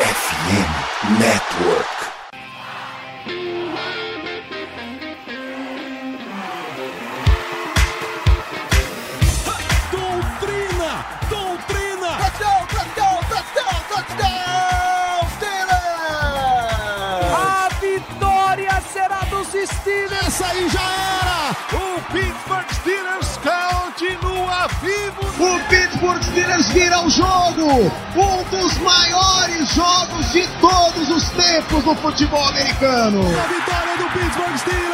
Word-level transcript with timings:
FM 0.00 1.20
Network. 1.20 1.86
Steelers! 15.36 15.74
A 17.34 17.68
vitória 17.80 18.82
será 18.92 19.20
dos 19.28 19.48
Steelers! 19.48 20.26
Essa 20.26 20.46
aí 20.46 20.68
já 20.68 20.80
era! 20.80 21.50
O 21.76 22.00
Pittsburgh 22.12 22.79
vivo! 24.80 25.20
O 25.38 25.68
Pittsburgh 25.68 26.22
Steelers 26.22 26.68
vira 26.72 27.04
o 27.04 27.10
jogo! 27.10 27.90
Um 28.16 28.42
dos 28.50 28.78
maiores 28.78 29.68
jogos 29.74 30.32
de 30.32 30.42
todos 30.60 31.08
os 31.10 31.30
tempos 31.30 31.84
no 31.84 31.94
futebol 31.96 32.44
americano! 32.48 33.20
A 33.20 33.46
vitória 33.46 33.96
do 33.98 34.04
Pittsburgh 34.12 34.56
Steelers! 34.56 34.90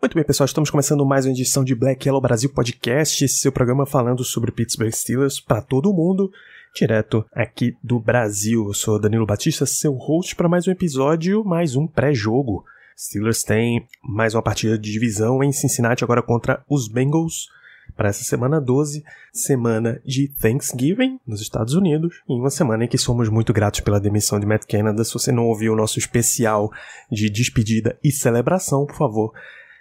Muito 0.00 0.14
bem, 0.14 0.24
pessoal, 0.24 0.46
estamos 0.46 0.70
começando 0.70 1.04
mais 1.04 1.24
uma 1.24 1.32
edição 1.32 1.64
de 1.64 1.74
Black 1.74 2.06
Yellow 2.06 2.20
Brasil 2.20 2.50
Podcast, 2.50 3.28
seu 3.28 3.50
programa 3.50 3.86
falando 3.86 4.24
sobre 4.24 4.52
Pittsburgh 4.52 4.92
Steelers 4.92 5.40
para 5.40 5.60
todo 5.60 5.92
mundo, 5.92 6.30
direto 6.74 7.24
aqui 7.32 7.76
do 7.82 7.98
Brasil. 7.98 8.66
Eu 8.66 8.74
sou 8.74 9.00
Danilo 9.00 9.26
Batista, 9.26 9.66
seu 9.66 9.94
host 9.94 10.36
para 10.36 10.48
mais 10.48 10.66
um 10.68 10.70
episódio, 10.70 11.44
mais 11.44 11.74
um 11.76 11.86
pré-jogo. 11.86 12.64
Steelers 12.98 13.42
tem 13.42 13.86
mais 14.02 14.34
uma 14.34 14.42
partida 14.42 14.78
de 14.78 14.90
divisão 14.90 15.42
em 15.42 15.52
Cincinnati 15.52 16.02
agora 16.02 16.22
contra 16.22 16.64
os 16.68 16.88
Bengals 16.88 17.48
para 17.94 18.08
essa 18.08 18.24
semana 18.24 18.60
12, 18.60 19.04
semana 19.32 20.00
de 20.04 20.28
Thanksgiving 20.40 21.20
nos 21.26 21.40
Estados 21.40 21.74
Unidos, 21.74 22.22
e 22.28 22.32
uma 22.32 22.50
semana 22.50 22.84
em 22.84 22.88
que 22.88 22.98
somos 22.98 23.28
muito 23.28 23.52
gratos 23.52 23.80
pela 23.80 24.00
demissão 24.00 24.40
de 24.40 24.46
Matt 24.46 24.64
Canada. 24.66 25.04
Se 25.04 25.12
você 25.12 25.30
não 25.30 25.46
ouviu 25.46 25.72
o 25.72 25.76
nosso 25.76 25.98
especial 25.98 26.70
de 27.10 27.30
despedida 27.30 27.98
e 28.02 28.10
celebração, 28.10 28.86
por 28.86 28.96
favor, 28.96 29.32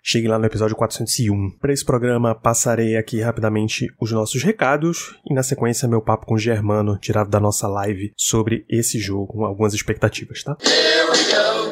Chegue 0.08 0.28
lá 0.28 0.38
no 0.38 0.46
episódio 0.46 0.76
401. 0.76 1.58
Para 1.60 1.74
esse 1.74 1.84
programa, 1.84 2.36
passarei 2.36 2.96
aqui 2.96 3.20
rapidamente 3.22 3.92
os 4.00 4.12
nossos 4.12 4.44
recados 4.44 5.20
e, 5.28 5.34
na 5.34 5.42
sequência, 5.42 5.88
meu 5.88 6.00
papo 6.00 6.28
com 6.28 6.36
o 6.36 6.38
Germano, 6.38 6.96
tirado 6.96 7.28
da 7.28 7.40
nossa 7.40 7.68
live 7.68 8.14
sobre 8.16 8.68
esse 8.70 9.00
jogo, 9.00 9.26
com 9.26 9.44
algumas 9.44 9.74
expectativas, 9.74 10.44
tá? 10.44 10.56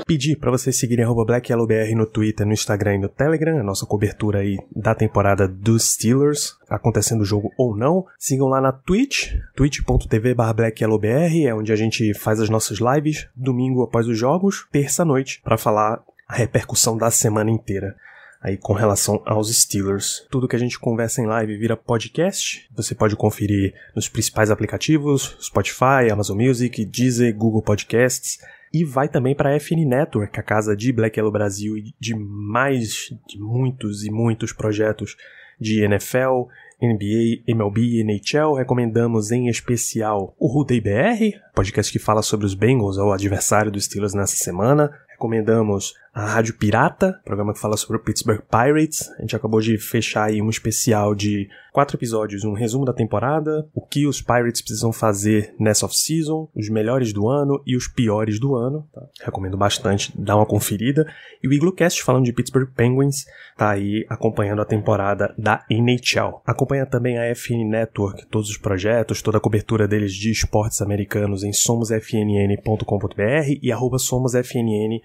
Pedir 0.08 0.38
para 0.38 0.50
vocês 0.50 0.80
seguirem 0.80 1.06
BlackYellowBR 1.06 1.94
no 1.94 2.08
Twitter, 2.08 2.44
no 2.44 2.54
Instagram 2.54 2.96
e 2.96 3.00
no 3.02 3.08
Telegram, 3.08 3.60
a 3.60 3.64
nossa 3.64 3.86
cobertura 3.86 4.40
aí 4.40 4.58
da 4.76 4.96
temporada 4.96 5.48
dos 5.48 5.92
Steelers, 5.92 6.58
acontecendo 6.68 7.22
o 7.22 7.26
jogo 7.26 7.52
ou 7.56 7.78
não. 7.78 8.04
Sigam 8.18 8.48
lá 8.48 8.60
na 8.60 8.72
Twitch, 8.72 9.32
twitch.tv 9.56 10.34
BlackYellowBR, 10.34 11.46
é 11.46 11.54
onde 11.54 11.72
a 11.72 11.76
gente 11.76 12.16
faz 12.16 12.40
as 12.40 12.50
nossas 12.50 12.80
lives, 12.80 13.28
domingo 13.36 13.84
após 13.84 14.08
os 14.08 14.18
jogos, 14.18 14.68
terça-noite, 14.72 15.40
para 15.44 15.56
falar 15.56 16.04
a 16.28 16.34
repercussão 16.34 16.98
da 16.98 17.12
semana 17.12 17.52
inteira 17.52 17.96
aí 18.44 18.58
com 18.58 18.74
relação 18.74 19.24
aos 19.26 19.50
Steelers. 19.56 20.28
Tudo 20.30 20.48
que 20.48 20.56
a 20.56 20.60
gente 20.60 20.78
conversa 20.78 21.22
em 21.22 21.26
live 21.26 21.58
vira 21.58 21.78
podcast. 21.78 22.70
Você 22.76 22.94
pode 22.94 23.16
conferir 23.16 23.74
nos 23.96 24.10
principais 24.10 24.52
aplicativos: 24.52 25.38
Spotify, 25.42 26.12
Amazon 26.12 26.38
Music, 26.38 26.84
Deezer, 26.84 27.34
Google 27.36 27.64
Podcasts. 27.64 28.38
E 28.74 28.84
vai 28.84 29.08
também 29.08 29.36
para 29.36 29.52
a 29.56 29.60
FN 29.60 29.86
Network, 29.86 30.38
a 30.38 30.44
casa 30.44 30.76
de 30.76 30.92
Black 30.92 31.18
Yellow 31.18 31.32
Brasil 31.32 31.78
e 31.78 31.94
de 32.00 32.16
mais 32.16 33.14
de 33.28 33.40
muitos 33.40 34.04
e 34.04 34.10
muitos 34.10 34.52
projetos 34.52 35.16
de 35.62 35.84
NFL, 35.84 36.48
NBA, 36.82 37.44
MLB 37.48 37.82
e 37.82 38.04
NHL. 38.04 38.56
Recomendamos 38.56 39.32
em 39.32 39.48
especial 39.48 40.36
o 40.40 40.48
Rudei 40.48 40.82
BR, 40.82 41.38
podcast 41.54 41.94
que 41.94 42.00
fala 42.00 42.24
sobre 42.24 42.48
os 42.48 42.56
Bengals, 42.56 42.98
o 42.98 43.12
adversário 43.12 43.72
dos 43.72 43.86
Steelers 43.86 44.16
nessa 44.16 44.36
semana. 44.36 44.92
Recomendamos 45.08 45.94
a 46.14 46.28
Rádio 46.28 46.54
Pirata, 46.54 47.20
programa 47.26 47.54
que 47.54 47.60
fala 47.60 47.76
sobre 47.76 47.98
o 47.98 48.00
Pittsburgh 48.00 48.42
Pirates. 48.42 49.10
A 49.18 49.22
gente 49.22 49.36
acabou 49.36 49.60
de 49.60 49.80
fechar 49.80 50.26
aí 50.26 50.44
um 50.44 50.50
especial 50.50 51.16
de 51.16 51.50
quatro 51.72 51.98
episódios, 51.98 52.44
um 52.44 52.54
resumo 52.54 52.86
da 52.86 52.94
temporada, 52.94 53.68
o 53.74 53.82
que 53.82 54.06
os 54.06 54.22
Pirates 54.22 54.62
precisam 54.62 54.94
fazer 54.94 55.56
nessa 55.60 55.88
off-season, 55.88 56.48
os 56.56 56.70
melhores 56.70 57.12
do 57.12 57.28
ano 57.28 57.64
e 57.66 57.76
os 57.76 57.88
piores 57.88 58.40
do 58.40 58.56
ano. 58.56 58.88
Tá? 58.94 59.02
Recomendo 59.24 59.58
bastante 59.58 60.14
dar 60.16 60.36
uma 60.36 60.46
conferida. 60.46 61.04
E 61.42 61.48
o 61.48 61.54
Iglocast, 61.54 62.04
falando 62.04 62.26
de 62.26 62.34
Pittsburgh 62.34 62.70
Penguins, 62.76 63.26
tá 63.58 63.72
aí 63.72 64.06
acompanhando 64.08 64.62
a 64.62 64.66
temporada 64.66 65.34
da 65.36 65.66
NHL. 65.68 66.44
Acompanha 66.46 66.86
também 66.86 67.18
a 67.18 67.34
FN 67.34 67.68
Network, 67.68 68.28
todos 68.28 68.52
os 68.52 68.58
projetos, 68.58 69.24
toda 69.24 69.40
a 69.40 69.42
cobertura 69.42 69.88
deles 69.88 70.14
de 70.14 70.30
esportes 70.30 70.80
americanos 70.80 71.44
em 71.44 71.52
somosfnn.com.br 71.52 73.60
e 73.64 73.72
arroba 73.72 73.98
somosfnn 73.98 75.02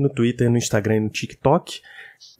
no 0.00 0.08
Twitter, 0.08 0.50
no 0.50 0.56
Instagram 0.56 0.96
e 0.96 1.00
no 1.00 1.08
TikTok. 1.10 1.80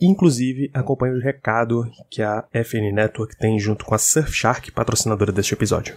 Inclusive, 0.00 0.70
acompanhe 0.74 1.14
o 1.14 1.20
recado 1.20 1.90
que 2.10 2.22
a 2.22 2.44
FN 2.52 2.92
Network 2.92 3.36
tem 3.36 3.58
junto 3.58 3.84
com 3.84 3.94
a 3.94 3.98
Surfshark, 3.98 4.72
patrocinadora 4.72 5.32
deste 5.32 5.54
episódio. 5.54 5.96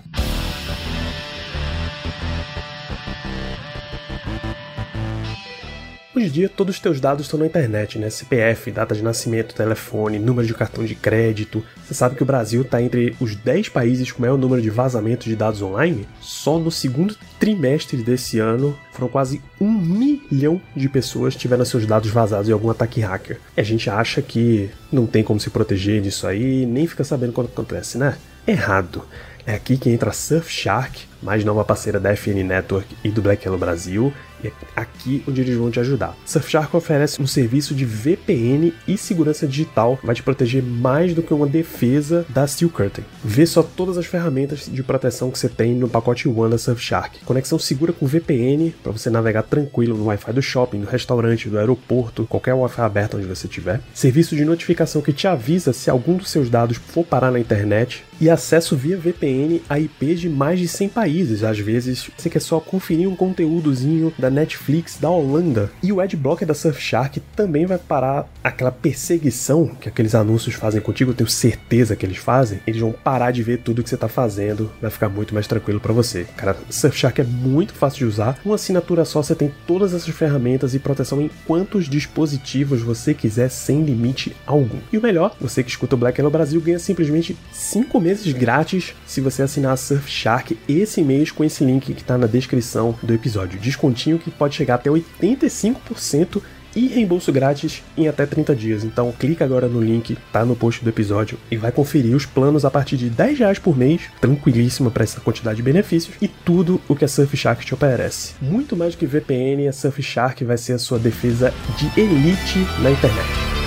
Em 6.23 6.29
dia, 6.29 6.49
todos 6.49 6.75
os 6.75 6.81
teus 6.81 6.99
dados 6.99 7.25
estão 7.25 7.39
na 7.39 7.45
internet, 7.45 7.99
né? 7.99 8.09
CPF, 8.09 8.71
data 8.71 8.95
de 8.95 9.03
nascimento, 9.03 9.55
telefone, 9.55 10.19
número 10.19 10.47
de 10.47 10.53
cartão 10.53 10.83
de 10.83 10.95
crédito. 10.95 11.63
Você 11.83 11.93
sabe 11.93 12.15
que 12.15 12.23
o 12.23 12.25
Brasil 12.25 12.61
está 12.61 12.81
entre 12.81 13.15
os 13.19 13.35
10 13.35 13.69
países 13.69 14.11
com 14.11 14.21
maior 14.21 14.37
número 14.37 14.61
de 14.61 14.69
vazamentos 14.69 15.25
de 15.25 15.35
dados 15.35 15.61
online? 15.61 16.07
Só 16.21 16.57
no 16.57 16.71
segundo 16.71 17.15
trimestre 17.39 18.01
desse 18.03 18.39
ano, 18.39 18.77
foram 18.91 19.07
quase 19.07 19.41
um 19.59 19.71
milhão 19.71 20.61
de 20.75 20.89
pessoas 20.89 21.35
tiveram 21.35 21.65
seus 21.65 21.85
dados 21.85 22.09
vazados 22.09 22.49
em 22.49 22.53
algum 22.53 22.69
ataque 22.69 23.01
hacker. 23.01 23.39
E 23.55 23.61
a 23.61 23.63
gente 23.63 23.89
acha 23.89 24.21
que 24.21 24.69
não 24.91 25.05
tem 25.05 25.23
como 25.23 25.39
se 25.39 25.49
proteger 25.49 26.01
disso 26.01 26.27
aí, 26.27 26.65
nem 26.65 26.87
fica 26.87 27.03
sabendo 27.03 27.33
quando 27.33 27.47
acontece, 27.47 27.97
né? 27.97 28.17
Errado. 28.47 29.03
É 29.45 29.55
aqui 29.55 29.77
que 29.77 29.89
entra 29.89 30.13
Surfshark, 30.13 31.05
mais 31.23 31.43
nova 31.43 31.63
parceira 31.63 31.99
da 31.99 32.15
FN 32.15 32.43
Network 32.43 32.95
e 33.03 33.09
do 33.09 33.21
Black 33.21 33.45
Yellow 33.45 33.59
Brasil, 33.59 34.13
e 34.43 34.47
é 34.47 34.51
aqui 34.75 35.23
onde 35.27 35.41
eles 35.41 35.55
vão 35.55 35.71
te 35.71 35.79
ajudar. 35.79 36.15
Surfshark 36.25 36.75
oferece 36.75 37.21
um 37.21 37.27
serviço 37.27 37.73
de 37.73 37.85
VPN 37.85 38.73
e 38.87 38.97
segurança 38.97 39.47
digital, 39.47 39.97
vai 40.03 40.13
te 40.13 40.21
proteger 40.21 40.61
mais 40.61 41.13
do 41.13 41.23
que 41.23 41.33
uma 41.33 41.47
defesa 41.47 42.25
da 42.29 42.45
Steel 42.45 42.69
Curtain. 42.69 43.03
Vê 43.23 43.45
só 43.45 43.63
todas 43.63 43.97
as 43.97 44.05
ferramentas 44.05 44.69
de 44.69 44.83
proteção 44.83 45.31
que 45.31 45.39
você 45.39 45.47
tem 45.47 45.73
no 45.73 45.87
pacote 45.87 46.27
One 46.27 46.51
da 46.51 46.57
Surfshark. 46.57 47.23
Conexão 47.23 47.57
segura 47.57 47.93
com 47.93 48.05
VPN 48.05 48.73
para 48.83 48.91
você 48.91 49.09
navegar 49.09 49.43
tranquilo 49.43 49.97
no 49.97 50.05
Wi-Fi 50.05 50.33
do 50.33 50.41
shopping, 50.41 50.81
do 50.81 50.87
restaurante, 50.87 51.49
do 51.49 51.57
aeroporto, 51.57 52.25
qualquer 52.27 52.53
Wi-Fi 52.53 52.81
aberto 52.81 53.17
onde 53.17 53.25
você 53.25 53.47
estiver. 53.47 53.79
Serviço 53.93 54.35
de 54.35 54.43
notificação 54.43 55.01
que 55.01 55.13
te 55.13 55.27
avisa 55.27 55.71
se 55.71 55.89
algum 55.89 56.17
dos 56.17 56.29
seus 56.29 56.49
dados 56.49 56.77
for 56.77 57.05
parar 57.05 57.31
na 57.31 57.39
internet 57.39 58.03
e 58.19 58.29
acesso 58.29 58.75
via 58.75 58.97
VPN 58.97 59.61
a 59.69 59.79
IPs 59.79 60.19
de 60.19 60.29
mais 60.29 60.59
de 60.59 60.67
100 60.67 60.89
países. 60.89 61.12
Às 61.21 61.59
vezes 61.59 62.09
você 62.17 62.29
quer 62.29 62.39
só 62.39 62.59
conferir 62.59 63.07
um 63.07 63.15
conteúdozinho 63.15 64.13
da 64.17 64.29
Netflix 64.29 64.97
da 64.97 65.09
Holanda. 65.09 65.71
E 65.81 65.91
o 65.91 65.99
Adblocker 65.99 66.47
da 66.47 66.53
Surfshark 66.53 67.19
também 67.35 67.65
vai 67.65 67.77
parar 67.77 68.27
aquela 68.43 68.71
perseguição 68.71 69.67
que 69.79 69.87
aqueles 69.87 70.15
anúncios 70.15 70.55
fazem 70.55 70.81
contigo, 70.81 71.11
eu 71.11 71.15
tenho 71.15 71.29
certeza 71.29 71.95
que 71.95 72.05
eles 72.05 72.17
fazem. 72.17 72.59
Eles 72.65 72.81
vão 72.81 72.91
parar 72.91 73.31
de 73.31 73.43
ver 73.43 73.59
tudo 73.59 73.83
que 73.83 73.89
você 73.89 73.97
tá 73.97 74.07
fazendo, 74.07 74.71
vai 74.81 74.89
ficar 74.89 75.09
muito 75.09 75.33
mais 75.33 75.47
tranquilo 75.47 75.79
para 75.79 75.93
você. 75.93 76.25
Cara, 76.35 76.57
Surfshark 76.69 77.21
é 77.21 77.23
muito 77.23 77.73
fácil 77.73 77.99
de 77.99 78.05
usar. 78.05 78.39
Uma 78.43 78.55
assinatura 78.55 79.05
só 79.05 79.21
você 79.21 79.35
tem 79.35 79.51
todas 79.67 79.93
essas 79.93 80.13
ferramentas 80.13 80.73
e 80.73 80.79
proteção 80.79 81.21
em 81.21 81.29
quantos 81.45 81.87
dispositivos 81.87 82.81
você 82.81 83.13
quiser 83.13 83.49
sem 83.49 83.83
limite 83.83 84.35
algum. 84.45 84.79
E 84.91 84.97
o 84.97 85.01
melhor, 85.01 85.35
você 85.39 85.63
que 85.63 85.69
escuta 85.69 85.95
o 85.95 85.97
Black 85.97 86.19
Hello 86.19 86.31
Brasil 86.31 86.59
ganha 86.61 86.79
simplesmente 86.79 87.37
5 87.51 87.99
meses 87.99 88.31
grátis 88.33 88.95
se 89.05 89.21
você 89.21 89.43
assinar 89.43 89.73
a 89.73 89.77
Surfshark 89.77 90.57
esse 90.67 91.02
mês 91.03 91.31
com 91.31 91.43
esse 91.43 91.63
link 91.63 91.93
que 91.93 92.03
tá 92.03 92.17
na 92.17 92.27
descrição 92.27 92.95
do 93.01 93.13
episódio. 93.13 93.59
Descontinho 93.59 94.19
que 94.19 94.31
pode 94.31 94.55
chegar 94.55 94.75
até 94.75 94.89
85% 94.89 96.41
e 96.75 96.87
reembolso 96.87 97.31
grátis 97.31 97.83
em 97.97 98.07
até 98.07 98.25
30 98.25 98.55
dias. 98.55 98.83
Então 98.83 99.11
clica 99.11 99.45
agora 99.45 99.67
no 99.67 99.81
link, 99.81 100.17
tá 100.31 100.43
no 100.45 100.55
post 100.55 100.83
do 100.83 100.89
episódio 100.89 101.37
e 101.49 101.57
vai 101.57 101.71
conferir 101.71 102.15
os 102.15 102.25
planos 102.25 102.65
a 102.65 102.71
partir 102.71 102.97
de 102.97 103.09
10 103.09 103.39
reais 103.39 103.59
por 103.59 103.77
mês, 103.77 104.01
tranquilíssimo 104.19 104.91
para 104.91 105.03
essa 105.03 105.21
quantidade 105.21 105.57
de 105.57 105.63
benefícios 105.63 106.15
e 106.21 106.27
tudo 106.27 106.81
o 106.87 106.95
que 106.95 107.05
a 107.05 107.07
Surfshark 107.07 107.65
te 107.65 107.73
oferece. 107.73 108.33
Muito 108.41 108.75
mais 108.75 108.95
do 108.95 108.97
que 108.97 109.05
VPN, 109.05 109.67
a 109.67 109.73
Surfshark 109.73 110.43
vai 110.43 110.57
ser 110.57 110.73
a 110.73 110.79
sua 110.79 110.99
defesa 110.99 111.53
de 111.77 111.99
elite 111.99 112.59
na 112.81 112.91
internet. 112.91 113.62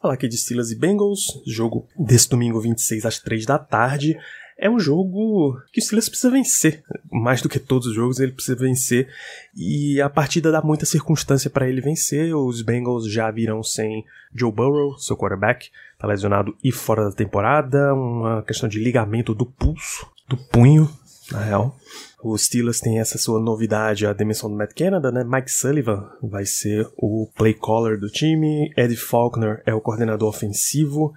Falar 0.00 0.14
aqui 0.14 0.26
de 0.26 0.38
Steelers 0.38 0.70
e 0.70 0.76
Bengals, 0.76 1.42
jogo 1.46 1.86
desse 1.94 2.26
domingo 2.26 2.58
26 2.58 3.04
às 3.04 3.18
3 3.18 3.44
da 3.44 3.58
tarde. 3.58 4.16
é 4.58 4.68
um 4.68 4.78
jogo 4.78 5.58
que 5.72 5.78
o 5.78 5.82
Steelers 5.82 6.08
precisa 6.08 6.30
vencer. 6.30 6.82
Mais 7.10 7.42
do 7.42 7.50
que 7.50 7.58
todos 7.58 7.88
os 7.88 7.94
jogos, 7.94 8.18
ele 8.18 8.32
precisa 8.32 8.56
vencer. 8.56 9.08
E 9.54 10.00
a 10.00 10.08
partida 10.08 10.50
dá 10.50 10.62
muita 10.62 10.86
circunstância 10.86 11.50
para 11.50 11.68
ele 11.68 11.82
vencer. 11.82 12.34
Os 12.34 12.62
Bengals 12.62 13.10
já 13.10 13.30
virão 13.30 13.62
sem 13.62 14.04
Joe 14.34 14.50
Burrow, 14.50 14.98
seu 14.98 15.16
quarterback, 15.16 15.68
tá 15.98 16.06
lesionado 16.06 16.56
e 16.64 16.72
fora 16.72 17.04
da 17.04 17.12
temporada. 17.12 17.92
Uma 17.92 18.42
questão 18.42 18.70
de 18.70 18.78
ligamento 18.78 19.34
do 19.34 19.44
pulso, 19.44 20.10
do 20.26 20.36
punho, 20.36 20.90
na 21.30 21.40
real. 21.40 21.76
Os 22.22 22.44
Steelers 22.44 22.80
têm 22.80 23.00
essa 23.00 23.16
sua 23.16 23.40
novidade, 23.40 24.06
a 24.06 24.12
demissão 24.12 24.50
do 24.50 24.56
Matt 24.56 24.74
Canada, 24.74 25.10
né? 25.10 25.24
Mike 25.24 25.50
Sullivan 25.50 26.10
vai 26.22 26.44
ser 26.44 26.86
o 26.96 27.30
play 27.34 27.54
caller 27.54 27.98
do 27.98 28.08
time, 28.08 28.72
Ed 28.76 28.94
Faulkner 28.96 29.62
é 29.64 29.74
o 29.74 29.80
coordenador 29.80 30.28
ofensivo, 30.28 31.12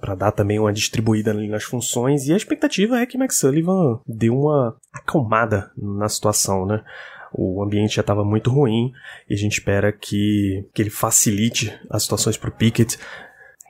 para 0.00 0.16
dar 0.16 0.32
também 0.32 0.58
uma 0.58 0.72
distribuída 0.72 1.30
ali 1.30 1.48
nas 1.48 1.62
funções, 1.62 2.26
e 2.26 2.32
a 2.32 2.36
expectativa 2.36 2.98
é 2.98 3.06
que 3.06 3.16
Mike 3.16 3.34
Sullivan 3.34 4.00
dê 4.06 4.30
uma 4.30 4.76
acalmada 4.92 5.70
na 5.76 6.08
situação, 6.08 6.66
né? 6.66 6.82
O 7.34 7.62
ambiente 7.62 7.94
já 7.94 8.02
estava 8.02 8.24
muito 8.24 8.50
ruim 8.50 8.92
e 9.28 9.32
a 9.32 9.36
gente 9.36 9.52
espera 9.52 9.90
que, 9.90 10.68
que 10.74 10.82
ele 10.82 10.90
facilite 10.90 11.72
as 11.88 12.02
situações 12.02 12.36
para 12.36 12.50
o 12.50 12.52
Pickett 12.52 12.98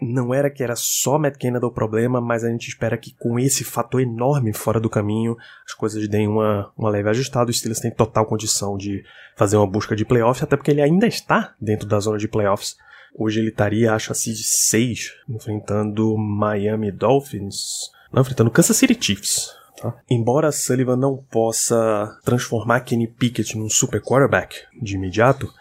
não 0.03 0.35
era 0.35 0.51
que 0.51 0.63
era 0.63 0.75
só 0.77 1.19
Matt 1.19 1.37
Canada 1.39 1.67
o 1.67 1.71
problema, 1.71 2.21
mas 2.21 2.45
a 2.45 2.51
gente 2.51 2.69
espera 2.69 2.99
que 2.99 3.15
com 3.15 3.39
esse 3.39 3.63
fator 3.63 4.01
enorme 4.01 4.53
fora 4.53 4.81
do 4.81 4.91
caminho, 4.91 5.37
as 5.65 5.75
coisas 5.75 6.07
deem 6.09 6.29
uma, 6.29 6.73
uma 6.77 6.91
leve 6.91 7.09
ajustada. 7.09 7.51
O 7.51 7.55
Steelers 7.55 7.81
tem 7.81 7.91
total 7.91 8.27
condição 8.27 8.77
de 8.77 9.05
fazer 9.37 9.57
uma 9.57 9.67
busca 9.67 9.95
de 9.95 10.05
playoffs, 10.05 10.43
até 10.43 10.57
porque 10.57 10.71
ele 10.71 10.83
ainda 10.83 11.07
está 11.07 11.55
dentro 11.61 11.87
da 11.87 12.01
zona 12.01 12.19
de 12.19 12.29
playoffs. 12.29 12.77
Hoje 13.15 13.41
ele 13.41 13.51
estaria, 13.51 13.93
acho, 13.93 14.11
a 14.11 14.15
seed 14.15 14.39
6, 14.39 15.13
enfrentando 15.29 16.17
Miami 16.17 16.91
Dolphins. 16.91 17.91
Não, 18.13 18.23
enfrentando 18.23 18.51
Kansas 18.51 18.77
City 18.77 18.97
Chiefs. 18.99 19.55
Tá? 19.81 19.95
Embora 20.11 20.53
Sullivan 20.53 20.97
não 20.97 21.17
possa 21.31 22.19
transformar 22.25 22.81
Kenny 22.81 23.07
Pickett 23.07 23.57
num 23.57 23.69
super 23.69 24.01
quarterback 24.01 24.57
de 24.81 24.97
imediato, 24.97 25.53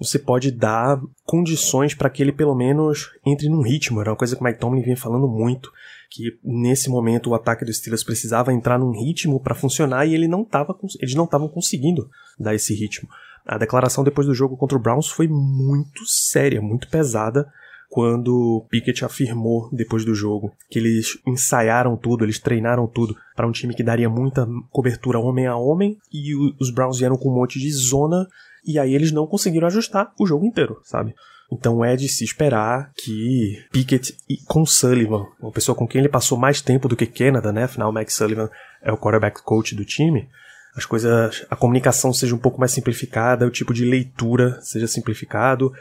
você 0.00 0.18
pode 0.18 0.50
dar 0.50 0.98
condições 1.24 1.94
para 1.94 2.08
que 2.08 2.22
ele 2.22 2.32
pelo 2.32 2.54
menos 2.54 3.10
entre 3.24 3.48
num 3.50 3.60
ritmo. 3.60 4.00
Era 4.00 4.10
uma 4.10 4.16
coisa 4.16 4.34
que 4.34 4.40
o 4.40 4.44
Mike 4.44 4.58
Tomlin 4.58 4.82
vinha 4.82 4.96
falando 4.96 5.28
muito, 5.28 5.70
que 6.10 6.38
nesse 6.42 6.88
momento 6.88 7.30
o 7.30 7.34
ataque 7.34 7.64
dos 7.64 7.76
Steelers 7.76 8.02
precisava 8.02 8.52
entrar 8.52 8.78
num 8.78 8.92
ritmo 8.92 9.38
para 9.38 9.54
funcionar 9.54 10.06
e 10.06 10.14
ele 10.14 10.26
não 10.26 10.42
tava, 10.42 10.74
eles 11.00 11.14
não 11.14 11.24
estavam 11.24 11.48
conseguindo 11.48 12.08
dar 12.38 12.54
esse 12.54 12.74
ritmo. 12.74 13.08
A 13.46 13.58
declaração 13.58 14.02
depois 14.02 14.26
do 14.26 14.34
jogo 14.34 14.56
contra 14.56 14.78
o 14.78 14.80
Browns 14.80 15.08
foi 15.08 15.28
muito 15.28 16.06
séria, 16.06 16.62
muito 16.62 16.88
pesada, 16.88 17.46
quando 17.90 18.64
Pickett 18.70 19.04
afirmou 19.04 19.68
depois 19.72 20.04
do 20.04 20.14
jogo 20.14 20.52
que 20.70 20.78
eles 20.78 21.18
ensaiaram 21.26 21.96
tudo, 21.96 22.24
eles 22.24 22.38
treinaram 22.38 22.86
tudo 22.86 23.16
para 23.34 23.46
um 23.46 23.50
time 23.50 23.74
que 23.74 23.82
daria 23.82 24.08
muita 24.08 24.46
cobertura 24.70 25.18
homem 25.18 25.48
a 25.48 25.56
homem 25.56 25.98
e 26.12 26.32
os 26.60 26.70
Browns 26.70 27.00
vieram 27.00 27.16
com 27.16 27.28
um 27.28 27.34
monte 27.34 27.58
de 27.58 27.68
zona 27.72 28.28
e 28.64 28.78
aí 28.78 28.94
eles 28.94 29.12
não 29.12 29.26
conseguiram 29.26 29.66
ajustar 29.66 30.12
o 30.18 30.26
jogo 30.26 30.44
inteiro, 30.44 30.80
sabe? 30.84 31.14
Então 31.52 31.84
é 31.84 31.96
de 31.96 32.08
se 32.08 32.24
esperar 32.24 32.92
que 32.96 33.64
Pickett 33.72 34.16
e 34.28 34.36
com 34.36 34.64
Sullivan, 34.64 35.26
uma 35.40 35.50
pessoa 35.50 35.74
com 35.74 35.86
quem 35.86 35.98
ele 35.98 36.08
passou 36.08 36.38
mais 36.38 36.60
tempo 36.60 36.88
do 36.88 36.96
que 36.96 37.06
Canada, 37.06 37.52
né? 37.52 37.64
Afinal, 37.64 37.92
Max 37.92 38.14
Sullivan 38.14 38.48
é 38.82 38.92
o 38.92 38.96
quarterback 38.96 39.42
coach 39.42 39.74
do 39.74 39.84
time. 39.84 40.28
As 40.76 40.86
coisas, 40.86 41.44
a 41.50 41.56
comunicação 41.56 42.12
seja 42.12 42.34
um 42.34 42.38
pouco 42.38 42.60
mais 42.60 42.70
simplificada, 42.70 43.46
o 43.46 43.50
tipo 43.50 43.74
de 43.74 43.84
leitura 43.84 44.60
seja 44.62 44.86
simplificado. 44.86 45.72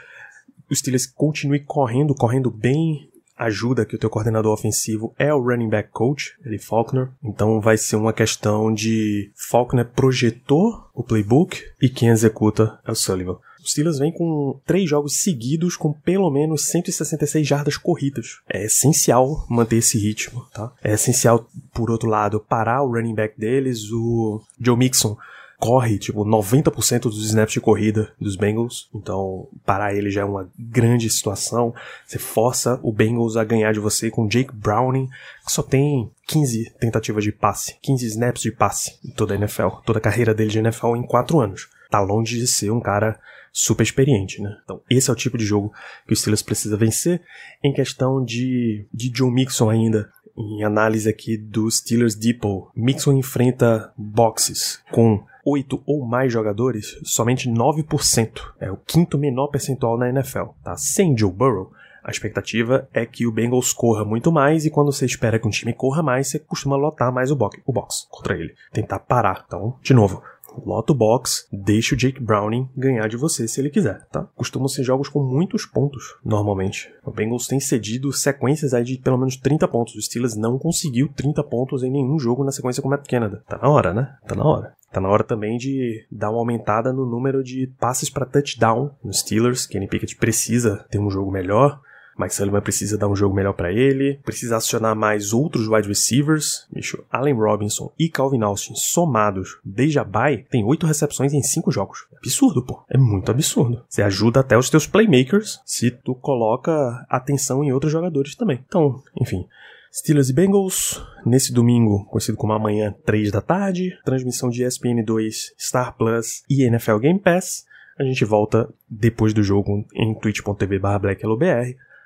Os 0.69 0.79
Steelers 0.79 1.05
continue 1.05 1.59
correndo, 1.59 2.15
correndo 2.15 2.49
bem, 2.49 3.08
ajuda 3.39 3.85
que 3.85 3.95
o 3.95 3.99
teu 3.99 4.09
coordenador 4.09 4.53
ofensivo 4.53 5.13
é 5.17 5.33
o 5.33 5.41
running 5.41 5.69
back 5.69 5.89
coach, 5.91 6.33
ele 6.45 6.59
Faulkner. 6.59 7.09
Então 7.23 7.61
vai 7.61 7.77
ser 7.77 7.95
uma 7.95 8.13
questão 8.13 8.71
de 8.73 9.31
Faulkner 9.33 9.85
projetou 9.85 10.89
o 10.93 11.01
playbook 11.01 11.63
e 11.81 11.89
quem 11.89 12.09
executa 12.09 12.79
é 12.85 12.91
o 12.91 12.95
Sullivan. 12.95 13.37
Os 13.63 13.71
Steelers 13.71 13.99
vêm 13.99 14.11
com 14.11 14.59
três 14.65 14.89
jogos 14.89 15.21
seguidos 15.21 15.75
com 15.75 15.91
pelo 15.91 16.29
menos 16.29 16.65
166 16.65 17.45
jardas 17.45 17.77
corridas. 17.77 18.39
É 18.47 18.65
essencial 18.65 19.45
manter 19.49 19.77
esse 19.77 19.97
ritmo, 19.97 20.45
tá? 20.53 20.71
É 20.83 20.93
essencial, 20.93 21.47
por 21.73 21.91
outro 21.91 22.09
lado, 22.09 22.39
parar 22.39 22.83
o 22.83 22.91
running 22.91 23.15
back 23.15 23.37
deles, 23.37 23.91
o 23.91 24.41
Joe 24.59 24.77
Mixon 24.77 25.17
corre, 25.59 25.99
tipo, 25.99 26.23
90% 26.23 27.01
dos 27.01 27.25
snaps 27.25 27.53
de 27.53 27.59
corrida 27.59 28.13
dos 28.19 28.37
Bengals. 28.37 28.89
Então, 28.95 29.47
parar 29.65 29.93
ele 29.93 30.09
já 30.09 30.21
é 30.21 30.25
uma 30.25 30.49
grande 30.57 31.09
situação. 31.09 31.73
Você 32.07 32.17
força 32.17 32.79
o 32.81 32.93
Bengals 32.93 33.35
a 33.35 33.43
ganhar 33.43 33.73
de 33.73 33.79
você 33.79 34.09
com 34.09 34.27
Jake 34.27 34.55
Browning, 34.55 35.07
que 35.45 35.51
só 35.51 35.61
tem 35.61 36.09
15 36.27 36.73
tentativas 36.79 37.23
de 37.23 37.33
passe, 37.33 37.75
15 37.81 38.05
snaps 38.05 38.41
de 38.41 38.51
passe 38.51 38.97
em 39.05 39.11
toda 39.11 39.33
a 39.33 39.37
NFL, 39.37 39.67
toda 39.85 39.99
a 39.99 40.01
carreira 40.01 40.33
dele 40.33 40.49
de 40.49 40.59
NFL 40.59 40.95
em 40.95 41.03
4 41.03 41.39
anos. 41.39 41.67
Tá 41.91 41.99
longe 41.99 42.39
de 42.39 42.47
ser 42.47 42.71
um 42.71 42.79
cara 42.79 43.19
super 43.51 43.83
experiente, 43.83 44.41
né? 44.41 44.55
Então, 44.63 44.81
esse 44.89 45.09
é 45.09 45.13
o 45.13 45.15
tipo 45.15 45.37
de 45.37 45.43
jogo 45.43 45.73
que 46.07 46.13
o 46.13 46.15
Steelers 46.15 46.41
precisa 46.41 46.77
vencer. 46.77 47.21
Em 47.61 47.73
questão 47.73 48.23
de, 48.23 48.87
de 48.93 49.11
Joe 49.13 49.31
Mixon 49.31 49.69
ainda, 49.69 50.09
em 50.37 50.63
análise 50.63 51.09
aqui 51.09 51.35
do 51.35 51.69
Steelers 51.69 52.15
Depot, 52.15 52.69
Mixon 52.73 53.13
enfrenta 53.13 53.91
boxes 53.97 54.81
com 54.91 55.27
oito 55.49 55.81
ou 55.85 56.05
mais 56.05 56.31
jogadores, 56.31 56.99
somente 57.03 57.49
9%. 57.49 58.41
É 58.59 58.71
o 58.71 58.77
quinto 58.77 59.17
menor 59.17 59.47
percentual 59.47 59.97
na 59.97 60.09
NFL, 60.09 60.51
tá? 60.63 60.75
Sem 60.77 61.17
Joe 61.17 61.31
Burrow, 61.31 61.71
a 62.03 62.11
expectativa 62.11 62.87
é 62.93 63.05
que 63.05 63.27
o 63.27 63.31
Bengals 63.31 63.73
corra 63.73 64.05
muito 64.05 64.31
mais 64.31 64.65
e 64.65 64.69
quando 64.69 64.91
você 64.91 65.05
espera 65.05 65.37
que 65.37 65.47
um 65.47 65.51
time 65.51 65.73
corra 65.73 66.01
mais, 66.01 66.29
você 66.29 66.39
costuma 66.39 66.75
lotar 66.75 67.13
mais 67.13 67.29
o 67.29 67.35
box, 67.35 67.61
o 67.65 67.73
box 67.73 68.07
contra 68.09 68.35
ele. 68.35 68.55
Tentar 68.71 68.99
parar. 68.99 69.43
Então, 69.45 69.75
de 69.81 69.93
novo, 69.93 70.23
lota 70.65 70.93
o 70.93 70.95
box, 70.95 71.47
deixa 71.51 71.95
o 71.95 71.97
Jake 71.97 72.21
Browning 72.21 72.69
ganhar 72.75 73.07
de 73.07 73.17
você 73.17 73.47
se 73.47 73.59
ele 73.59 73.69
quiser, 73.69 74.05
tá? 74.11 74.27
Costumam 74.35 74.67
ser 74.67 74.83
jogos 74.83 75.09
com 75.09 75.21
muitos 75.21 75.65
pontos, 75.65 76.15
normalmente. 76.23 76.91
O 77.05 77.11
Bengals 77.11 77.47
tem 77.47 77.59
cedido 77.59 78.11
sequências 78.11 78.73
aí 78.73 78.83
de 78.83 78.97
pelo 78.97 79.17
menos 79.17 79.35
30 79.37 79.67
pontos. 79.67 79.95
O 79.95 80.01
Steelers 80.01 80.35
não 80.35 80.57
conseguiu 80.59 81.09
30 81.15 81.43
pontos 81.43 81.83
em 81.83 81.91
nenhum 81.91 82.19
jogo 82.19 82.43
na 82.43 82.51
sequência 82.51 82.81
com 82.81 82.87
o 82.87 82.91
Matt 82.91 83.07
Canada. 83.07 83.43
Tá 83.47 83.57
na 83.57 83.69
hora, 83.69 83.93
né? 83.93 84.15
Tá 84.27 84.35
na 84.35 84.43
hora. 84.43 84.73
Tá 84.91 84.99
na 84.99 85.09
hora 85.09 85.23
também 85.23 85.57
de 85.57 86.05
dar 86.11 86.31
uma 86.31 86.39
aumentada 86.39 86.91
no 86.91 87.05
número 87.05 87.43
de 87.43 87.67
passes 87.79 88.09
para 88.09 88.25
touchdown 88.25 88.91
nos 89.03 89.19
Steelers. 89.19 89.67
Kenny 89.67 89.87
Pickett 89.87 90.15
precisa 90.15 90.85
ter 90.89 90.99
um 90.99 91.11
jogo 91.11 91.31
melhor. 91.31 91.79
Mike 92.19 92.35
Sullivan 92.35 92.59
precisa 92.59 92.97
dar 92.97 93.07
um 93.07 93.15
jogo 93.15 93.33
melhor 93.33 93.53
para 93.53 93.71
ele, 93.71 94.19
precisa 94.25 94.57
acionar 94.57 94.93
mais 94.93 95.31
outros 95.31 95.69
wide 95.69 95.87
receivers. 95.87 96.67
Bicho, 96.69 97.01
Allen 97.09 97.35
Robinson 97.35 97.91
e 97.97 98.09
Calvin 98.09 98.43
Austin 98.43 98.73
somados 98.75 99.57
desde 99.63 99.99
a 99.99 100.03
bye 100.03 100.45
tem 100.49 100.65
oito 100.65 100.85
recepções 100.85 101.33
em 101.33 101.41
cinco 101.41 101.71
jogos. 101.71 102.05
Absurdo, 102.17 102.61
pô. 102.61 102.83
É 102.89 102.97
muito 102.97 103.31
absurdo. 103.31 103.85
Você 103.87 104.01
ajuda 104.01 104.41
até 104.41 104.57
os 104.57 104.69
teus 104.69 104.85
playmakers 104.85 105.61
se 105.65 105.91
tu 105.91 106.13
coloca 106.13 107.05
atenção 107.09 107.63
em 107.63 107.71
outros 107.71 107.91
jogadores 107.91 108.35
também. 108.35 108.59
Então, 108.67 109.01
enfim. 109.19 109.47
Steelers 109.91 110.29
e 110.29 110.33
Bengals, 110.33 111.01
nesse 111.25 111.51
domingo, 111.53 112.05
conhecido 112.05 112.37
como 112.37 112.53
amanhã, 112.53 112.93
3 113.05 113.31
da 113.31 113.41
tarde, 113.41 113.97
transmissão 114.05 114.49
de 114.49 114.63
ESPN2, 114.63 115.53
Star 115.57 115.95
Plus 115.97 116.43
e 116.49 116.63
NFL 116.63 116.97
Game 116.97 117.19
Pass. 117.19 117.65
A 117.97 118.03
gente 118.03 118.23
volta 118.23 118.69
depois 118.89 119.33
do 119.33 119.41
jogo 119.41 119.85
em 119.95 120.13
twitch.tv 120.13 120.79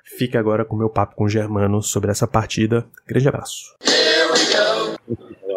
Fique 0.04 0.36
agora 0.36 0.66
com 0.66 0.76
meu 0.76 0.90
papo 0.90 1.16
com 1.16 1.24
o 1.24 1.28
Germano 1.28 1.82
sobre 1.82 2.10
essa 2.10 2.28
partida. 2.28 2.86
Grande 3.06 3.26
abraço. 3.26 3.74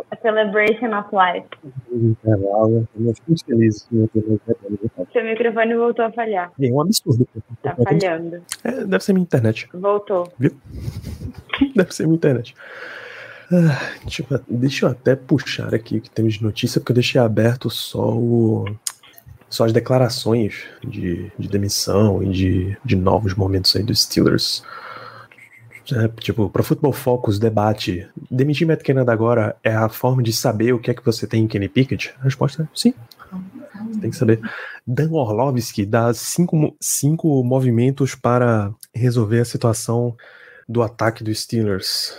A 0.09 0.15
celebration 0.21 0.97
of 0.97 1.09
life. 1.11 1.47
Intervalo, 1.91 2.87
eu 2.97 3.13
fico 3.13 3.27
muito 3.27 3.45
feliz. 3.45 3.87
Seu 5.11 5.23
microfone 5.25 5.75
voltou 5.75 6.05
a 6.05 6.11
falhar. 6.11 6.51
É 6.59 6.71
um 6.71 6.79
absurdo. 6.81 7.27
Tá 7.61 7.75
falhando. 7.75 8.41
É, 8.63 8.85
deve 8.85 9.03
ser 9.03 9.13
minha 9.13 9.23
internet. 9.23 9.67
Voltou. 9.73 10.31
Viu? 10.39 10.51
deve 11.75 11.93
ser 11.93 12.03
minha 12.03 12.15
internet. 12.15 12.55
Ah, 13.51 13.79
deixa, 14.01 14.25
eu, 14.29 14.39
deixa 14.47 14.85
eu 14.85 14.89
até 14.89 15.15
puxar 15.15 15.73
aqui 15.75 15.97
o 15.97 16.01
que 16.01 16.09
temos 16.09 16.35
de 16.35 16.43
notícia, 16.43 16.79
porque 16.79 16.91
eu 16.91 16.95
deixei 16.95 17.19
aberto 17.19 17.69
só 17.69 18.13
o, 18.13 18.65
só 19.49 19.65
as 19.65 19.73
declarações 19.73 20.63
de, 20.83 21.31
de 21.37 21.47
demissão 21.47 22.21
e 22.21 22.31
de, 22.31 22.77
de 22.83 22.95
novos 22.95 23.33
momentos 23.33 23.75
aí 23.75 23.83
dos 23.83 24.01
Steelers. 24.01 24.63
É, 25.93 26.07
tipo, 26.19 26.49
para 26.49 26.63
Football 26.63 26.91
Focus 26.91 27.39
debate, 27.39 28.07
demitir 28.29 28.67
Matt 28.67 28.83
Canada 28.83 29.13
agora 29.13 29.55
é 29.63 29.73
a 29.73 29.87
forma 29.87 30.21
de 30.21 30.33
saber 30.33 30.73
o 30.73 30.79
que 30.79 30.91
é 30.91 30.93
que 30.93 31.05
você 31.05 31.25
tem 31.25 31.43
em 31.43 31.47
Kenny 31.47 31.69
Pickett? 31.69 32.13
A 32.19 32.23
resposta 32.23 32.63
é 32.63 32.67
sim. 32.75 32.93
Você 33.89 33.99
tem 34.01 34.09
que 34.09 34.17
saber. 34.17 34.41
Dan 34.85 35.11
Orlovsky 35.11 35.85
dá 35.85 36.13
cinco, 36.13 36.75
cinco 36.79 37.41
movimentos 37.43 38.15
para 38.15 38.73
resolver 38.93 39.39
a 39.39 39.45
situação 39.45 40.15
do 40.67 40.81
ataque 40.83 41.23
dos 41.23 41.41
Steelers. 41.41 42.13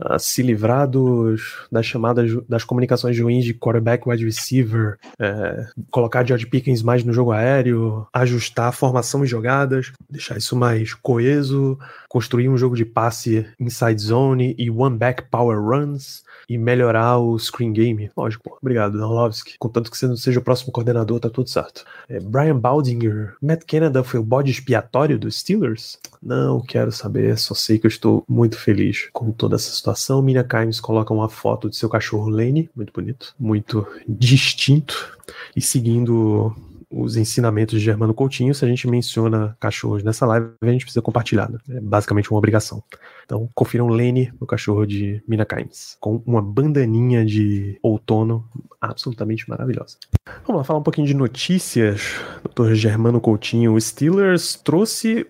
A 0.00 0.18
se 0.18 0.42
livrar 0.42 0.88
dos, 0.88 1.66
das 1.70 1.86
chamadas, 1.86 2.30
das 2.48 2.64
comunicações 2.64 3.18
ruins 3.18 3.44
de 3.44 3.54
quarterback 3.54 4.08
wide 4.08 4.24
receiver, 4.24 4.98
é, 5.18 5.66
colocar 5.90 6.26
George 6.26 6.46
Pickens 6.46 6.82
mais 6.82 7.04
no 7.04 7.12
jogo 7.12 7.32
aéreo, 7.32 8.06
ajustar 8.12 8.68
a 8.68 8.72
formação 8.72 9.24
e 9.24 9.26
jogadas, 9.26 9.92
deixar 10.08 10.36
isso 10.36 10.56
mais 10.56 10.94
coeso, 10.94 11.78
construir 12.08 12.48
um 12.48 12.56
jogo 12.56 12.76
de 12.76 12.84
passe 12.84 13.46
inside 13.58 14.00
zone 14.00 14.54
e 14.58 14.70
one 14.70 14.96
back 14.96 15.24
power 15.30 15.60
runs 15.60 16.22
e 16.50 16.58
melhorar 16.58 17.16
o 17.16 17.38
screen 17.38 17.72
game. 17.72 18.10
Lógico, 18.16 18.42
pô. 18.42 18.58
Obrigado, 18.60 18.96
Orlovsky. 18.96 19.54
Contanto 19.56 19.88
que 19.88 19.96
você 19.96 20.08
não 20.08 20.16
seja 20.16 20.40
o 20.40 20.42
próximo 20.42 20.72
coordenador, 20.72 21.20
tá 21.20 21.30
tudo 21.30 21.48
certo. 21.48 21.84
É, 22.08 22.18
Brian 22.18 22.58
Baldinger, 22.58 23.36
Matt 23.40 23.62
Canada 23.64 24.02
foi 24.02 24.18
o 24.18 24.24
bode 24.24 24.50
expiatório 24.50 25.16
dos 25.16 25.38
Steelers? 25.38 25.96
Não 26.20 26.60
quero 26.60 26.90
saber, 26.90 27.38
só 27.38 27.54
sei 27.54 27.78
que 27.78 27.86
eu 27.86 27.88
estou 27.88 28.24
muito 28.28 28.58
feliz 28.58 29.08
com 29.12 29.30
toda 29.30 29.54
essa 29.54 29.70
situação. 29.70 30.20
Mina 30.20 30.42
Kimes 30.42 30.80
coloca 30.80 31.14
uma 31.14 31.28
foto 31.28 31.70
de 31.70 31.76
seu 31.76 31.88
cachorro 31.88 32.28
Lane, 32.28 32.68
muito 32.74 32.92
bonito, 32.92 33.32
muito 33.38 33.86
distinto, 34.08 35.16
e 35.54 35.62
seguindo 35.62 36.52
os 36.90 37.16
ensinamentos 37.16 37.78
de 37.78 37.84
Germano 37.84 38.12
Coutinho, 38.12 38.54
se 38.54 38.64
a 38.64 38.68
gente 38.68 38.88
menciona 38.88 39.56
cachorros 39.60 40.02
nessa 40.02 40.26
live, 40.26 40.48
a 40.60 40.66
gente 40.66 40.84
precisa 40.84 41.00
compartilhar. 41.00 41.48
Né? 41.48 41.58
É 41.70 41.80
basicamente 41.80 42.30
uma 42.30 42.38
obrigação. 42.38 42.82
Então, 43.24 43.48
confiram 43.54 43.86
Lene, 43.86 44.32
o 44.40 44.46
cachorro 44.46 44.84
de 44.84 45.22
Mina 45.28 45.46
Kimes, 45.46 45.96
com 46.00 46.20
uma 46.26 46.42
bandaninha 46.42 47.24
de 47.24 47.78
outono 47.80 48.44
absolutamente 48.80 49.48
maravilhosa. 49.48 49.98
Vamos 50.44 50.60
lá 50.60 50.64
falar 50.64 50.80
um 50.80 50.82
pouquinho 50.82 51.06
de 51.06 51.14
notícias. 51.14 52.16
Dr. 52.42 52.72
Germano 52.74 53.20
Coutinho, 53.20 53.74
o 53.74 53.80
Steelers 53.80 54.56
trouxe, 54.56 55.24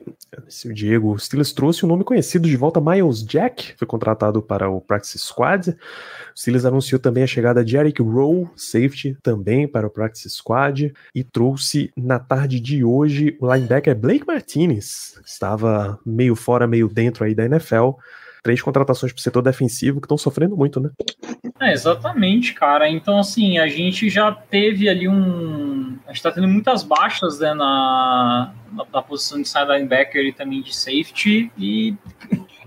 se 0.49 0.69
o 0.69 0.75
Diego, 0.75 1.13
o 1.13 1.19
Steelers 1.19 1.53
trouxe 1.53 1.85
o 1.85 1.87
um 1.87 1.89
nome 1.89 2.05
conhecido 2.05 2.49
de 2.49 2.57
volta, 2.57 2.81
Miles 2.81 3.25
Jack, 3.25 3.75
foi 3.77 3.87
contratado 3.87 4.41
para 4.43 4.71
o 4.71 4.81
Practice 4.81 5.19
Squad. 5.19 5.71
O 5.71 5.77
Steelers 6.39 6.65
anunciou 6.65 6.99
também 6.99 7.23
a 7.23 7.27
chegada 7.27 7.65
de 7.65 7.77
Eric 7.77 8.01
Rowe, 8.03 8.49
safety, 8.57 9.17
também 9.23 9.67
para 9.67 9.87
o 9.87 9.91
Practice 9.91 10.31
Squad, 10.31 10.93
e 11.15 11.25
trouxe 11.25 11.93
na 11.97 12.19
tarde 12.19 12.61
de 12.61 12.85
hoje 12.85 13.37
o 13.41 13.53
linebacker 13.53 13.97
Blake 13.97 14.27
Martinez, 14.27 15.19
que 15.23 15.29
estava 15.29 15.99
meio 16.05 16.37
fora, 16.37 16.67
meio 16.67 16.89
dentro 16.89 17.25
aí 17.25 17.35
da 17.35 17.45
NFL 17.45 17.91
três 18.43 18.61
contratações 18.63 19.13
pro 19.13 19.23
setor 19.23 19.43
defensivo 19.43 20.01
que 20.01 20.07
estão 20.07 20.19
sofrendo 20.19 20.57
muito, 20.57 20.81
né? 20.81 20.91
É, 21.61 21.73
exatamente, 21.73 22.55
cara. 22.55 22.89
Então, 22.89 23.19
assim, 23.19 23.59
a 23.59 23.67
gente 23.67 24.09
já 24.09 24.33
teve 24.33 24.89
ali 24.89 25.09
um. 25.09 25.99
A 26.07 26.13
gente 26.13 26.23
tá 26.23 26.33
tendo 26.33 26.49
muitas 26.49 26.83
baixas 26.83 27.41
né, 27.41 27.53
na, 27.53 28.53
na, 28.73 28.87
na 28.93 29.03
posição 29.03 29.41
de 29.41 29.49
side 29.49 29.71
linebacker 29.71 30.25
e 30.25 30.33
também 30.33 30.63
de 30.63 30.75
safety. 30.75 31.53
E 31.59 31.95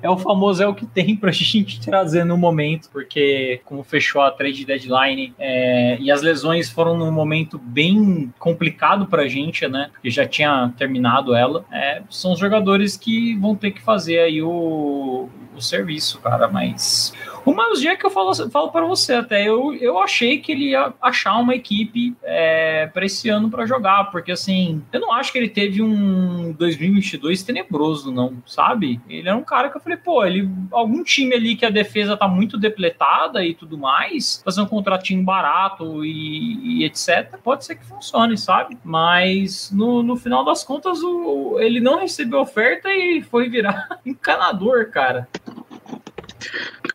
é 0.03 0.09
o 0.09 0.17
famoso 0.17 0.61
é 0.61 0.67
o 0.67 0.75
que 0.75 0.85
tem 0.85 1.15
pra 1.15 1.31
gente 1.33 1.79
trazer 1.79 2.25
no 2.25 2.37
momento, 2.37 2.89
porque 2.91 3.61
como 3.63 3.83
fechou 3.83 4.21
a 4.21 4.29
trade 4.29 4.65
deadline 4.65 5.33
é, 5.39 5.97
e 5.99 6.11
as 6.11 6.21
lesões 6.21 6.69
foram 6.69 6.97
num 6.97 7.11
momento 7.11 7.57
bem 7.57 8.31
complicado 8.37 9.07
pra 9.07 9.27
gente, 9.27 9.67
né? 9.67 9.89
Que 10.01 10.09
já 10.09 10.27
tinha 10.27 10.71
terminado 10.77 11.33
ela. 11.33 11.65
É, 11.71 12.03
são 12.09 12.33
os 12.33 12.39
jogadores 12.39 12.97
que 12.97 13.35
vão 13.37 13.55
ter 13.55 13.71
que 13.71 13.81
fazer 13.81 14.19
aí 14.19 14.41
o, 14.41 15.29
o 15.55 15.61
serviço, 15.61 16.19
cara, 16.19 16.47
mas 16.47 17.13
o 17.45 17.53
Miles 17.53 17.81
Jack, 17.81 18.01
eu 18.03 18.09
falo, 18.09 18.33
falo 18.49 18.71
para 18.71 18.85
você 18.85 19.13
até, 19.13 19.47
eu, 19.47 19.73
eu 19.75 19.99
achei 19.99 20.37
que 20.37 20.51
ele 20.51 20.69
ia 20.69 20.93
achar 21.01 21.37
uma 21.37 21.53
equipe 21.53 22.15
é, 22.23 22.87
para 22.87 23.05
esse 23.05 23.27
ano 23.27 23.49
para 23.49 23.65
jogar, 23.65 24.11
porque 24.11 24.31
assim, 24.31 24.81
eu 24.93 25.01
não 25.01 25.11
acho 25.11 25.31
que 25.31 25.37
ele 25.37 25.49
teve 25.49 25.81
um 25.81 26.53
2022 26.53 27.43
tenebroso, 27.43 28.11
não, 28.13 28.41
sabe? 28.45 29.01
Ele 29.09 29.27
é 29.27 29.35
um 29.35 29.43
cara 29.43 29.69
que 29.69 29.75
eu 29.75 29.81
falei, 29.81 29.97
pô, 29.97 30.23
ele, 30.25 30.49
algum 30.71 31.03
time 31.03 31.35
ali 31.35 31.55
que 31.55 31.65
a 31.65 31.69
defesa 31.69 32.15
tá 32.15 32.29
muito 32.29 32.57
depletada 32.57 33.43
e 33.43 33.53
tudo 33.53 33.77
mais, 33.77 34.41
fazer 34.45 34.61
um 34.61 34.65
contratinho 34.65 35.21
barato 35.21 36.05
e, 36.05 36.79
e 36.81 36.85
etc, 36.85 37.37
pode 37.43 37.65
ser 37.65 37.75
que 37.75 37.85
funcione, 37.85 38.37
sabe? 38.37 38.77
Mas 38.85 39.69
no, 39.69 40.01
no 40.01 40.15
final 40.15 40.45
das 40.45 40.63
contas, 40.63 41.03
o, 41.03 41.59
ele 41.59 41.81
não 41.81 41.99
recebeu 41.99 42.39
oferta 42.39 42.89
e 42.89 43.21
foi 43.21 43.49
virar 43.49 43.99
encanador, 44.05 44.89
cara. 44.89 45.27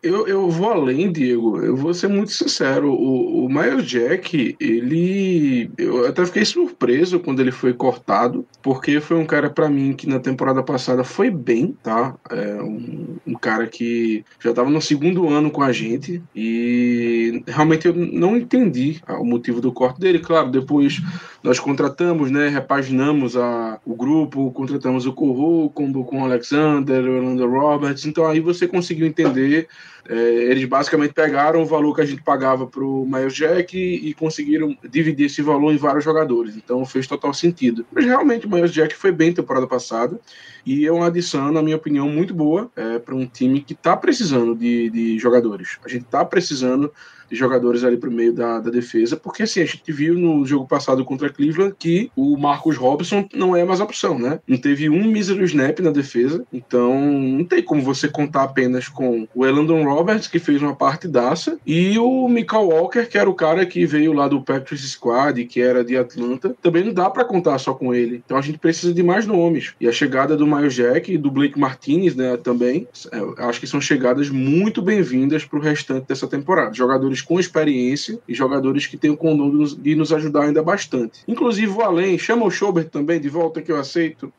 Eu, 0.02 0.26
eu 0.26 0.48
vou 0.48 0.70
além, 0.70 1.10
Diego. 1.10 1.58
Eu 1.58 1.76
vou 1.76 1.92
ser 1.92 2.08
muito 2.08 2.32
sincero. 2.32 2.92
O, 2.92 3.44
o 3.44 3.48
Miles 3.48 3.86
Jack, 3.86 4.56
ele. 4.60 5.70
Eu 5.76 6.06
até 6.06 6.24
fiquei 6.24 6.44
surpreso 6.44 7.20
quando 7.20 7.40
ele 7.40 7.50
foi 7.50 7.72
cortado, 7.72 8.46
porque 8.62 9.00
foi 9.00 9.16
um 9.16 9.26
cara, 9.26 9.50
para 9.50 9.68
mim, 9.68 9.92
que 9.92 10.08
na 10.08 10.20
temporada 10.20 10.62
passada 10.62 11.02
foi 11.04 11.30
bem, 11.30 11.76
tá? 11.82 12.14
É 12.30 12.62
um, 12.62 13.16
um 13.26 13.34
cara 13.34 13.66
que 13.66 14.24
já 14.40 14.52
tava 14.52 14.70
no 14.70 14.80
segundo 14.80 15.28
ano 15.28 15.50
com 15.50 15.62
a 15.62 15.72
gente 15.72 16.22
e 16.34 17.42
realmente 17.46 17.86
eu 17.86 17.94
não 17.94 18.36
entendi 18.36 19.00
o 19.08 19.24
motivo 19.24 19.60
do 19.60 19.72
corte 19.72 20.00
dele. 20.00 20.18
Claro, 20.18 20.50
depois 20.50 21.00
nós 21.48 21.58
contratamos, 21.58 22.30
né? 22.30 22.48
Repaginamos 22.48 23.34
a, 23.34 23.80
o 23.82 23.96
grupo, 23.96 24.52
contratamos 24.52 25.06
o 25.06 25.14
Corro, 25.14 25.70
com, 25.70 25.90
com 26.04 26.20
o 26.20 26.24
Alexander, 26.26 27.02
o 27.02 27.16
Orlando 27.16 27.48
Roberts. 27.48 28.04
Então 28.04 28.26
aí 28.26 28.38
você 28.38 28.68
conseguiu 28.68 29.06
entender 29.06 29.66
é, 30.06 30.14
eles 30.14 30.66
basicamente 30.66 31.14
pegaram 31.14 31.62
o 31.62 31.66
valor 31.66 31.94
que 31.94 32.02
a 32.02 32.04
gente 32.04 32.22
pagava 32.22 32.66
para 32.66 32.84
o 32.84 33.06
Miles 33.06 33.32
Jack 33.32 33.76
e, 33.78 34.10
e, 34.10 34.14
conseguiram 34.14 34.76
dividir 34.90 35.24
esse 35.24 35.40
valor 35.40 35.72
em 35.72 35.78
vários 35.78 36.04
jogadores. 36.04 36.54
Então 36.54 36.84
fez 36.84 37.06
total 37.06 37.32
sentido. 37.32 37.86
Mas 37.92 38.04
realmente 38.04 38.46
o 38.46 38.50
Miles 38.50 38.70
Jack 38.70 38.94
foi 38.94 39.10
bem 39.10 39.32
temporada 39.32 39.66
passada 39.66 40.20
e 40.66 40.86
é 40.86 40.92
uma 40.92 41.06
adição, 41.06 41.50
na 41.50 41.62
minha 41.62 41.76
opinião, 41.76 42.10
muito 42.10 42.34
boa 42.34 42.70
é, 42.76 42.98
para 42.98 43.14
um 43.14 43.24
time 43.24 43.62
que 43.62 43.72
está 43.72 43.96
precisando 43.96 44.54
de, 44.54 44.90
de 44.90 45.18
jogadores. 45.18 45.78
A 45.82 45.88
gente 45.88 46.04
está 46.04 46.22
precisando 46.26 46.92
de 47.30 47.36
jogadores 47.36 47.84
ali 47.84 47.96
para 47.96 48.08
o 48.08 48.12
meio 48.12 48.32
da, 48.32 48.60
da, 48.60 48.70
defesa, 48.70 49.16
porque 49.16 49.42
assim, 49.42 49.60
a 49.60 49.66
gente 49.66 49.90
viu 49.92 50.14
no 50.14 50.44
jogo 50.46 50.66
passado 50.66 51.04
contra 51.04 51.28
Cleveland 51.28 51.74
que 51.78 52.10
o 52.16 52.36
Marcos 52.36 52.76
Robson 52.76 53.28
não 53.34 53.56
é 53.56 53.64
mais 53.64 53.80
opção, 53.80 54.18
né? 54.18 54.40
Não 54.46 54.56
teve 54.56 54.88
um 54.88 55.04
mísero 55.04 55.44
snap 55.44 55.80
na 55.80 55.90
defesa, 55.90 56.44
então 56.52 56.98
não 57.00 57.44
tem 57.44 57.62
como 57.62 57.82
você 57.82 58.08
contar 58.08 58.44
apenas 58.44 58.88
com 58.88 59.26
o 59.34 59.46
Elandon 59.46 59.84
Roberts, 59.84 60.28
que 60.28 60.38
fez 60.38 60.62
uma 60.62 60.74
partidaça, 60.74 61.58
e 61.66 61.98
o 61.98 62.28
Michael 62.28 62.68
Walker, 62.68 63.06
que 63.06 63.18
era 63.18 63.28
o 63.28 63.34
cara 63.34 63.64
que 63.66 63.86
veio 63.86 64.12
lá 64.12 64.28
do 64.28 64.42
Patriots 64.42 64.90
Squad, 64.90 65.44
que 65.44 65.60
era 65.60 65.84
de 65.84 65.96
Atlanta, 65.96 66.54
também 66.62 66.84
não 66.84 66.92
dá 66.92 67.10
para 67.10 67.24
contar 67.24 67.58
só 67.58 67.74
com 67.74 67.94
ele. 67.94 68.22
Então 68.24 68.36
a 68.36 68.42
gente 68.42 68.58
precisa 68.58 68.92
de 68.92 69.02
mais 69.02 69.26
nomes. 69.26 69.74
E 69.80 69.88
a 69.88 69.92
chegada 69.92 70.36
do 70.36 70.46
Miles 70.46 70.74
Jack 70.74 71.12
e 71.12 71.18
do 71.18 71.30
Blake 71.30 71.58
Martinez, 71.58 72.14
né, 72.14 72.36
também, 72.36 72.86
é, 73.12 73.44
acho 73.44 73.60
que 73.60 73.66
são 73.66 73.80
chegadas 73.80 74.30
muito 74.30 74.80
bem-vindas 74.82 75.44
para 75.44 75.58
o 75.58 75.62
restante 75.62 76.06
dessa 76.06 76.26
temporada. 76.26 76.74
Jogadores 76.74 77.17
jogadores 77.18 77.22
com 77.22 77.40
experiência 77.40 78.18
e 78.26 78.34
jogadores 78.34 78.86
que 78.86 78.96
têm 78.96 79.10
o 79.10 79.16
condom 79.16 79.50
de 79.78 79.94
nos, 79.94 80.12
ajudar 80.12 80.44
ainda 80.44 80.62
bastante. 80.62 81.20
Inclusive, 81.26 81.66
vou 81.66 81.84
além, 81.84 82.18
chama 82.18 82.44
o 82.44 82.50
Schobert 82.50 82.88
também 82.88 83.20
de 83.20 83.28
volta 83.28 83.60
que 83.62 83.70
eu 83.70 83.76
aceito. 83.76 84.32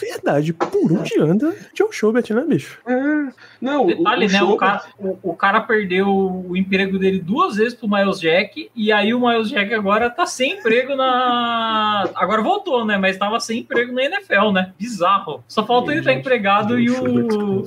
Verdade, 0.00 0.52
por 0.52 0.92
onde 0.92 1.18
anda 1.20 1.54
John 1.74 1.90
Schobert, 1.90 2.30
né, 2.30 2.44
bicho? 2.46 2.78
É, 2.86 3.32
não, 3.60 3.86
Detalhe, 3.86 4.26
o, 4.26 4.28
o 4.28 4.32
né? 4.32 4.38
Schobert... 4.38 4.54
O 4.54 4.56
cara, 4.56 4.82
o, 4.98 5.18
o, 5.22 5.34
cara 5.34 5.60
perdeu 5.60 6.08
o 6.08 6.56
emprego 6.56 6.98
dele 6.98 7.18
duas 7.18 7.56
vezes 7.56 7.74
pro 7.74 7.88
Miles 7.88 8.20
Jack, 8.20 8.70
e 8.74 8.92
aí 8.92 9.12
o 9.12 9.20
Miles 9.20 9.48
Jack 9.48 9.74
agora 9.74 10.08
tá 10.08 10.24
sem 10.24 10.58
emprego 10.58 10.94
na. 10.94 12.08
Agora 12.14 12.42
voltou, 12.42 12.84
né? 12.84 12.96
Mas 12.96 13.16
tava 13.16 13.40
sem 13.40 13.60
emprego 13.60 13.92
na 13.92 14.04
NFL, 14.04 14.52
né? 14.52 14.72
Bizarro. 14.78 15.42
Só 15.48 15.66
falta 15.66 15.90
ele 15.90 16.00
estar 16.00 16.12
tá 16.12 16.18
empregado 16.18 16.78
e 16.78 16.90
o. 16.90 17.64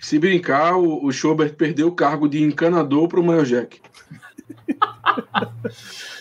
Se 0.00 0.18
brincar, 0.18 0.76
o, 0.76 1.04
o 1.04 1.12
Schobert 1.12 1.54
perdeu 1.54 1.88
o 1.88 1.92
cargo 1.92 2.28
de 2.28 2.42
encanador 2.42 3.08
para 3.08 3.20
o 3.20 3.24
Mayo 3.24 3.44
Jack. 3.44 3.80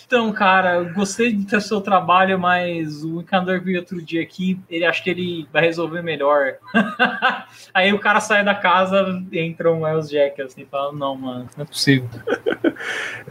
então, 0.05 0.31
cara, 0.31 0.83
gostei 0.83 1.33
de 1.33 1.45
ter 1.45 1.61
seu 1.61 1.81
trabalho, 1.81 2.39
mas 2.39 3.03
o 3.03 3.21
encanador 3.21 3.59
que 3.59 3.65
veio 3.65 3.79
outro 3.79 4.01
dia 4.01 4.21
aqui, 4.21 4.59
ele 4.69 4.85
acha 4.85 5.03
que 5.03 5.09
ele 5.09 5.47
vai 5.51 5.63
resolver 5.63 6.01
melhor. 6.01 6.53
Aí 7.73 7.93
o 7.93 7.99
cara 7.99 8.19
sai 8.19 8.43
da 8.43 8.55
casa, 8.55 9.23
entra 9.31 9.71
o 9.71 9.83
Miles 9.83 10.09
Jack, 10.09 10.41
assim, 10.41 10.61
e 10.61 10.65
fala, 10.65 10.93
não, 10.93 11.15
mano, 11.15 11.49
não 11.55 11.63
é 11.63 11.67
possível. 11.67 12.09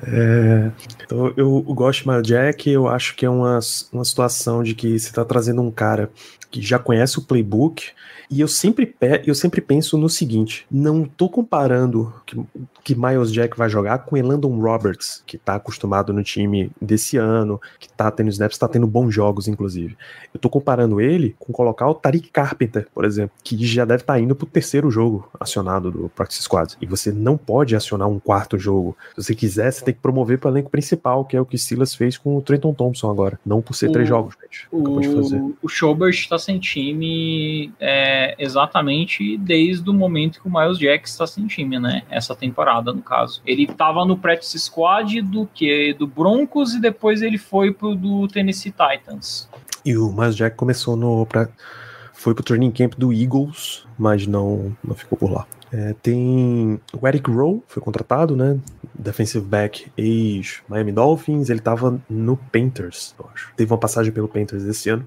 É, 0.06 0.70
então 1.04 1.28
eu, 1.36 1.62
eu 1.68 1.74
gosto 1.74 2.02
de 2.02 2.08
Miles 2.08 2.26
Jack, 2.26 2.70
eu 2.70 2.88
acho 2.88 3.14
que 3.14 3.26
é 3.26 3.30
uma, 3.30 3.58
uma 3.92 4.04
situação 4.04 4.62
de 4.62 4.74
que 4.74 4.98
você 4.98 5.08
está 5.08 5.22
trazendo 5.22 5.60
um 5.60 5.70
cara 5.70 6.10
que 6.50 6.62
já 6.62 6.78
conhece 6.78 7.18
o 7.18 7.22
playbook, 7.22 7.90
e 8.30 8.40
eu 8.40 8.48
sempre, 8.48 8.94
eu 9.26 9.34
sempre 9.34 9.60
penso 9.60 9.98
no 9.98 10.08
seguinte: 10.08 10.66
não 10.70 11.04
tô 11.04 11.28
comparando 11.28 12.12
que, 12.26 12.40
que 12.82 12.94
Miles 12.94 13.32
Jack 13.32 13.56
vai 13.56 13.68
jogar 13.68 13.98
com 13.98 14.16
Elandon 14.16 14.58
Roberts, 14.60 15.22
que 15.26 15.38
tá 15.38 15.56
acostumado 15.56 16.12
no 16.12 16.22
time 16.22 16.70
desse 16.80 17.16
ano, 17.16 17.60
que 17.78 17.88
tá 17.88 18.10
tendo 18.10 18.30
snaps, 18.30 18.58
tá 18.58 18.68
tendo 18.68 18.86
bons 18.86 19.12
jogos, 19.12 19.48
inclusive. 19.48 19.96
Eu 20.32 20.40
tô 20.40 20.48
comparando 20.48 21.00
ele 21.00 21.34
com 21.38 21.52
colocar 21.52 21.88
o 21.88 21.94
Tariq 21.94 22.30
Carpenter, 22.30 22.86
por 22.94 23.04
exemplo, 23.04 23.36
que 23.42 23.64
já 23.66 23.84
deve 23.84 24.02
estar 24.02 24.14
tá 24.14 24.20
indo 24.20 24.34
pro 24.34 24.46
terceiro 24.46 24.90
jogo 24.90 25.28
acionado 25.38 25.90
do 25.90 26.08
Practice 26.08 26.42
Squad. 26.42 26.76
E 26.80 26.86
você 26.86 27.12
não 27.12 27.36
pode 27.36 27.76
acionar 27.76 28.08
um 28.08 28.18
quarto 28.18 28.58
jogo. 28.58 28.96
Se 29.14 29.22
você 29.22 29.34
quiser, 29.34 29.70
você 29.70 29.84
tem 29.84 29.94
que 29.94 30.00
promover 30.00 30.38
pro 30.38 30.50
elenco 30.50 30.70
principal, 30.70 31.24
que 31.24 31.36
é 31.36 31.40
o 31.40 31.46
que 31.46 31.58
Silas 31.58 31.94
fez 31.94 32.18
com 32.18 32.36
o 32.36 32.42
Trenton 32.42 32.74
Thompson 32.74 33.10
agora. 33.10 33.38
Não 33.44 33.62
por 33.62 33.74
ser 33.74 33.88
o, 33.88 33.92
três 33.92 34.08
jogos, 34.08 34.34
gente. 34.42 34.66
O, 34.70 35.54
o 35.62 35.68
Schobert 35.68 36.28
tá 36.28 36.38
sem 36.38 36.58
time 36.58 37.72
é, 37.80 38.13
exatamente 38.38 39.36
desde 39.38 39.88
o 39.88 39.92
momento 39.92 40.40
que 40.40 40.48
o 40.48 40.52
Miles 40.52 40.78
Jack 40.78 41.08
está 41.08 41.26
sem 41.26 41.46
time, 41.46 41.78
né? 41.78 42.02
Essa 42.10 42.34
temporada, 42.34 42.92
no 42.92 43.02
caso. 43.02 43.40
Ele 43.46 43.64
estava 43.64 44.04
no 44.04 44.16
practice 44.16 44.58
squad 44.58 45.20
do 45.22 45.46
que? 45.46 45.94
Do 45.94 46.06
Broncos 46.06 46.74
e 46.74 46.80
depois 46.80 47.22
ele 47.22 47.38
foi 47.38 47.72
pro 47.72 47.94
do 47.94 48.28
Tennessee 48.28 48.72
Titans. 48.72 49.48
E 49.84 49.96
o 49.96 50.12
Miles 50.12 50.36
Jack 50.36 50.56
começou 50.56 50.96
no. 50.96 51.26
Pra, 51.26 51.48
foi 52.12 52.34
pro 52.34 52.44
training 52.44 52.70
camp 52.70 52.94
do 52.96 53.12
Eagles, 53.12 53.86
mas 53.98 54.26
não, 54.26 54.74
não 54.82 54.94
ficou 54.94 55.18
por 55.18 55.30
lá. 55.30 55.46
É, 55.72 55.92
tem 56.00 56.80
o 56.92 57.08
Eric 57.08 57.28
Rowe, 57.28 57.60
foi 57.66 57.82
contratado, 57.82 58.36
né? 58.36 58.56
Defensive 58.94 59.44
back 59.44 59.90
ex-Miami 59.96 60.92
Dolphins. 60.92 61.50
Ele 61.50 61.58
tava 61.58 62.00
no 62.08 62.36
Panthers, 62.36 63.12
eu 63.18 63.28
acho. 63.34 63.52
Teve 63.56 63.72
uma 63.72 63.78
passagem 63.78 64.12
pelo 64.12 64.28
Panthers 64.28 64.62
esse 64.64 64.88
ano. 64.88 65.06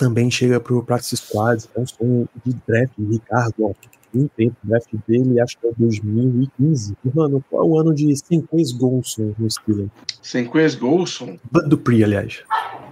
Também 0.00 0.30
chega 0.30 0.58
pro 0.58 0.82
Practice 0.82 1.18
Squad. 1.18 1.62
É 1.76 1.80
um 1.80 1.86
sonho 1.86 2.26
de 2.42 2.56
draft, 2.66 2.92
Ricardo, 2.98 3.54
ó. 3.60 3.72
Um 4.14 4.26
tempo, 4.28 4.56
o 4.64 4.66
draft 4.66 4.88
dele 5.06 5.38
acho 5.38 5.58
que 5.58 5.66
é 5.66 5.70
2015. 5.76 6.96
Mano, 7.14 7.44
qual 7.50 7.62
é 7.62 7.68
o 7.68 7.78
ano 7.78 7.94
de 7.94 8.16
Senquez 8.16 8.72
Golson 8.72 9.34
no 9.38 9.48
Steelers? 9.50 9.90
Senquez 10.22 10.74
Golson? 10.74 11.38
Dupree, 11.66 12.02
aliás. 12.02 12.42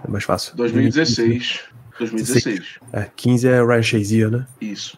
É 0.05 0.07
mais 0.07 0.23
fácil. 0.23 0.55
2016. 0.55 1.61
2016. 1.97 2.79
É, 2.93 3.09
15 3.15 3.47
é 3.47 3.65
Ryan 3.65 3.81
Shazier, 3.81 4.29
né? 4.29 4.45
Isso. 4.61 4.95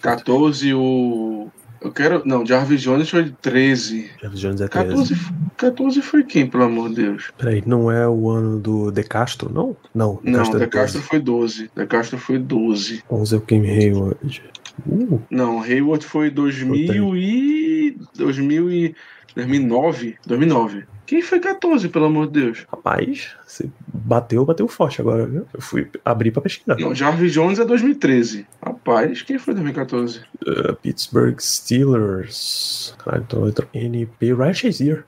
14 0.00 0.72
o. 0.72 1.50
Eu 1.80 1.90
quero. 1.90 2.22
Não, 2.26 2.44
Jarvis 2.44 2.82
Jones 2.82 3.08
foi 3.08 3.24
de 3.24 3.32
13. 3.32 4.10
Jarvis 4.20 4.40
Jones 4.40 4.60
é 4.60 4.68
13. 4.68 5.14
14, 5.14 5.14
14 5.56 6.02
foi 6.02 6.24
quem, 6.24 6.46
pelo 6.46 6.64
amor 6.64 6.90
de 6.90 6.96
Deus? 6.96 7.30
Peraí, 7.38 7.62
não 7.66 7.90
é 7.90 8.06
o 8.06 8.28
ano 8.28 8.58
do 8.58 8.90
De 8.90 9.02
Castro, 9.02 9.50
não? 9.52 9.76
Não, 9.94 10.20
De 10.22 10.32
Castro, 10.32 10.58
não, 10.58 10.62
é 10.62 10.66
De 10.66 10.70
Castro 10.70 11.02
foi 11.02 11.18
12. 11.18 11.70
De 11.74 11.86
Castro 11.86 12.18
foi 12.18 12.38
12. 12.38 13.02
11 13.10 13.34
é 13.34 13.38
o 13.38 13.40
Kim 13.40 13.66
Hayward. 13.66 14.42
Uh. 14.86 15.20
Não, 15.30 15.62
Hayward 15.62 16.04
foi 16.04 16.30
2000 16.30 17.16
e. 17.16 17.98
2000 18.14 18.70
e. 18.70 18.94
2009. 19.34 20.16
2009. 20.26 20.84
Quem 21.10 21.22
foi 21.22 21.40
14, 21.40 21.88
pelo 21.88 22.04
amor 22.04 22.28
de 22.28 22.40
Deus? 22.40 22.64
Rapaz, 22.70 23.30
você 23.44 23.68
bateu, 23.92 24.44
bateu 24.46 24.68
forte 24.68 25.00
agora, 25.00 25.26
viu? 25.26 25.44
Eu 25.52 25.60
fui 25.60 25.90
abrir 26.04 26.30
pra 26.30 26.40
pesquisar. 26.40 26.76
Não, 26.78 26.94
Jarvis 26.94 27.32
Jones 27.32 27.58
é 27.58 27.64
2013. 27.64 28.46
Rapaz, 28.64 29.20
quem 29.22 29.36
foi 29.36 29.52
2014? 29.54 30.20
Uh, 30.46 30.76
Pittsburgh 30.76 31.36
Steelers. 31.40 32.94
Caralho, 32.98 33.24
tô 33.28 33.48
entrando. 33.48 33.70
NP 33.74 34.34
Ryan 34.34 34.52
Shazier. 34.54 35.04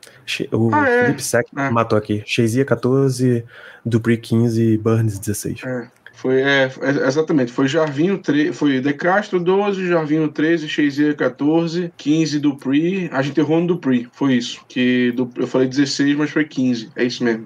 O 0.50 0.70
Ah, 0.74 0.88
é? 0.88 1.02
Felipe 1.04 1.22
Sack 1.22 1.48
É. 1.56 1.70
matou 1.70 1.96
aqui. 1.96 2.20
Shazier 2.26 2.66
14, 2.66 3.44
Dupree 3.86 4.16
15, 4.16 4.78
Burns 4.78 5.20
16. 5.20 5.62
É. 5.64 5.88
Foi, 6.22 6.40
é, 6.40 6.70
é, 6.80 7.06
exatamente, 7.08 7.50
foi 7.50 7.66
Jarvinho 7.66 8.16
13, 8.16 8.52
foi 8.52 8.80
De 8.80 8.92
Castro 8.92 9.40
12, 9.40 9.88
Jarvinho 9.88 10.28
13, 10.28 10.68
Shazier 10.68 11.16
14, 11.16 11.92
15 11.96 12.38
Dupree, 12.38 13.10
a 13.12 13.20
gente 13.22 13.40
errou 13.40 13.60
no 13.60 13.66
Dupree, 13.66 14.08
foi 14.12 14.34
isso, 14.34 14.60
que 14.68 15.10
du- 15.16 15.28
eu 15.36 15.48
falei 15.48 15.66
16, 15.66 16.16
mas 16.16 16.30
foi 16.30 16.44
15, 16.44 16.90
é 16.94 17.02
isso 17.02 17.24
mesmo. 17.24 17.44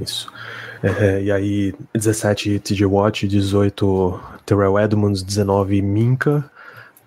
Isso. 0.00 0.32
É, 0.80 1.22
e 1.24 1.32
aí, 1.32 1.74
17 1.92 2.60
TJ 2.60 2.86
Watt, 2.86 3.26
18 3.26 4.20
Terrell 4.46 4.78
Edmonds, 4.78 5.20
19 5.20 5.82
Minka. 5.82 6.48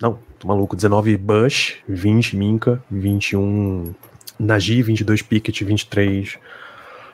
Não, 0.02 0.20
tô 0.38 0.48
maluco, 0.50 0.76
19 0.76 1.16
Bush, 1.16 1.76
20 1.88 2.36
Minka, 2.36 2.84
21 2.92 3.94
Najee, 4.38 4.82
22 4.84 5.22
Pickett, 5.22 5.64
23 5.64 6.38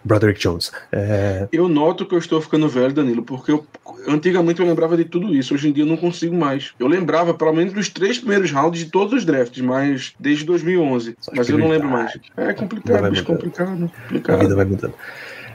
Broderick 0.04 0.40
Jones. 0.40 0.72
É, 0.92 1.48
Eu 1.52 1.68
noto 1.68 2.06
que 2.06 2.14
eu 2.14 2.20
estou 2.20 2.42
ficando 2.42 2.68
velho, 2.68 2.94
Danilo, 2.94 3.24
porque 3.24 3.52
eu, 3.52 3.66
antigamente 4.08 4.60
eu 4.60 4.66
lembrava 4.68 4.98
de 4.98 5.06
tudo 5.06 5.34
isso, 5.34 5.54
hoje 5.54 5.70
em 5.70 5.72
dia 5.72 5.84
eu 5.84 5.88
não 5.88 5.98
consigo 5.98 6.36
mais. 6.36 6.74
Eu 6.80 6.88
lembrava 6.88 7.34
pelo 7.34 7.54
menos 7.54 7.74
dos 7.74 7.90
três 7.90 8.18
primeiros 8.20 8.52
rounds 8.52 8.80
de 8.84 8.92
todos 8.92 9.14
os 9.14 9.26
drafts, 9.26 9.62
mas 9.64 10.14
desde 10.20 10.44
2011, 10.46 11.16
Só 11.20 11.32
mas 11.36 11.50
eu 11.50 11.58
não 11.58 11.70
lembro 11.70 11.88
mais. 11.90 12.18
É 12.38 12.54
complicado, 12.54 13.10
bicho, 13.10 13.24
mudar. 13.24 13.36
complicado, 13.36 13.70
a 13.70 13.76
vida 13.76 13.92
complicado. 14.08 14.56
vai 14.56 14.66
mudando. 14.66 14.94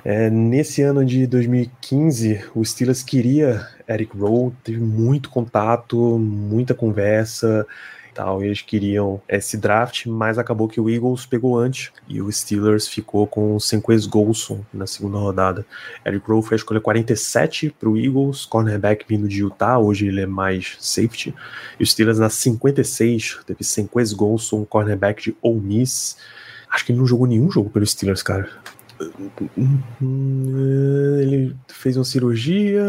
É, 0.05 0.31
nesse 0.31 0.81
ano 0.83 1.05
de 1.05 1.27
2015, 1.27 2.45
o 2.55 2.65
Steelers 2.65 3.03
queria 3.03 3.67
Eric 3.89 4.17
Rowe, 4.17 4.53
teve 4.63 4.79
muito 4.79 5.29
contato, 5.29 6.19
muita 6.19 6.73
conversa 6.73 7.67
e 8.19 8.23
tal. 8.23 8.43
Eles 8.43 8.63
queriam 8.63 9.21
esse 9.29 9.57
draft, 9.57 10.07
mas 10.07 10.39
acabou 10.39 10.69
que 10.69 10.81
o 10.81 10.91
Eagles 10.91 11.25
pegou 11.25 11.57
antes 11.57 11.93
e 12.09 12.21
o 12.21 12.31
Steelers 12.31 12.89
ficou 12.89 13.27
com 13.27 13.55
o 13.55 13.61
Senquez 13.61 14.07
Golson 14.07 14.61
na 14.75 14.87
segunda 14.87 15.19
rodada. 15.19 15.65
Eric 16.05 16.29
Rowe 16.29 16.43
foi 16.43 16.57
a 16.57 16.59
escolha 16.59 16.81
47 16.81 17.75
para 17.79 17.89
o 17.89 17.97
Eagles, 17.97 18.45
cornerback 18.45 19.05
vindo 19.09 19.29
de 19.29 19.43
Utah, 19.43 19.79
hoje 19.79 20.09
ele 20.09 20.23
é 20.23 20.27
mais 20.27 20.77
safety. 20.81 21.35
E 21.79 21.83
o 21.83 21.87
Steelers 21.87 22.19
na 22.19 22.29
56 22.29 23.39
teve 23.47 23.63
Senquez 23.63 24.13
Golson, 24.13 24.65
cornerback 24.65 25.23
de 25.23 25.37
Ole 25.41 25.61
Miss. 25.61 26.17
Acho 26.71 26.85
que 26.85 26.93
ele 26.93 26.99
não 26.99 27.07
jogou 27.07 27.27
nenhum 27.27 27.51
jogo 27.51 27.71
pelo 27.71 27.87
Steelers, 27.87 28.23
cara. 28.23 28.51
Hum, 30.01 31.21
Ele 31.21 31.57
fez 31.69 31.97
uma 31.97 32.05
cirurgia, 32.05 32.83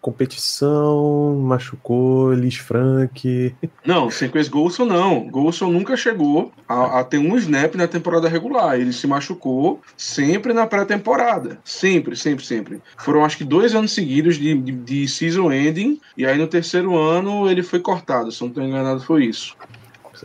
competição, 0.00 1.36
machucou, 1.40 2.32
Liz 2.32 2.56
Frank. 2.56 3.54
Não, 3.84 4.10
sem 4.10 4.30
esse 4.34 4.48
Golson 4.50 4.84
não. 4.84 5.28
Golson 5.28 5.70
nunca 5.70 5.96
chegou 5.96 6.52
a, 6.68 7.00
a 7.00 7.04
ter 7.04 7.18
um 7.18 7.36
snap 7.36 7.74
na 7.74 7.86
temporada 7.86 8.28
regular. 8.28 8.78
Ele 8.80 8.92
se 8.92 9.06
machucou 9.06 9.80
sempre 9.96 10.52
na 10.52 10.66
pré-temporada. 10.66 11.58
Sempre, 11.64 12.16
sempre, 12.16 12.44
sempre. 12.44 12.82
Foram 12.98 13.24
acho 13.24 13.36
que 13.38 13.44
dois 13.44 13.74
anos 13.74 13.92
seguidos 13.92 14.36
de, 14.36 14.54
de, 14.54 14.72
de 14.72 15.08
season 15.08 15.52
ending. 15.52 16.00
E 16.16 16.26
aí 16.26 16.36
no 16.38 16.46
terceiro 16.46 16.96
ano 16.98 17.48
ele 17.48 17.62
foi 17.62 17.80
cortado. 17.80 18.32
Se 18.32 18.40
não 18.40 18.48
estou 18.48 18.62
enganado, 18.64 19.00
foi 19.02 19.26
isso. 19.26 19.54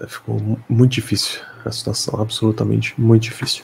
Ficou 0.08 0.40
mu- 0.40 0.60
muito 0.70 0.92
difícil 0.92 1.42
a 1.66 1.72
situação, 1.72 2.22
absolutamente 2.22 2.94
muito 3.00 3.24
difícil. 3.24 3.64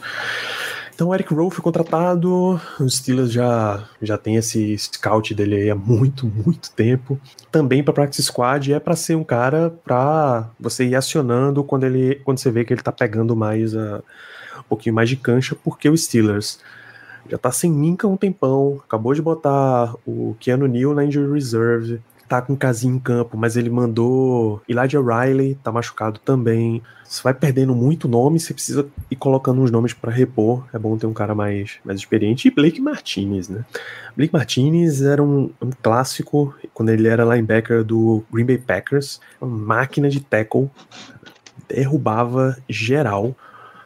Então 0.94 1.10
o 1.10 1.14
Eric 1.14 1.34
Rowe 1.34 1.50
foi 1.50 1.64
contratado, 1.64 2.62
os 2.80 2.98
Steelers 2.98 3.32
já, 3.32 3.84
já 4.02 4.16
tem 4.18 4.36
esse 4.36 4.78
scout 4.78 5.34
dele 5.34 5.56
aí 5.56 5.70
há 5.70 5.76
muito, 5.76 6.28
muito 6.28 6.72
tempo. 6.72 7.20
Também 7.52 7.84
para 7.84 7.94
practice 7.94 8.24
squad 8.24 8.72
é 8.72 8.80
para 8.80 8.96
ser 8.96 9.16
um 9.16 9.24
cara 9.24 9.72
para 9.84 10.50
você 10.60 10.86
ir 10.86 10.96
acionando 10.96 11.64
quando 11.64 11.86
ele 11.86 12.22
quando 12.24 12.38
você 12.38 12.52
vê 12.52 12.64
que 12.64 12.74
ele 12.74 12.82
tá 12.82 12.92
pegando 12.92 13.36
mais 13.36 13.76
a, 13.76 14.04
um 14.60 14.64
pouquinho 14.70 14.94
mais 14.94 15.10
de 15.10 15.16
cancha, 15.16 15.56
porque 15.56 15.90
o 15.90 15.98
Steelers 15.98 16.60
já 17.30 17.38
tá 17.38 17.52
sem 17.52 17.72
Minka 17.72 18.08
um 18.08 18.18
tempão, 18.18 18.82
acabou 18.86 19.14
de 19.14 19.22
botar 19.22 19.96
o 20.06 20.36
Keanu 20.40 20.68
Neal 20.68 20.94
na 20.94 21.06
injury 21.06 21.34
reserve, 21.34 22.02
tá 22.28 22.42
com 22.42 22.54
o 22.54 22.58
Casinho 22.58 22.96
em 22.96 23.00
campo, 23.00 23.38
mas 23.38 23.56
ele 23.56 23.70
mandou 23.70 24.62
Elijah 24.68 25.02
Riley, 25.02 25.56
tá 25.64 25.72
machucado 25.72 26.20
também. 26.20 26.82
Você 27.04 27.22
vai 27.22 27.34
perdendo 27.34 27.76
muito 27.76 28.08
nome, 28.08 28.40
você 28.40 28.54
precisa 28.54 28.88
ir 29.12 29.16
colocando 29.16 29.62
uns 29.62 29.70
nomes 29.70 29.94
para 29.94 30.12
repor. 30.12 30.66
É 30.74 30.80
bom 30.80 30.98
ter 30.98 31.06
um 31.06 31.14
cara 31.14 31.36
mais, 31.36 31.78
mais 31.86 32.00
experiente. 32.00 32.48
E 32.48 32.52
Blake 32.52 32.82
Martinez, 32.82 33.50
né? 33.50 33.64
Blake 34.16 34.34
Martinez 34.34 35.02
era 35.02 35.22
um, 35.22 35.52
um 35.62 35.70
clássico 35.82 36.56
quando 36.74 36.90
ele 36.90 37.08
era 37.08 37.24
linebacker 37.24 37.84
do 37.84 38.24
Green 38.32 38.46
Bay 38.46 38.58
Packers, 38.58 39.20
uma 39.40 39.76
máquina 39.76 40.10
de 40.10 40.20
tackle, 40.20 40.70
derrubava 41.68 42.58
geral. 42.68 43.36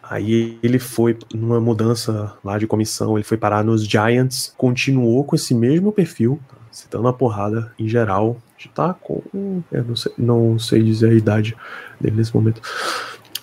Aí 0.02 0.58
ele 0.64 0.80
foi 0.80 1.18
numa 1.34 1.60
mudança 1.60 2.34
lá 2.44 2.58
de 2.58 2.66
comissão, 2.66 3.18
ele 3.18 3.26
foi 3.26 3.38
parar 3.38 3.64
nos 3.64 3.86
Giants, 3.86 4.54
continuou 4.56 5.26
com 5.26 5.36
esse 5.36 5.54
mesmo 5.54 5.92
perfil, 5.92 6.40
citando 6.78 7.08
a 7.08 7.14
porrada 7.14 7.74
em 7.80 7.88
geral. 7.88 8.38
Tá 8.76 8.94
com. 8.94 9.22
Eu 9.72 9.84
não 9.84 9.96
sei, 9.96 10.14
não 10.18 10.60
sei 10.60 10.84
dizer 10.84 11.10
a 11.10 11.14
idade 11.14 11.56
dele 12.00 12.18
nesse 12.18 12.36
momento. 12.36 12.62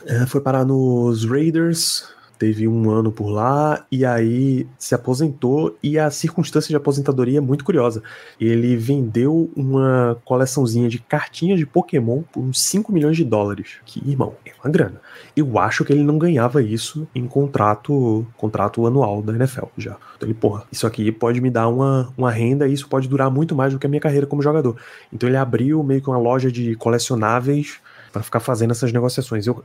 É, 0.06 0.24
foi 0.26 0.40
parar 0.40 0.64
nos 0.64 1.24
Raiders, 1.24 2.08
teve 2.38 2.66
um 2.68 2.90
ano 2.90 3.10
por 3.10 3.28
lá, 3.28 3.84
e 3.90 4.04
aí 4.04 4.66
se 4.78 4.94
aposentou, 4.94 5.76
e 5.82 5.98
a 5.98 6.10
circunstância 6.10 6.68
de 6.68 6.76
aposentadoria 6.76 7.38
é 7.38 7.40
muito 7.40 7.64
curiosa. 7.64 8.02
Ele 8.40 8.76
vendeu 8.76 9.50
uma 9.56 10.18
coleçãozinha 10.24 10.88
de 10.88 10.98
cartinhas 10.98 11.58
de 11.58 11.66
Pokémon 11.66 12.22
por 12.32 12.42
uns 12.42 12.60
5 12.60 12.92
milhões 12.92 13.16
de 13.16 13.24
dólares. 13.24 13.76
Que, 13.84 14.02
irmão, 14.08 14.34
é 14.44 14.52
uma 14.62 14.70
grana. 14.70 15.00
Eu 15.36 15.58
acho 15.58 15.84
que 15.84 15.92
ele 15.92 16.02
não 16.02 16.18
ganhava 16.18 16.62
isso 16.62 17.06
em 17.14 17.26
contrato 17.26 18.26
contrato 18.36 18.86
anual 18.86 19.22
da 19.22 19.32
NFL 19.34 19.66
já. 19.76 19.96
Então 20.16 20.28
ele, 20.28 20.34
porra, 20.34 20.64
isso 20.70 20.86
aqui 20.86 21.10
pode 21.10 21.40
me 21.40 21.50
dar 21.50 21.68
uma, 21.68 22.12
uma 22.16 22.30
renda 22.30 22.66
e 22.68 22.72
isso 22.72 22.88
pode 22.88 23.08
durar 23.08 23.30
muito 23.30 23.54
mais 23.54 23.72
do 23.72 23.78
que 23.78 23.86
a 23.86 23.88
minha 23.88 24.00
carreira 24.00 24.26
como 24.26 24.42
jogador. 24.42 24.76
Então 25.12 25.28
ele 25.28 25.36
abriu 25.36 25.82
meio 25.82 26.00
que 26.00 26.08
uma 26.08 26.18
loja 26.18 26.50
de 26.50 26.74
colecionáveis 26.76 27.80
para 28.14 28.22
ficar 28.22 28.38
fazendo 28.38 28.70
essas 28.70 28.92
negociações. 28.92 29.44
Eu 29.44 29.64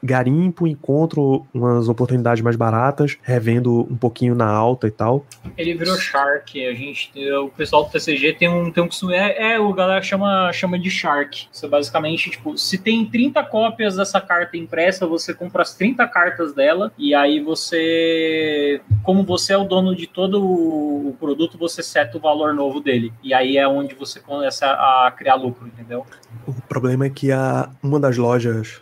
garimpo, 0.00 0.68
encontro 0.68 1.44
umas 1.52 1.88
oportunidades 1.88 2.40
mais 2.44 2.54
baratas, 2.54 3.18
revendo 3.22 3.80
um 3.90 3.96
pouquinho 3.96 4.36
na 4.36 4.46
alta 4.46 4.86
e 4.86 4.90
tal. 4.92 5.26
Ele 5.56 5.74
virou 5.74 5.96
Shark, 5.96 6.64
a 6.64 6.72
gente, 6.74 7.10
o 7.32 7.48
pessoal 7.48 7.84
do 7.84 7.90
TCG 7.90 8.34
tem 8.34 8.48
um, 8.48 8.70
tem 8.70 8.84
um 8.84 8.86
costume, 8.86 9.14
é, 9.14 9.54
é, 9.54 9.58
o 9.58 9.72
galera 9.72 10.00
chama, 10.00 10.52
chama 10.52 10.78
de 10.78 10.88
Shark. 10.88 11.48
Você 11.50 11.66
basicamente, 11.66 12.30
tipo, 12.30 12.56
se 12.56 12.78
tem 12.78 13.04
30 13.04 13.42
cópias 13.44 13.96
dessa 13.96 14.20
carta 14.20 14.56
impressa, 14.56 15.04
você 15.04 15.34
compra 15.34 15.62
as 15.62 15.74
30 15.74 16.06
cartas 16.06 16.54
dela, 16.54 16.92
e 16.96 17.12
aí 17.16 17.40
você, 17.40 18.80
como 19.02 19.24
você 19.24 19.54
é 19.54 19.58
o 19.58 19.64
dono 19.64 19.96
de 19.96 20.06
todo 20.06 20.40
o 20.40 21.16
produto, 21.18 21.58
você 21.58 21.82
seta 21.82 22.16
o 22.16 22.20
valor 22.20 22.54
novo 22.54 22.80
dele. 22.80 23.12
E 23.24 23.34
aí 23.34 23.56
é 23.56 23.66
onde 23.66 23.96
você 23.96 24.20
começa 24.20 24.66
a 24.66 25.12
criar 25.16 25.34
lucro, 25.34 25.66
entendeu? 25.66 26.06
O 26.46 26.52
problema 26.68 27.06
é 27.06 27.10
que 27.10 27.32
a, 27.32 27.70
uma 27.88 28.00
das 28.00 28.16
lojas 28.16 28.80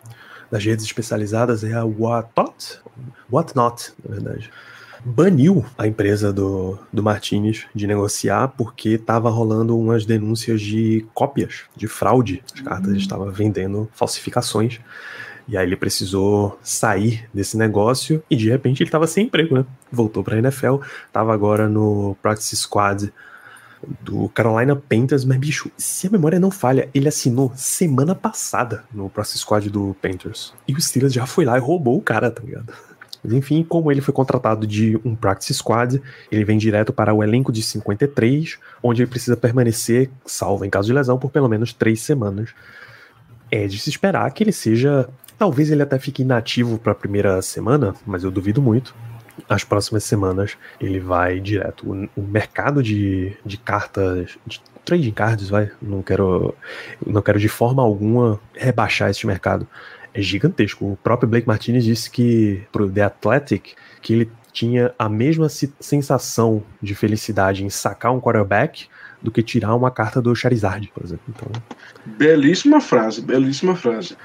das 0.51 0.65
redes 0.65 0.85
especializadas 0.85 1.65
é 1.65 1.73
a 1.73 1.85
Whatnot, 1.85 2.81
Whatnot, 3.31 3.93
na 4.05 4.15
verdade, 4.15 4.51
baniu 5.05 5.65
a 5.79 5.87
empresa 5.87 6.33
do, 6.33 6.79
do 6.93 7.03
Martinez 7.03 7.67
de 7.75 7.87
negociar 7.87 8.49
porque 8.49 8.91
estava 8.91 9.31
rolando 9.31 9.79
umas 9.79 10.05
denúncias 10.05 10.61
de 10.61 11.07
cópias, 11.15 11.63
de 11.77 11.87
fraude. 11.87 12.43
As 12.53 12.61
cartas 12.61 12.91
uhum. 12.91 12.97
estavam 12.97 13.31
vendendo 13.31 13.89
falsificações. 13.93 14.81
E 15.49 15.57
aí 15.57 15.65
ele 15.65 15.77
precisou 15.77 16.59
sair 16.61 17.29
desse 17.33 17.57
negócio 17.57 18.21
e 18.29 18.35
de 18.35 18.51
repente 18.51 18.83
ele 18.83 18.89
estava 18.89 19.07
sem 19.07 19.27
emprego, 19.27 19.55
né? 19.55 19.65
Voltou 19.93 20.25
para 20.25 20.35
a 20.35 20.39
NFL, 20.39 20.79
estava 21.07 21.33
agora 21.33 21.69
no 21.69 22.17
Practice 22.21 22.57
Squad 22.57 23.13
do 24.03 24.29
Carolina 24.31 24.77
Panthers, 24.77 25.25
mas 25.25 25.39
bicho, 25.39 25.71
se 25.77 26.07
a 26.07 26.11
memória 26.11 26.41
não 26.41 26.51
falha, 26.51 26.89
ele 26.95 27.09
assinou 27.09 27.53
semana 27.55 28.15
passada 28.15 28.85
no 28.93 29.09
Practice 29.09 29.39
Squad 29.39 29.71
do 29.71 29.97
Panthers. 30.01 30.53
E 30.67 30.73
o 30.73 30.81
Steelers 30.81 31.13
já 31.13 31.27
foi 31.27 31.45
lá 31.45 31.57
e 31.57 31.61
roubou 31.61 31.97
o 31.97 32.03
cara, 32.03 32.31
tá 32.31 32.43
ligado? 32.43 32.73
Mas 33.27 33.33
enfim, 33.33 33.65
como 33.65 33.91
ele 33.91 34.01
foi 34.01 34.15
contratado 34.15 34.65
de 34.69 34.97
um 35.05 35.17
practice 35.17 35.55
squad, 35.55 36.01
ele 36.31 36.45
vem 36.45 36.57
direto 36.57 36.93
para 36.93 37.13
o 37.13 37.25
elenco 37.25 37.51
de 37.51 37.61
53, 37.61 38.57
onde 38.81 39.03
ele 39.03 39.11
precisa 39.11 39.37
permanecer, 39.37 40.09
salvo 40.25 40.65
em 40.65 40.71
caso 40.71 40.87
de 40.87 40.93
lesão, 40.93 41.19
por 41.19 41.33
pelo 41.33 41.49
menos 41.49 41.73
três 41.73 42.01
semanas. 42.01 42.51
É 43.51 43.67
de 43.67 43.81
se 43.81 43.91
esperar 43.91 44.31
que 44.31 44.45
ele 44.45 44.53
seja. 44.53 45.09
Talvez 45.37 45.73
ele 45.73 45.83
até 45.83 45.99
fique 45.99 46.23
inativo 46.23 46.79
para 46.79 46.93
a 46.93 46.95
primeira 46.95 47.43
semana, 47.43 47.97
mas 48.07 48.23
eu 48.23 48.31
duvido 48.31 48.63
muito. 48.63 48.95
As 49.49 49.65
próximas 49.65 50.05
semanas 50.05 50.57
ele 50.81 50.99
vai 50.99 51.41
direto. 51.41 51.91
O, 51.91 52.21
o 52.21 52.23
mercado 52.23 52.83
de, 52.83 53.37
de 53.45 53.57
cartas, 53.57 54.39
de 54.47 54.61
trading 54.85 55.13
cards, 55.13 55.49
vai. 55.49 55.71
Não 55.81 56.03
quero, 56.03 56.55
não 57.05 57.23
quero 57.23 57.39
de 57.39 57.49
forma 57.49 57.83
alguma 57.83 58.41
rebaixar 58.55 59.11
esse 59.11 59.27
mercado 59.27 59.67
é 60.15 60.23
gigantesco. 60.23 60.93
O 60.93 60.97
próprio 60.97 61.29
Blake 61.29 61.47
Martinez 61.47 61.85
disse 61.85 62.11
que 62.11 62.63
pro 62.73 62.91
The 62.91 63.03
Athletic 63.03 63.75
que 64.01 64.15
ele 64.15 64.31
tinha 64.53 64.95
a 64.99 65.09
mesma 65.09 65.49
sensação 65.51 66.63
de 66.81 66.95
felicidade 66.95 67.63
em 67.63 67.69
sacar 67.69 68.15
um 68.15 68.21
quarterback 68.21 68.87
do 69.21 69.31
que 69.31 69.43
tirar 69.43 69.75
uma 69.75 69.91
carta 69.91 70.23
do 70.23 70.35
Charizard, 70.35 70.91
por 70.95 71.05
exemplo. 71.05 71.25
Então, 71.29 71.51
belíssima 72.07 72.81
frase, 72.81 73.21
belíssima 73.21 73.77
frase. 73.77 74.17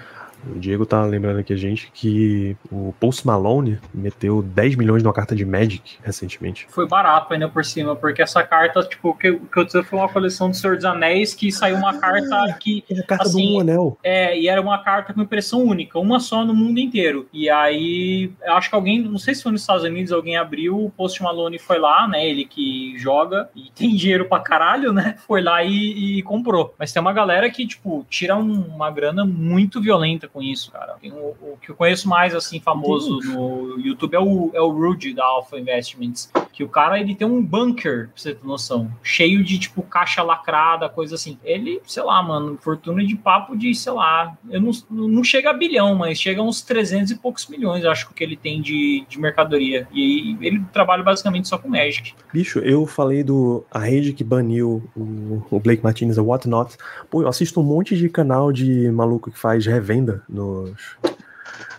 O 0.48 0.60
Diego 0.60 0.86
tá 0.86 1.04
lembrando 1.04 1.40
aqui 1.40 1.54
a 1.54 1.58
gente 1.58 1.92
que 1.94 2.56
o 2.72 2.94
Post 3.00 3.26
Malone 3.26 3.80
meteu 3.94 4.42
10 4.42 4.76
milhões 4.76 5.04
numa 5.04 5.14
carta 5.14 5.36
de 5.36 5.46
Magic 5.46 5.98
recentemente. 6.04 6.68
Foi 6.70 6.88
barato 6.88 7.34
ainda 7.34 7.48
por 7.48 7.64
cima, 7.64 7.96
porque 7.96 8.22
essa 8.22 8.44
carta, 8.44 8.82
tipo, 8.84 9.14
que, 9.16 9.34
que 9.34 9.58
eu 9.58 9.64
disse 9.64 9.84
foi 9.84 10.00
uma 10.00 10.10
coleção 10.10 10.50
do 10.50 10.56
Senhor 10.56 10.76
dos 10.76 10.86
Anéis 10.86 11.34
que 11.34 11.52
saiu 11.52 11.78
uma 11.78 11.98
carta 11.98 12.36
ah, 12.36 12.54
que. 12.54 12.84
É 12.90 13.00
a 13.00 13.04
carta 13.04 13.26
assim, 13.26 13.48
do 13.48 13.58
um 13.58 13.60
anel. 13.60 13.98
É, 14.04 14.38
e 14.38 14.48
era 14.48 14.62
uma 14.62 14.78
carta 14.80 15.14
com 15.14 15.22
impressão 15.22 15.64
única, 15.64 16.00
uma 16.00 16.20
só 16.20 16.44
no 16.46 16.54
mundo 16.54 16.80
inteiro. 16.80 17.28
E 17.34 17.50
aí, 17.50 18.32
eu 18.44 18.54
acho 18.54 18.70
que 18.70 18.76
alguém, 18.76 19.02
não 19.02 19.20
sei 19.20 19.36
se 19.36 19.44
foi 19.44 19.52
nos 19.52 19.62
Estados 19.62 19.84
Unidos, 19.84 20.12
alguém 20.12 20.38
abriu, 20.38 20.86
o 20.86 20.90
Post 20.90 21.22
Malone 21.22 21.60
foi 21.60 21.80
lá, 21.80 22.08
né? 22.08 22.28
Ele 22.28 22.46
que 22.46 22.98
joga 22.98 23.50
e 23.56 23.72
tem 23.76 23.96
dinheiro 23.96 24.26
pra 24.26 24.40
caralho, 24.40 24.92
né? 24.92 25.16
Foi 25.28 25.42
lá 25.42 25.64
e, 25.64 26.20
e 26.20 26.24
comprou. 26.24 26.74
Mas 26.78 26.92
tem 26.92 27.02
uma 27.02 27.14
galera 27.14 27.50
que, 27.50 27.66
tipo, 27.68 28.06
tira 28.10 28.36
um, 28.36 28.62
uma 28.62 28.90
grana 28.90 29.26
muito 29.26 29.82
violenta 29.82 30.28
com 30.32 30.42
isso, 30.42 30.72
cara. 30.72 30.96
O, 31.04 31.36
o, 31.42 31.58
que 31.62 31.72
eu 31.72 31.76
conheço 31.76 32.08
mais, 32.08 32.34
assim, 32.34 32.60
famoso 32.60 33.20
no 33.20 33.80
YouTube 33.80 34.16
é 34.16 34.20
o, 34.20 34.52
é 34.54 34.62
o 34.62 34.70
Rudy 34.70 35.14
da 35.14 35.26
Alpha 35.26 35.60
Investments. 35.60 36.32
Que 36.52 36.64
o 36.64 36.70
cara, 36.70 37.00
ele 37.00 37.16
tem 37.16 37.28
um 37.28 37.44
bunker, 37.44 38.10
pra 38.10 38.14
você 38.16 38.34
ter 38.34 38.46
noção, 38.46 38.92
cheio 39.02 39.44
de, 39.44 39.58
tipo, 39.58 39.82
caixa 39.82 40.22
lacrada, 40.22 40.90
coisa 40.90 41.16
assim. 41.16 41.38
Ele, 41.44 41.82
sei 41.86 42.04
lá, 42.04 42.22
mano, 42.22 42.58
fortuna 42.62 43.04
de 43.06 43.16
papo 43.16 43.56
de, 43.56 43.74
sei 43.74 43.92
lá, 43.92 44.38
eu 44.50 44.62
não, 44.62 44.72
não 44.90 45.24
chega 45.24 45.50
a 45.50 45.54
bilhão, 45.54 45.96
mas 45.96 46.20
chega 46.20 46.42
a 46.42 46.44
uns 46.44 46.62
300 46.62 47.12
e 47.12 47.16
poucos 47.16 47.48
milhões, 47.48 47.86
acho 47.86 48.14
que 48.14 48.24
ele 48.24 48.36
tem 48.36 48.62
de, 48.62 49.06
de 49.08 49.20
mercadoria. 49.20 49.88
E 49.94 50.38
ele 50.42 50.62
trabalha 50.72 51.04
basicamente 51.04 51.48
só 51.48 51.58
com 51.58 51.70
Magic. 51.70 52.14
Bicho, 52.34 52.60
eu 52.60 52.86
falei 52.86 53.24
do 53.24 53.64
a 53.72 53.80
rede 53.80 54.14
que 54.14 54.24
baniu 54.24 54.84
o, 54.96 55.44
o 55.50 55.60
Blake 55.60 55.84
Martinez, 55.84 56.18
a 56.18 56.24
Whatnot. 56.24 56.78
Pô, 57.10 57.22
eu 57.22 57.28
assisto 57.28 57.60
um 57.60 57.64
monte 57.64 57.98
de 57.98 58.10
canal 58.10 58.52
de 58.52 58.90
maluco 58.92 59.32
que 59.32 59.40
faz 59.40 59.66
revenda 59.66 60.21
nos, 60.28 60.98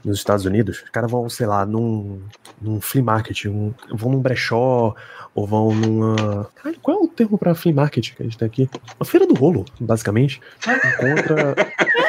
nos 0.05 0.19
Estados 0.19 0.45
Unidos, 0.45 0.83
os 0.83 0.91
caras 0.91 1.11
vão, 1.11 1.29
sei 1.29 1.47
lá, 1.47 1.65
num, 1.65 2.23
num 2.61 2.81
flea 2.81 3.03
market, 3.03 3.47
um, 3.47 3.73
vão 3.93 4.13
num 4.13 4.21
brechó, 4.21 4.95
ou 5.35 5.47
vão 5.47 5.75
numa. 5.75 6.45
Caralho, 6.55 6.81
qual 6.81 6.99
é 6.99 7.01
o 7.05 7.09
termo 7.09 7.39
pra 7.39 7.55
flea 7.55 7.75
market 7.75 8.15
que 8.15 8.23
a 8.23 8.25
gente 8.25 8.39
tem 8.39 8.47
aqui? 8.47 8.71
Uma 8.99 9.07
feira 9.07 9.27
do 9.27 9.35
rolo, 9.35 9.65
basicamente. 9.81 10.41
Encontra. 10.67 11.55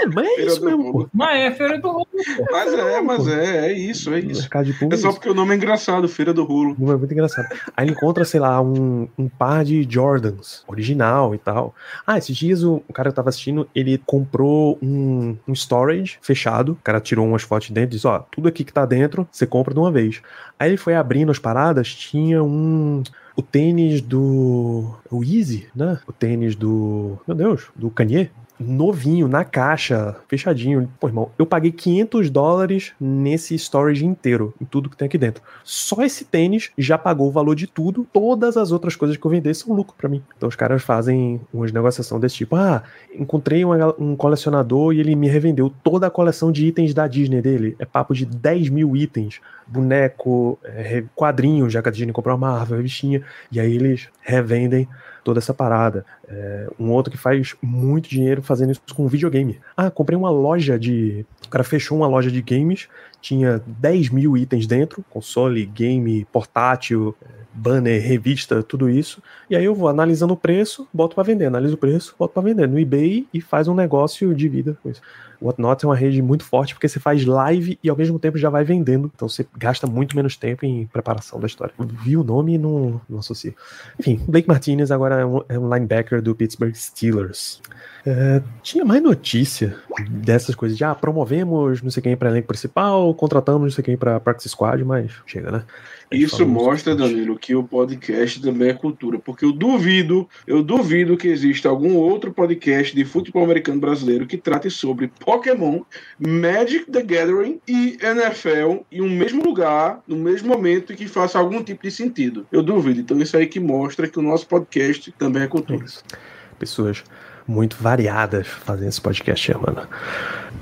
É, 0.04 0.08
mas 0.08 0.28
é 0.28 0.46
isso 0.46 0.66
mesmo, 0.66 1.10
Mas 1.14 1.42
é 1.42 1.52
feira 1.52 1.80
do 1.80 1.90
rolo. 1.92 2.08
Mas 2.52 2.74
é, 2.74 3.02
mas 3.02 3.28
é, 3.28 3.68
é 3.68 3.74
isso, 3.74 4.14
é 4.14 4.20
isso. 4.20 4.50
É 4.92 4.98
só 4.98 5.12
porque 5.12 5.30
o 5.30 5.34
nome 5.34 5.54
é 5.54 5.58
engraçado, 5.58 6.08
feira 6.08 6.34
do 6.34 6.44
rolo. 6.44 6.76
O 6.78 6.82
nome 6.82 6.94
é 6.94 6.98
muito 6.98 7.14
engraçado. 7.14 7.48
Aí 7.76 7.86
ele 7.86 7.94
encontra, 7.94 8.26
sei 8.26 8.40
lá, 8.40 8.62
um, 8.62 9.08
um 9.18 9.28
par 9.28 9.64
de 9.64 9.86
Jordans, 9.90 10.64
original 10.68 11.34
e 11.34 11.38
tal. 11.38 11.74
Ah, 12.06 12.18
esses 12.18 12.36
dias 12.36 12.64
o, 12.64 12.84
o 12.88 12.94
cara 12.94 13.10
que 13.10 13.16
tava 13.16 13.30
assistindo, 13.30 13.68
ele 13.74 14.02
comprou 14.06 14.78
um, 14.82 15.38
um 15.48 15.54
storage 15.54 16.18
fechado. 16.22 16.74
O 16.74 16.84
cara 16.84 17.00
tirou 17.00 17.26
umas 17.26 17.44
fotos 17.44 17.70
dentro 17.70 17.92
e 17.92 17.96
disse: 17.96 18.08
Ó, 18.08 18.20
tudo 18.20 18.48
aqui 18.48 18.64
que 18.64 18.74
tá 18.74 18.86
dentro, 18.86 19.28
você 19.32 19.46
compra 19.46 19.74
de 19.74 19.80
uma 19.80 19.92
vez. 19.92 20.22
Aí 20.60 20.70
ele 20.70 20.78
foi 20.78 20.96
abrindo 20.96 21.32
as 21.32 21.40
paradas, 21.40 21.94
tinha 21.94 22.44
um 22.44 23.04
o 23.36 23.42
tênis 23.42 24.02
do. 24.02 24.96
O 25.10 25.24
Easy, 25.24 25.68
né? 25.76 26.00
O 26.08 26.14
tênis 26.14 26.56
do. 26.56 27.18
Meu 27.28 27.36
Deus, 27.36 27.68
do 27.76 27.90
Kanye 27.90 28.30
novinho, 28.64 29.28
na 29.28 29.44
caixa, 29.44 30.16
fechadinho. 30.28 30.90
Pô, 31.00 31.08
irmão, 31.08 31.32
eu 31.38 31.46
paguei 31.46 31.72
500 31.72 32.30
dólares 32.30 32.94
nesse 33.00 33.58
storage 33.58 34.06
inteiro, 34.06 34.54
em 34.62 34.66
tudo 34.66 34.90
que 34.90 34.98
tem 34.98 35.06
aqui 35.06 35.18
dentro. 35.18 35.44
Só 35.64 36.02
esse 36.02 36.26
tênis 36.26 36.72
já 36.78 36.98
pagou 36.98 37.28
o 37.28 37.32
valor 37.32 37.56
de 37.56 37.68
tudo. 37.68 38.08
Todas 38.12 38.58
as 38.58 38.72
outras 38.72 38.96
coisas 38.96 39.18
que 39.18 39.26
eu 39.26 39.32
vender 39.32 39.54
são 39.54 39.76
lucro 39.76 39.96
para 39.98 40.10
mim. 40.10 40.24
Então 40.38 40.48
os 40.48 40.56
caras 40.56 40.82
fazem 40.82 41.42
umas 41.54 41.72
negociações 41.72 42.22
desse 42.22 42.36
tipo. 42.36 42.56
Ah, 42.56 42.84
encontrei 43.14 43.66
um, 43.66 43.72
um 44.00 44.16
colecionador 44.16 44.94
e 44.94 45.00
ele 45.00 45.16
me 45.16 45.28
revendeu 45.28 45.72
toda 45.84 46.08
a 46.08 46.12
coleção 46.12 46.52
de 46.52 46.66
itens 46.66 46.94
da 46.94 47.08
Disney 47.08 47.42
dele. 47.42 47.76
É 47.80 47.86
papo 47.86 48.14
de 48.14 48.26
10 48.26 48.70
mil 48.70 48.96
itens. 48.96 49.40
Boneco, 49.66 50.60
é, 50.64 51.04
quadrinho, 51.16 51.70
já 51.70 51.82
que 51.82 51.90
a 51.90 51.92
Disney 51.92 52.12
comprou 52.12 52.36
uma 52.36 52.54
Marvel, 52.54 52.78
revistinha. 52.78 53.22
E 53.52 53.60
aí 53.60 53.76
eles 53.76 54.10
revendem 54.22 54.88
toda 55.24 55.40
essa 55.40 55.54
parada. 55.54 56.06
É, 56.28 56.68
um 56.80 56.92
outro 56.92 57.12
que 57.12 57.18
faz 57.18 57.56
muito 57.62 58.10
dinheiro 58.10 58.42
fazendo 58.42 58.72
isso 58.72 58.82
com 58.96 59.08
videogame. 59.08 59.60
Ah, 59.76 59.90
comprei 59.90 60.18
uma 60.18 60.30
loja 60.30 60.78
de. 60.78 61.26
O 61.46 61.50
cara 61.50 61.64
fechou 61.64 61.98
uma 61.98 62.08
loja 62.08 62.32
de 62.32 62.42
games, 62.42 62.88
tinha 63.22 63.62
10 63.66 64.10
mil 64.10 64.36
itens 64.36 64.68
dentro, 64.68 65.04
console, 65.10 65.66
game, 65.66 66.26
portátil, 66.32 67.16
banner, 67.54 68.02
revista, 68.02 68.64
tudo 68.64 68.90
isso. 68.90 69.22
E 69.50 69.56
aí 69.56 69.64
eu 69.64 69.76
vou 69.76 69.88
analisando 69.88 70.34
o 70.34 70.38
preço, 70.38 70.88
boto 70.94 71.16
para 71.16 71.24
vender, 71.24 71.46
analiso 71.46 71.76
o 71.76 71.78
preço, 71.78 72.16
boto 72.18 72.34
para 72.34 72.44
vender 72.44 72.68
no 72.68 72.80
eBay 72.80 73.28
e 73.34 73.40
faz 73.40 73.68
um 73.68 73.76
negócio 73.76 74.34
de 74.34 74.50
vida 74.50 74.78
com 74.82 74.90
isso. 74.90 75.02
O 75.44 75.48
Whatnot 75.48 75.84
é 75.84 75.88
uma 75.90 75.96
rede 75.96 76.22
muito 76.22 76.46
forte 76.46 76.74
porque 76.74 76.88
você 76.88 77.02
faz 77.02 77.26
live 77.26 77.78
e 77.84 77.90
ao 77.90 77.98
mesmo 77.98 78.18
tempo 78.18 78.38
já 78.38 78.50
vai 78.50 78.64
vendendo. 78.64 79.12
Então 79.14 79.28
você 79.28 79.46
gasta 79.58 79.86
muito 79.86 80.16
menos 80.16 80.38
tempo 80.38 80.66
em 80.66 80.88
preparação 80.88 81.38
da 81.38 81.46
história. 81.46 81.74
Vi 81.78 82.16
o 82.16 82.24
nome 82.24 82.54
e 82.54 82.58
não, 82.58 83.02
não 83.10 83.20
associo. 83.20 83.54
Enfim, 84.00 84.22
Blake 84.26 84.48
Martinez 84.48 84.90
agora 84.90 85.20
é 85.20 85.26
um, 85.26 85.42
é 85.50 85.60
um 85.60 85.74
linebacker 85.74 86.22
do 86.22 86.34
Pittsburgh 86.34 86.74
Steelers. 86.74 87.62
É, 88.06 88.42
tinha 88.62 88.86
mais 88.86 89.04
notícia 89.04 89.78
dessas 90.10 90.56
coisas 90.56 90.78
de 90.78 90.84
ah, 90.84 90.96
promovemos 90.96 91.82
não 91.82 91.92
sei 91.92 92.04
quem 92.04 92.16
para 92.16 92.30
elenco 92.30 92.48
principal, 92.48 93.14
contratamos 93.14 93.62
não 93.62 93.72
sei 93.72 93.84
quem 93.84 93.98
para 93.98 94.20
practice 94.22 94.50
squad, 94.50 94.84
mas 94.84 95.12
chega, 95.26 95.52
né? 95.52 95.64
Isso 96.12 96.46
mostra, 96.46 96.96
Danilo, 96.96 97.40
que 97.40 97.56
o 97.56 97.64
podcast 97.64 98.40
também 98.40 98.70
é 98.70 98.74
cultura, 98.74 99.18
porque 99.18 99.44
eu 99.44 99.52
duvido, 99.52 100.28
eu 100.46 100.62
duvido 100.62 101.18
que 101.18 101.28
exista 101.28 101.70
algum 101.70 101.96
outro 101.96 102.32
podcast 102.32 102.96
de 102.96 103.04
futebol 103.04 103.44
americano 103.44 103.82
brasileiro 103.82 104.28
que 104.28 104.38
trate 104.38 104.70
sobre 104.70 105.08
Pokémon, 105.34 105.82
Magic 106.20 106.92
the 106.92 107.02
Gathering 107.02 107.60
e 107.68 107.98
NFL 108.00 108.84
em 108.92 109.02
um 109.02 109.10
mesmo 109.10 109.44
lugar, 109.44 110.00
no 110.08 110.16
mesmo 110.16 110.50
momento 110.50 110.94
e 110.94 110.96
que 110.96 111.08
faça 111.08 111.40
algum 111.40 111.64
tipo 111.64 111.82
de 111.82 111.90
sentido. 111.90 112.46
Eu 112.52 112.62
duvido. 112.62 113.00
Então 113.00 113.20
isso 113.20 113.36
aí 113.36 113.48
que 113.48 113.60
mostra 113.60 114.08
que 114.08 114.20
o 114.20 114.22
nosso 114.22 114.46
podcast 114.48 115.12
também 115.14 115.42
é 115.42 115.48
cultura. 115.48 115.84
É 115.84 116.18
Pessoas 116.60 117.04
muito 117.48 117.76
variadas 117.78 118.48
fazendo 118.48 118.90
esse 118.90 119.02
podcast, 119.02 119.52
mano. 119.58 119.88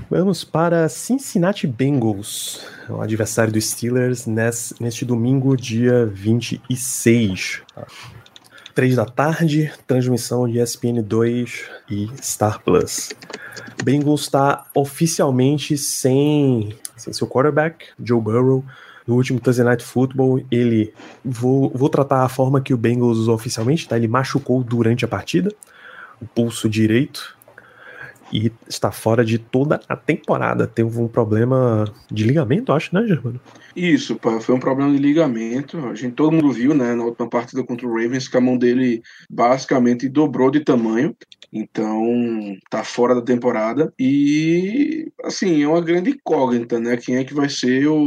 Vamos 0.10 0.46
para 0.46 0.88
Cincinnati 0.88 1.68
Bengals, 1.68 2.66
o 2.90 3.02
adversário 3.02 3.52
dos 3.52 3.70
Steelers 3.70 4.26
nesse, 4.26 4.74
neste 4.82 5.04
domingo, 5.04 5.56
dia 5.58 6.06
26. 6.06 7.62
Três 8.74 8.96
da 8.96 9.06
tarde, 9.06 9.72
transmissão 9.86 10.48
de 10.48 10.60
ESPN 10.60 11.02
2 11.04 11.64
e 11.90 12.10
Star 12.22 12.62
Plus. 12.64 13.10
Bengals 13.84 14.22
está 14.22 14.66
oficialmente 14.74 15.78
sem, 15.78 16.74
sem 16.96 17.12
seu 17.12 17.28
quarterback, 17.28 17.88
Joe 18.02 18.22
Burrow. 18.22 18.64
No 19.06 19.16
último 19.16 19.40
Thursday 19.40 19.66
Night 19.66 19.84
Football, 19.84 20.46
ele 20.50 20.94
vou, 21.26 21.70
vou 21.76 21.90
tratar 21.90 22.24
a 22.24 22.30
forma 22.30 22.62
que 22.62 22.74
o 22.74 22.78
Bengals 22.78 23.18
usou 23.18 23.36
oficialmente, 23.36 23.88
tá? 23.88 23.98
Ele 23.98 24.08
machucou 24.08 24.64
durante 24.64 25.04
a 25.04 25.08
partida, 25.08 25.54
o 26.22 26.26
pulso 26.26 26.70
direito, 26.70 27.36
e 28.32 28.52
está 28.68 28.92
fora 28.92 29.24
de 29.24 29.38
toda 29.38 29.80
a 29.88 29.96
temporada. 29.96 30.68
Teve 30.68 31.00
um 31.00 31.08
problema 31.08 31.86
de 32.12 32.24
ligamento, 32.24 32.72
acho, 32.72 32.94
né, 32.96 33.06
Germano? 33.08 33.40
Isso, 33.76 34.16
pá, 34.16 34.40
foi 34.40 34.56
um 34.56 34.60
problema 34.60 34.92
de 34.92 34.98
ligamento. 34.98 35.78
A 35.88 35.96
gente 35.96 36.14
todo 36.14 36.32
mundo 36.32 36.52
viu, 36.52 36.74
né, 36.74 36.94
na 36.94 37.04
última 37.04 37.30
partida 37.30 37.64
contra 37.64 37.88
o 37.88 37.94
Ravens, 37.94 38.28
que 38.28 38.38
a 38.38 38.42
mão 38.42 38.58
dele 38.58 39.02
basicamente 39.30 40.10
dobrou 40.10 40.52
de 40.52 40.62
tamanho. 40.62 41.16
Então, 41.54 42.58
tá 42.70 42.82
fora 42.84 43.14
da 43.14 43.22
temporada. 43.22 43.94
E, 44.00 45.12
assim, 45.24 45.62
é 45.62 45.68
uma 45.68 45.82
grande 45.82 46.12
incógnita, 46.12 46.80
né? 46.80 46.96
Quem 46.96 47.18
é 47.18 47.26
que 47.26 47.34
vai 47.34 47.50
ser 47.50 47.88
o, 47.88 47.98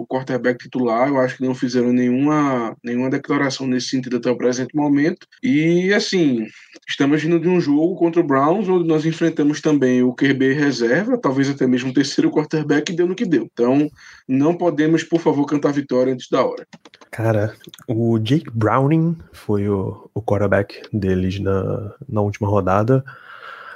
o 0.00 0.06
quarterback 0.06 0.58
titular? 0.58 1.08
Eu 1.08 1.18
acho 1.18 1.38
que 1.38 1.44
não 1.44 1.54
fizeram 1.54 1.92
nenhuma, 1.92 2.76
nenhuma 2.84 3.08
declaração 3.08 3.66
nesse 3.66 3.88
sentido 3.88 4.18
até 4.18 4.30
o 4.30 4.36
presente 4.36 4.76
momento. 4.76 5.26
E, 5.42 5.94
assim, 5.94 6.46
estamos 6.86 7.22
vindo 7.22 7.40
de 7.40 7.48
um 7.48 7.58
jogo 7.58 7.96
contra 7.96 8.20
o 8.20 8.26
Browns, 8.26 8.68
onde 8.68 8.86
nós 8.86 9.06
enfrentamos 9.06 9.62
também 9.62 9.69
o 10.04 10.14
QB 10.14 10.52
reserva, 10.52 11.18
talvez 11.18 11.48
até 11.48 11.66
mesmo 11.66 11.90
o 11.90 11.94
terceiro 11.94 12.30
quarterback, 12.30 12.92
deu 12.92 13.06
no 13.06 13.14
que 13.14 13.24
deu. 13.24 13.48
Então, 13.52 13.90
não 14.26 14.54
podemos, 14.56 15.04
por 15.04 15.20
favor, 15.20 15.46
cantar 15.46 15.72
vitória 15.72 16.12
antes 16.12 16.28
da 16.28 16.44
hora. 16.44 16.66
Cara, 17.10 17.54
o 17.88 18.18
Jake 18.18 18.50
Browning 18.52 19.16
foi 19.32 19.68
o, 19.68 20.08
o 20.14 20.22
quarterback 20.22 20.82
deles 20.92 21.40
na, 21.40 21.94
na 22.08 22.20
última 22.20 22.48
rodada. 22.48 23.04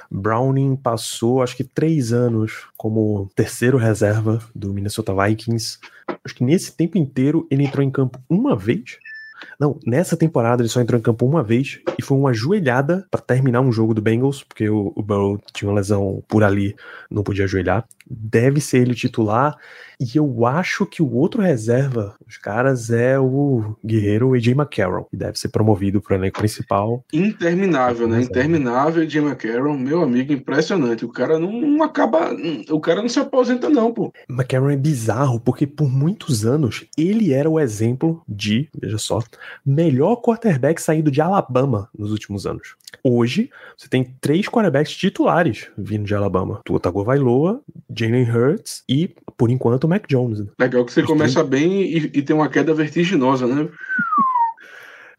Browning 0.09 0.75
passou, 0.75 1.41
acho 1.41 1.57
que 1.57 1.63
três 1.63 2.13
anos 2.13 2.67
como 2.77 3.29
terceiro 3.35 3.77
reserva 3.77 4.39
do 4.53 4.73
Minnesota 4.73 5.13
Vikings. 5.13 5.79
Acho 6.23 6.35
que 6.35 6.43
nesse 6.43 6.71
tempo 6.71 6.97
inteiro 6.97 7.47
ele 7.51 7.63
entrou 7.63 7.83
em 7.83 7.91
campo 7.91 8.19
uma 8.29 8.55
vez. 8.55 8.97
Não, 9.59 9.79
nessa 9.85 10.17
temporada 10.17 10.61
ele 10.61 10.69
só 10.69 10.81
entrou 10.81 10.99
em 10.99 11.03
campo 11.03 11.25
uma 11.25 11.43
vez 11.43 11.79
e 11.97 12.01
foi 12.01 12.17
uma 12.17 12.33
joelhada 12.33 13.05
para 13.09 13.21
terminar 13.21 13.61
um 13.61 13.71
jogo 13.71 13.93
do 13.93 14.01
Bengals, 14.01 14.43
porque 14.43 14.69
o, 14.69 14.91
o 14.95 15.01
Burrow 15.01 15.39
tinha 15.53 15.69
uma 15.69 15.75
lesão 15.75 16.23
por 16.27 16.43
ali, 16.43 16.75
não 17.09 17.23
podia 17.23 17.45
ajoelhar. 17.45 17.85
Deve 18.09 18.61
ser 18.61 18.79
ele 18.79 18.95
titular. 18.95 19.57
E 19.99 20.17
eu 20.17 20.45
acho 20.45 20.85
que 20.85 21.01
o 21.01 21.13
outro 21.13 21.41
reserva, 21.41 22.15
os 22.27 22.37
caras, 22.37 22.89
é 22.89 23.17
o 23.17 23.75
guerreiro 23.83 24.33
AJ 24.33 24.47
McCarroll, 24.49 25.05
que 25.05 25.15
deve 25.15 25.39
ser 25.39 25.49
promovido 25.49 26.01
para 26.01 26.13
o 26.13 26.17
elenco 26.17 26.39
principal. 26.39 27.03
Interminável, 27.13 28.07
né? 28.07 28.21
Interminável 28.21 29.03
AJ 29.03 29.15
McCarroll, 29.15 29.77
meu 29.77 30.01
amigo, 30.01 30.33
impressionante. 30.33 31.05
O 31.05 31.09
cara 31.09 31.39
não, 31.39 31.51
não 31.51 31.83
acaba. 31.83 32.35
O 32.69 32.79
cara 32.79 33.01
não 33.01 33.09
se 33.09 33.19
aposenta, 33.19 33.69
não, 33.69 33.93
pô. 33.93 34.13
McCarroll 34.29 34.71
é 34.71 34.77
bizarro, 34.77 35.39
porque 35.39 35.65
por 35.65 35.89
muitos 35.89 36.45
anos 36.45 36.85
ele 36.97 37.33
era 37.33 37.49
o 37.49 37.59
exemplo 37.59 38.21
de, 38.27 38.69
veja 38.79 38.97
só, 38.97 39.19
melhor 39.65 40.17
quarterback 40.17 40.81
saindo 40.81 41.09
de 41.09 41.21
Alabama 41.21 41.89
nos 41.97 42.11
últimos 42.11 42.45
anos. 42.45 42.75
Hoje, 43.03 43.49
você 43.77 43.87
tem 43.87 44.03
três 44.19 44.47
quarterbacks 44.47 44.95
titulares 44.95 45.69
vindo 45.77 46.05
de 46.05 46.15
Alabama: 46.15 46.61
Tua 46.65 46.79
Tagovailoa, 46.79 47.61
Jalen 47.95 48.29
Hurts 48.29 48.83
e, 48.89 49.13
por 49.37 49.49
enquanto, 49.49 49.85
o 49.85 49.87
Mac 49.87 50.05
Jones. 50.07 50.39
Né? 50.39 50.47
Legal 50.59 50.85
que 50.85 50.93
você 50.93 51.01
Os 51.01 51.07
começa 51.07 51.43
três... 51.43 51.49
bem 51.49 51.81
e, 51.83 51.97
e, 52.13 52.21
tem 52.21 52.35
uma 52.35 52.49
queda 52.49 52.73
vertiginosa, 52.73 53.47
né? 53.47 53.67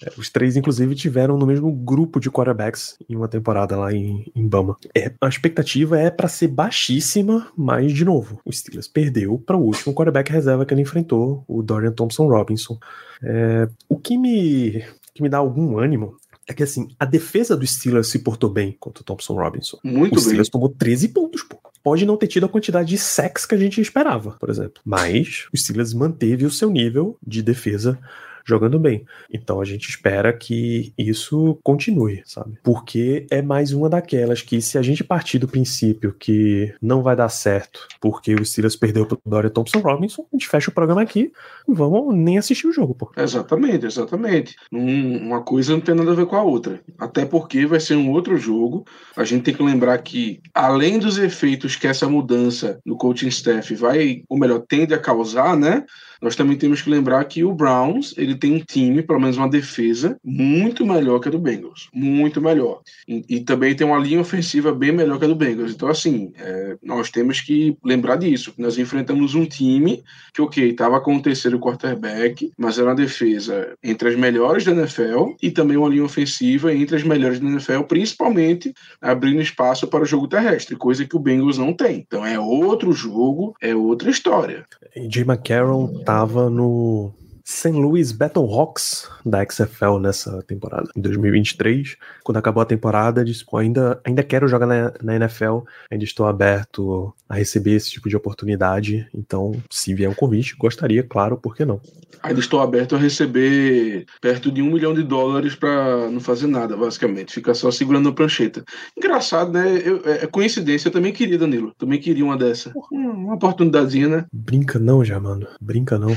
É, 0.02 0.12
os 0.18 0.28
três, 0.28 0.56
inclusive, 0.56 0.94
tiveram 0.94 1.38
no 1.38 1.46
mesmo 1.46 1.72
grupo 1.72 2.20
de 2.20 2.30
quarterbacks 2.30 2.98
em 3.08 3.16
uma 3.16 3.28
temporada 3.28 3.76
lá 3.76 3.92
em, 3.92 4.30
em 4.34 4.46
Bama. 4.46 4.76
É, 4.94 5.10
a 5.20 5.26
expectativa 5.26 5.98
é 5.98 6.10
para 6.10 6.28
ser 6.28 6.48
baixíssima, 6.48 7.50
mas, 7.56 7.94
de 7.94 8.04
novo, 8.04 8.38
o 8.44 8.52
Steelers 8.52 8.88
perdeu 8.88 9.38
para 9.38 9.56
o 9.56 9.62
último 9.62 9.94
quarterback 9.94 10.30
reserva 10.30 10.66
que 10.66 10.74
ele 10.74 10.82
enfrentou, 10.82 11.44
o 11.48 11.62
Dorian 11.62 11.92
Thompson 11.92 12.28
Robinson. 12.28 12.78
É, 13.22 13.68
o 13.88 13.98
que 13.98 14.18
me, 14.18 14.84
que 15.14 15.22
me 15.22 15.30
dá 15.30 15.38
algum 15.38 15.78
ânimo 15.78 16.18
é 16.46 16.54
que 16.54 16.62
assim, 16.62 16.88
a 16.98 17.04
defesa 17.04 17.56
do 17.56 17.66
Steelers 17.66 18.08
se 18.08 18.20
portou 18.20 18.50
bem 18.50 18.76
contra 18.78 19.02
o 19.02 19.04
Thompson 19.04 19.34
Robinson. 19.34 19.78
Muito 19.82 20.16
o 20.16 20.20
Steelers 20.20 20.48
bem. 20.48 20.52
tomou 20.52 20.68
13 20.68 21.08
pontos, 21.08 21.42
pô. 21.42 21.58
Pode 21.86 22.04
não 22.04 22.16
ter 22.16 22.26
tido 22.26 22.44
a 22.46 22.48
quantidade 22.48 22.88
de 22.88 22.98
sacks 22.98 23.46
que 23.46 23.54
a 23.54 23.58
gente 23.58 23.80
esperava, 23.80 24.32
por 24.40 24.50
exemplo. 24.50 24.82
Mas 24.84 25.46
o 25.54 25.56
Steelers 25.56 25.94
manteve 25.94 26.44
o 26.44 26.50
seu 26.50 26.68
nível 26.68 27.16
de 27.24 27.40
defesa 27.44 27.96
jogando 28.46 28.78
bem. 28.78 29.04
Então 29.30 29.60
a 29.60 29.64
gente 29.64 29.88
espera 29.88 30.32
que 30.32 30.92
isso 30.96 31.58
continue, 31.62 32.22
sabe? 32.24 32.58
Porque 32.62 33.26
é 33.30 33.42
mais 33.42 33.72
uma 33.72 33.88
daquelas 33.88 34.40
que 34.42 34.62
se 34.62 34.78
a 34.78 34.82
gente 34.82 35.02
partir 35.02 35.38
do 35.38 35.48
princípio 35.48 36.14
que 36.18 36.72
não 36.80 37.02
vai 37.02 37.16
dar 37.16 37.28
certo 37.28 37.86
porque 38.00 38.34
o 38.34 38.44
Steelers 38.44 38.76
perdeu 38.76 39.06
pro 39.06 39.20
Dorian 39.26 39.50
Thompson 39.50 39.80
Robinson, 39.80 40.26
a 40.32 40.36
gente 40.36 40.48
fecha 40.48 40.70
o 40.70 40.74
programa 40.74 41.02
aqui 41.02 41.32
e 41.68 41.74
vamos 41.74 42.14
nem 42.14 42.38
assistir 42.38 42.66
o 42.66 42.72
jogo, 42.72 42.94
pô. 42.94 43.10
Exatamente, 43.16 43.86
exatamente. 43.86 44.54
Um, 44.72 45.16
uma 45.18 45.42
coisa 45.42 45.72
não 45.72 45.80
tem 45.80 45.94
nada 45.94 46.12
a 46.12 46.14
ver 46.14 46.26
com 46.26 46.36
a 46.36 46.42
outra. 46.42 46.80
Até 46.98 47.24
porque 47.24 47.66
vai 47.66 47.80
ser 47.80 47.96
um 47.96 48.10
outro 48.10 48.36
jogo. 48.36 48.84
A 49.16 49.24
gente 49.24 49.42
tem 49.42 49.54
que 49.54 49.62
lembrar 49.62 49.98
que, 49.98 50.40
além 50.54 50.98
dos 50.98 51.18
efeitos 51.18 51.76
que 51.76 51.86
essa 51.86 52.08
mudança 52.08 52.78
no 52.84 52.96
coaching 52.96 53.28
staff 53.28 53.74
vai, 53.74 54.22
ou 54.28 54.38
melhor, 54.38 54.60
tende 54.60 54.94
a 54.94 54.98
causar, 54.98 55.56
né? 55.56 55.84
Nós 56.20 56.36
também 56.36 56.56
temos 56.56 56.82
que 56.82 56.90
lembrar 56.90 57.24
que 57.24 57.44
o 57.44 57.52
Browns 57.52 58.14
ele 58.16 58.34
tem 58.34 58.54
um 58.54 58.60
time, 58.60 59.02
pelo 59.02 59.20
menos 59.20 59.36
uma 59.36 59.48
defesa, 59.48 60.18
muito 60.24 60.84
melhor 60.86 61.20
que 61.20 61.28
a 61.28 61.30
do 61.30 61.38
Bengals. 61.38 61.88
Muito 61.92 62.40
melhor. 62.40 62.80
E, 63.06 63.24
e 63.28 63.40
também 63.40 63.74
tem 63.74 63.86
uma 63.86 63.98
linha 63.98 64.20
ofensiva 64.20 64.72
bem 64.72 64.92
melhor 64.92 65.18
que 65.18 65.24
a 65.24 65.28
do 65.28 65.34
Bengals. 65.34 65.72
Então, 65.72 65.88
assim, 65.88 66.32
é, 66.38 66.76
nós 66.82 67.10
temos 67.10 67.40
que 67.40 67.76
lembrar 67.84 68.16
disso. 68.16 68.52
Nós 68.58 68.78
enfrentamos 68.78 69.34
um 69.34 69.44
time 69.44 70.02
que, 70.34 70.42
ok, 70.42 70.70
estava 70.70 71.00
com 71.00 71.16
o 71.16 71.22
terceiro 71.22 71.58
quarterback, 71.58 72.50
mas 72.56 72.78
era 72.78 72.88
uma 72.88 72.94
defesa 72.94 73.74
entre 73.82 74.08
as 74.08 74.16
melhores 74.16 74.64
da 74.64 74.72
NFL 74.72 75.34
e 75.42 75.50
também 75.50 75.76
uma 75.76 75.88
linha 75.88 76.04
ofensiva 76.04 76.74
entre 76.74 76.96
as 76.96 77.02
melhores 77.02 77.40
da 77.40 77.46
NFL, 77.46 77.82
principalmente 77.82 78.72
abrindo 79.00 79.40
espaço 79.40 79.86
para 79.86 80.02
o 80.02 80.06
jogo 80.06 80.28
terrestre, 80.28 80.76
coisa 80.76 81.04
que 81.04 81.16
o 81.16 81.20
Bengals 81.20 81.58
não 81.58 81.72
tem. 81.72 82.04
Então 82.06 82.24
é 82.24 82.38
outro 82.38 82.92
jogo, 82.92 83.54
é 83.60 83.74
outra 83.74 84.10
história. 84.10 84.64
Jay 85.10 85.22
McCarroll 85.22 86.02
estava 86.06 86.48
no 86.48 87.12
St. 87.48 87.70
Louis 87.70 88.10
Battlehawks 88.10 89.08
da 89.24 89.46
XFL 89.48 89.98
nessa 90.00 90.42
temporada, 90.42 90.90
em 90.96 91.00
2023. 91.00 91.96
Quando 92.24 92.38
acabou 92.38 92.60
a 92.60 92.66
temporada, 92.66 93.24
disse: 93.24 93.46
Pô, 93.46 93.58
ainda, 93.58 94.00
ainda 94.04 94.24
quero 94.24 94.48
jogar 94.48 94.66
na, 94.66 94.92
na 95.00 95.14
NFL, 95.14 95.60
ainda 95.88 96.02
estou 96.02 96.26
aberto 96.26 97.14
a 97.28 97.36
receber 97.36 97.74
esse 97.74 97.88
tipo 97.88 98.08
de 98.08 98.16
oportunidade. 98.16 99.08
Então, 99.14 99.52
se 99.70 99.94
vier 99.94 100.10
um 100.10 100.14
convite, 100.14 100.56
gostaria, 100.56 101.04
claro, 101.04 101.36
por 101.36 101.54
que 101.54 101.64
não? 101.64 101.80
Ainda 102.20 102.40
estou 102.40 102.60
aberto 102.60 102.96
a 102.96 102.98
receber 102.98 104.06
perto 104.20 104.50
de 104.50 104.60
um 104.60 104.72
milhão 104.72 104.92
de 104.92 105.04
dólares 105.04 105.54
para 105.54 106.10
não 106.10 106.18
fazer 106.18 106.48
nada, 106.48 106.76
basicamente, 106.76 107.32
ficar 107.32 107.54
só 107.54 107.70
segurando 107.70 108.08
a 108.08 108.12
prancheta. 108.12 108.64
Engraçado, 108.98 109.52
né? 109.52 109.80
Eu, 109.84 110.02
é, 110.04 110.24
é 110.24 110.26
coincidência, 110.26 110.88
eu 110.88 110.92
também 110.92 111.12
queria, 111.12 111.38
Danilo. 111.38 111.72
Também 111.78 112.00
queria 112.00 112.24
uma 112.24 112.36
dessa. 112.36 112.72
Uma 112.90 113.34
oportunidadezinha, 113.34 114.08
né? 114.08 114.24
Brinca 114.32 114.80
não, 114.80 115.04
já, 115.04 115.20
mano. 115.20 115.46
Brinca 115.60 115.96
não. 115.96 116.16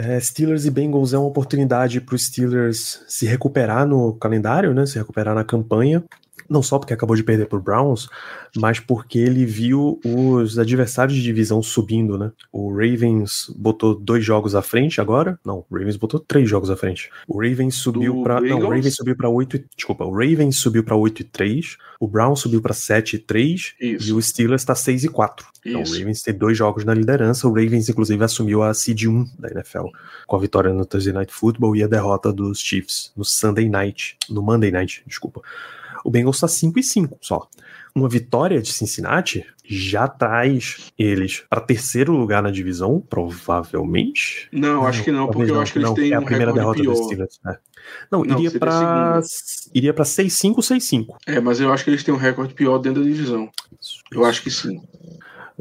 É, 0.00 0.20
Steelers 0.20 0.64
e 0.64 0.70
Bengals 0.70 1.12
é 1.12 1.18
uma 1.18 1.26
oportunidade 1.26 2.00
para 2.00 2.14
os 2.14 2.26
Steelers 2.26 3.02
se 3.08 3.26
recuperar 3.26 3.84
no 3.84 4.14
calendário, 4.14 4.72
né? 4.72 4.86
Se 4.86 4.96
recuperar 4.96 5.34
na 5.34 5.42
campanha 5.42 6.04
não 6.48 6.62
só 6.62 6.78
porque 6.78 6.94
acabou 6.94 7.14
de 7.14 7.22
perder 7.22 7.46
para 7.46 7.58
o 7.58 7.62
Browns, 7.62 8.08
mas 8.56 8.80
porque 8.80 9.18
ele 9.18 9.44
viu 9.44 10.00
os 10.04 10.58
adversários 10.58 11.16
de 11.16 11.22
divisão 11.22 11.62
subindo, 11.62 12.18
né? 12.18 12.32
O 12.52 12.70
Ravens 12.72 13.52
botou 13.56 13.94
dois 13.94 14.24
jogos 14.24 14.54
à 14.54 14.62
frente 14.62 15.00
agora. 15.00 15.38
Não, 15.44 15.64
o 15.68 15.74
Ravens 15.74 15.96
botou 15.96 16.18
três 16.18 16.48
jogos 16.48 16.70
à 16.70 16.76
frente. 16.76 17.10
O 17.26 17.40
Ravens 17.40 17.76
subiu 17.76 18.22
para 18.22 18.40
não, 18.40 18.58
o 18.58 18.68
Ravens 18.68 18.94
subiu 18.94 19.16
para 19.16 19.28
8, 19.28 19.64
desculpa, 19.76 20.04
o 20.04 20.12
Ravens 20.12 20.56
subiu 20.56 20.82
para 20.82 20.96
8 20.96 21.20
e 21.20 21.24
3, 21.24 21.76
o 22.00 22.08
Browns 22.08 22.40
subiu 22.40 22.60
para 22.62 22.72
7 22.72 23.16
e 23.16 23.18
3 23.18 23.74
Isso. 23.80 24.08
e 24.08 24.12
o 24.12 24.22
Steelers 24.22 24.62
está 24.62 24.74
6 24.74 25.04
e 25.04 25.08
4. 25.08 25.46
Então 25.64 25.82
o 25.82 25.84
Ravens 25.84 26.22
tem 26.22 26.34
dois 26.34 26.56
jogos 26.56 26.84
na 26.84 26.94
liderança, 26.94 27.46
o 27.46 27.52
Ravens 27.52 27.88
inclusive 27.88 28.22
assumiu 28.24 28.62
a 28.62 28.72
seed 28.72 29.04
1 29.04 29.26
da 29.38 29.50
NFL 29.50 29.86
com 30.26 30.36
a 30.36 30.38
vitória 30.38 30.72
no 30.72 30.84
Thursday 30.86 31.12
Night 31.12 31.32
Football 31.32 31.76
e 31.76 31.82
a 31.82 31.86
derrota 31.86 32.32
dos 32.32 32.60
Chiefs 32.60 33.12
no 33.16 33.24
Sunday 33.24 33.68
Night, 33.68 34.16
no 34.30 34.42
Monday 34.42 34.70
Night, 34.70 35.02
desculpa. 35.06 35.42
O 36.04 36.10
Bengals 36.10 36.36
está 36.36 36.48
5 36.48 36.78
e 36.78 36.82
5 36.82 37.18
só. 37.20 37.48
Uma 37.94 38.08
vitória 38.08 38.60
de 38.60 38.72
Cincinnati 38.72 39.44
já 39.64 40.08
traz 40.08 40.92
eles 40.98 41.44
para 41.48 41.60
terceiro 41.60 42.12
lugar 42.12 42.42
na 42.42 42.50
divisão, 42.50 43.00
provavelmente. 43.00 44.48
Não, 44.52 44.86
acho 44.86 45.04
que 45.04 45.10
não, 45.10 45.28
porque 45.28 45.50
eu 45.50 45.60
acho 45.60 45.72
que 45.72 45.78
eles 45.78 45.88
não, 45.88 45.94
têm 45.94 46.12
é 46.12 46.14
a 46.14 46.20
um 46.20 46.24
primeira 46.24 46.52
derrota 46.52 46.80
pior. 46.80 46.92
dos 46.92 47.04
Steelers. 47.04 47.40
É. 47.46 47.58
Não, 48.10 48.24
não, 48.24 48.38
iria 48.38 48.58
para 48.58 49.20
iria 49.74 49.94
para 49.94 50.04
6-5, 50.04 50.56
6-5. 50.56 51.06
É, 51.26 51.40
mas 51.40 51.60
eu 51.60 51.72
acho 51.72 51.84
que 51.84 51.90
eles 51.90 52.02
têm 52.02 52.14
um 52.14 52.18
recorde 52.18 52.54
pior 52.54 52.78
dentro 52.78 53.02
da 53.02 53.08
divisão. 53.08 53.50
Eu 54.10 54.24
acho 54.24 54.42
que 54.42 54.50
sim. 54.50 54.80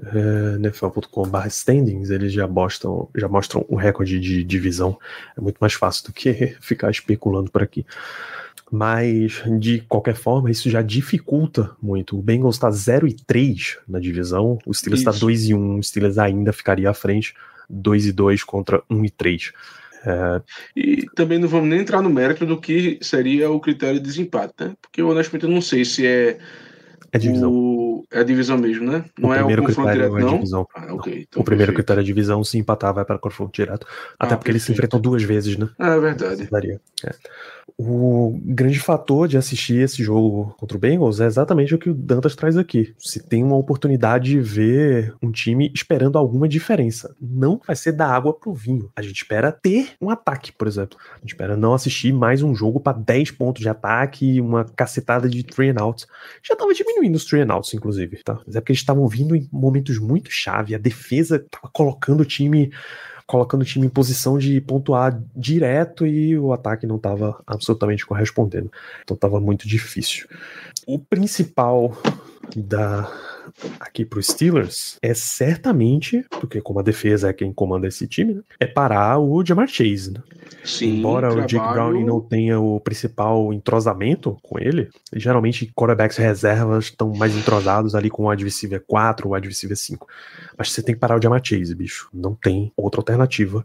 é, 0.01 0.55
NFL.com.br 0.55 1.47
standings, 1.47 2.09
eles 2.09 2.31
já 2.31 2.47
mostram, 2.47 3.09
já 3.15 3.27
mostram 3.27 3.65
um 3.69 3.75
recorde 3.75 4.19
de 4.19 4.43
divisão. 4.43 4.97
É 5.37 5.41
muito 5.41 5.57
mais 5.59 5.73
fácil 5.73 6.05
do 6.05 6.13
que 6.13 6.55
ficar 6.61 6.89
especulando 6.91 7.51
por 7.51 7.61
aqui. 7.61 7.85
Mas, 8.71 9.41
de 9.59 9.79
qualquer 9.81 10.15
forma, 10.15 10.51
isso 10.51 10.69
já 10.69 10.81
dificulta 10.81 11.71
muito. 11.81 12.17
O 12.17 12.21
Bengals 12.21 12.55
está 12.55 12.69
0 12.69 13.07
e 13.07 13.13
3 13.13 13.77
na 13.87 13.99
divisão, 13.99 14.59
o 14.65 14.73
Steelers 14.73 15.01
está 15.01 15.11
2 15.11 15.49
e 15.49 15.53
1, 15.53 15.79
o 15.79 15.83
Steelers 15.83 16.17
ainda 16.17 16.51
ficaria 16.51 16.89
à 16.89 16.93
frente, 16.93 17.33
2 17.69 18.07
e 18.07 18.11
2 18.11 18.43
contra 18.43 18.83
1 18.89 19.05
e 19.05 19.09
3. 19.09 19.53
É... 20.05 20.41
E 20.75 21.05
também 21.15 21.39
não 21.39 21.47
vamos 21.47 21.69
nem 21.69 21.79
entrar 21.79 22.01
no 22.01 22.09
mérito 22.09 22.45
do 22.45 22.59
que 22.59 22.97
seria 23.01 23.49
o 23.49 23.59
critério 23.59 23.99
de 23.99 24.05
desempate, 24.05 24.53
né? 24.59 24.75
Porque 24.81 25.01
honestamente 25.01 25.43
eu 25.43 25.51
não 25.51 25.61
sei 25.61 25.83
se 25.83 26.05
é. 26.05 26.37
É 27.17 27.19
divisão. 27.19 27.51
O... 27.51 28.03
É 28.11 28.19
a 28.21 28.23
divisão 28.23 28.57
mesmo, 28.57 28.89
né? 28.89 29.03
Não 29.19 29.29
o 29.29 29.33
é 29.33 29.37
o 29.37 29.39
primeiro 29.39 29.63
confronto 29.63 29.89
critério 29.89 30.09
direto, 30.11 30.25
é 30.27 30.29
não? 30.31 30.37
divisão. 30.37 30.67
Ah, 30.73 30.93
ok. 30.93 31.13
Não. 31.13 31.21
Então 31.21 31.41
o 31.41 31.45
primeiro 31.45 31.71
perfeito. 31.71 31.75
critério 31.75 32.01
é 32.01 32.03
divisão, 32.03 32.43
se 32.43 32.57
empatar, 32.57 32.93
vai 32.93 33.03
para 33.03 33.19
confronto 33.19 33.51
direto. 33.53 33.85
Até 34.17 34.33
Ah, 34.33 34.37
porque 34.37 34.51
eles 34.51 34.61
se 34.61 34.67
perfeito. 34.67 34.77
enfrentam 34.95 35.01
duas 35.01 35.23
vezes, 35.23 35.57
né? 35.57 35.69
Ah, 35.77 35.95
é 35.95 35.99
verdade. 35.99 36.79
É. 37.05 37.11
O 37.79 38.39
grande 38.43 38.79
fator 38.79 39.27
de 39.27 39.37
assistir 39.37 39.75
esse 39.81 40.01
jogo 40.01 40.55
contra 40.57 40.75
o 40.75 40.79
Bengals 40.79 41.19
é 41.19 41.25
exatamente 41.25 41.75
o 41.75 41.77
que 41.77 41.89
o 41.89 41.93
Dantas 41.93 42.35
traz 42.35 42.57
aqui. 42.57 42.95
Se 42.97 43.21
tem 43.21 43.43
uma 43.43 43.55
oportunidade 43.55 44.31
de 44.31 44.39
ver 44.39 45.13
um 45.21 45.31
time 45.31 45.71
esperando 45.75 46.17
alguma 46.17 46.47
diferença. 46.47 47.15
Não 47.21 47.61
vai 47.67 47.75
ser 47.75 47.91
da 47.91 48.07
água 48.07 48.33
pro 48.33 48.53
vinho. 48.53 48.89
A 48.95 49.01
gente 49.03 49.17
espera 49.17 49.51
ter 49.51 49.91
um 50.01 50.09
ataque, 50.09 50.51
por 50.51 50.67
exemplo. 50.67 50.97
A 51.15 51.19
gente 51.19 51.33
espera 51.33 51.55
não 51.55 51.73
assistir 51.73 52.11
mais 52.11 52.41
um 52.41 52.55
jogo 52.55 52.79
para 52.79 52.97
10 52.97 53.31
pontos 53.31 53.61
de 53.61 53.69
ataque 53.69 54.41
uma 54.41 54.65
cacetada 54.65 55.29
de 55.29 55.43
three 55.43 55.69
and 55.69 55.79
outs. 55.79 56.07
Já 56.41 56.55
tava 56.55 56.73
diminuindo 56.73 57.06
and 57.41 57.53
outs, 57.53 57.73
inclusive, 57.73 58.17
tá? 58.23 58.39
Mas 58.45 58.55
é 58.55 58.59
porque 58.59 58.71
eles 58.71 58.81
estavam 58.81 59.07
vindo 59.07 59.35
em 59.35 59.47
momentos 59.51 59.97
muito 59.99 60.31
chave. 60.31 60.75
A 60.75 60.77
defesa 60.77 61.43
tava 61.49 61.69
colocando 61.71 62.21
o 62.21 62.25
time 62.25 62.71
colocando 63.27 63.61
o 63.61 63.65
time 63.65 63.85
em 63.85 63.89
posição 63.89 64.37
de 64.37 64.61
pontuar 64.61 65.21
direto 65.35 66.07
e 66.07 66.39
o 66.39 66.53
ataque 66.53 66.87
não 66.87 66.95
estava 66.95 67.43
absolutamente 67.45 68.05
correspondendo. 68.05 68.71
Então 69.03 69.15
estava 69.15 69.37
muito 69.41 69.67
difícil. 69.67 70.25
O 70.87 70.97
principal 70.97 71.91
da 72.55 73.11
aqui 73.79 74.05
para 74.05 74.19
os 74.19 74.27
Steelers 74.27 74.97
é 75.01 75.13
certamente, 75.13 76.25
porque 76.29 76.61
como 76.61 76.79
a 76.79 76.83
defesa 76.83 77.29
é 77.29 77.33
quem 77.33 77.51
comanda 77.53 77.87
esse 77.87 78.07
time, 78.07 78.35
né, 78.35 78.41
é 78.59 78.65
parar 78.65 79.19
o 79.19 79.43
Jamar 79.45 79.67
Chase. 79.67 80.13
Né? 80.13 80.21
Sim, 80.63 80.99
Embora 80.99 81.31
o 81.33 81.41
Jake 81.41 81.53
trabalho- 81.55 81.73
Browning 81.73 82.05
não 82.05 82.19
tenha 82.21 82.59
o 82.59 82.79
principal 82.79 83.53
entrosamento 83.53 84.37
com 84.41 84.59
ele, 84.59 84.89
geralmente 85.13 85.71
quarterbacks 85.75 86.17
reservas 86.17 86.85
estão 86.85 87.13
mais 87.13 87.35
entrosados 87.35 87.95
ali 87.95 88.09
com 88.09 88.23
o 88.25 88.29
wide 88.29 88.43
receiver 88.43 88.83
4 88.85 89.27
ou 89.27 89.35
wide 89.35 89.47
receiver 89.47 89.77
5. 89.77 90.07
Mas 90.57 90.71
você 90.71 90.81
tem 90.81 90.95
que 90.95 90.99
parar 91.01 91.17
o 91.17 91.21
Jamar 91.21 91.41
Chase, 91.43 91.73
bicho. 91.75 92.09
Não 92.13 92.33
tem 92.35 92.71
outra 92.75 92.99
alternativa 93.01 93.63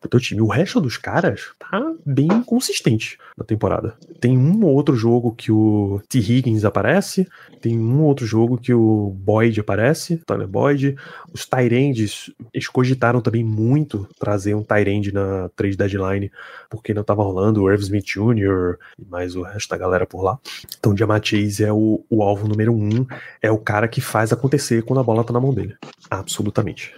pro 0.00 0.08
teu 0.08 0.18
time. 0.18 0.40
O 0.40 0.46
resto 0.46 0.80
dos 0.80 0.96
caras 0.96 1.50
tá 1.58 1.92
bem 2.04 2.42
consistente 2.42 3.18
na 3.36 3.44
temporada. 3.44 3.94
Tem 4.18 4.36
um 4.36 4.64
ou 4.64 4.72
outro 4.72 4.96
jogo 4.96 5.34
que 5.34 5.52
o 5.52 6.00
T. 6.08 6.18
Higgins 6.18 6.64
aparece, 6.64 7.28
tem 7.60 7.78
um 7.78 8.00
ou 8.00 8.06
outro 8.06 8.26
jogo 8.26 8.56
que 8.56 8.72
o 8.72 9.14
Boyd 9.16 9.60
aparece, 9.60 10.16
Tyler 10.26 10.48
Boyd. 10.48 10.96
Os 11.32 11.44
Tyrands, 11.44 12.32
eles 12.52 12.68
cogitaram 12.68 13.20
também 13.20 13.44
muito 13.44 14.08
trazer 14.18 14.54
um 14.54 14.62
Tyrande 14.62 15.12
na 15.12 15.50
trade 15.54 15.76
deadline, 15.76 16.30
porque 16.68 16.94
não 16.94 17.04
tava 17.04 17.22
rolando 17.22 17.62
o 17.62 17.70
Irv 17.70 17.82
Smith 17.82 18.06
Jr. 18.06 18.76
e 18.98 19.04
mais 19.04 19.36
o 19.36 19.42
resto 19.42 19.68
da 19.68 19.76
galera 19.76 20.06
por 20.06 20.22
lá. 20.22 20.38
Então, 20.78 20.92
o 20.92 20.96
Chase 21.22 21.64
é 21.64 21.72
o, 21.72 22.04
o 22.08 22.22
alvo 22.22 22.48
número 22.48 22.72
um, 22.72 23.06
é 23.42 23.50
o 23.50 23.58
cara 23.58 23.86
que 23.88 24.00
faz 24.00 24.32
acontecer 24.32 24.82
quando 24.82 25.00
a 25.00 25.04
bola 25.04 25.24
tá 25.24 25.32
na 25.32 25.40
mão 25.40 25.52
dele. 25.52 25.76
Absolutamente. 26.10 26.94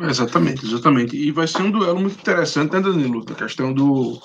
Exatamente, 0.00 0.64
exatamente. 0.64 1.16
E 1.16 1.30
vai 1.30 1.46
ser 1.46 1.62
um 1.62 1.70
duelo 1.70 2.00
muito 2.00 2.18
interessante, 2.20 2.72
né, 2.72 2.80
Danilo? 2.80 3.24
A 3.30 3.34
questão 3.34 3.72
do, 3.72 4.20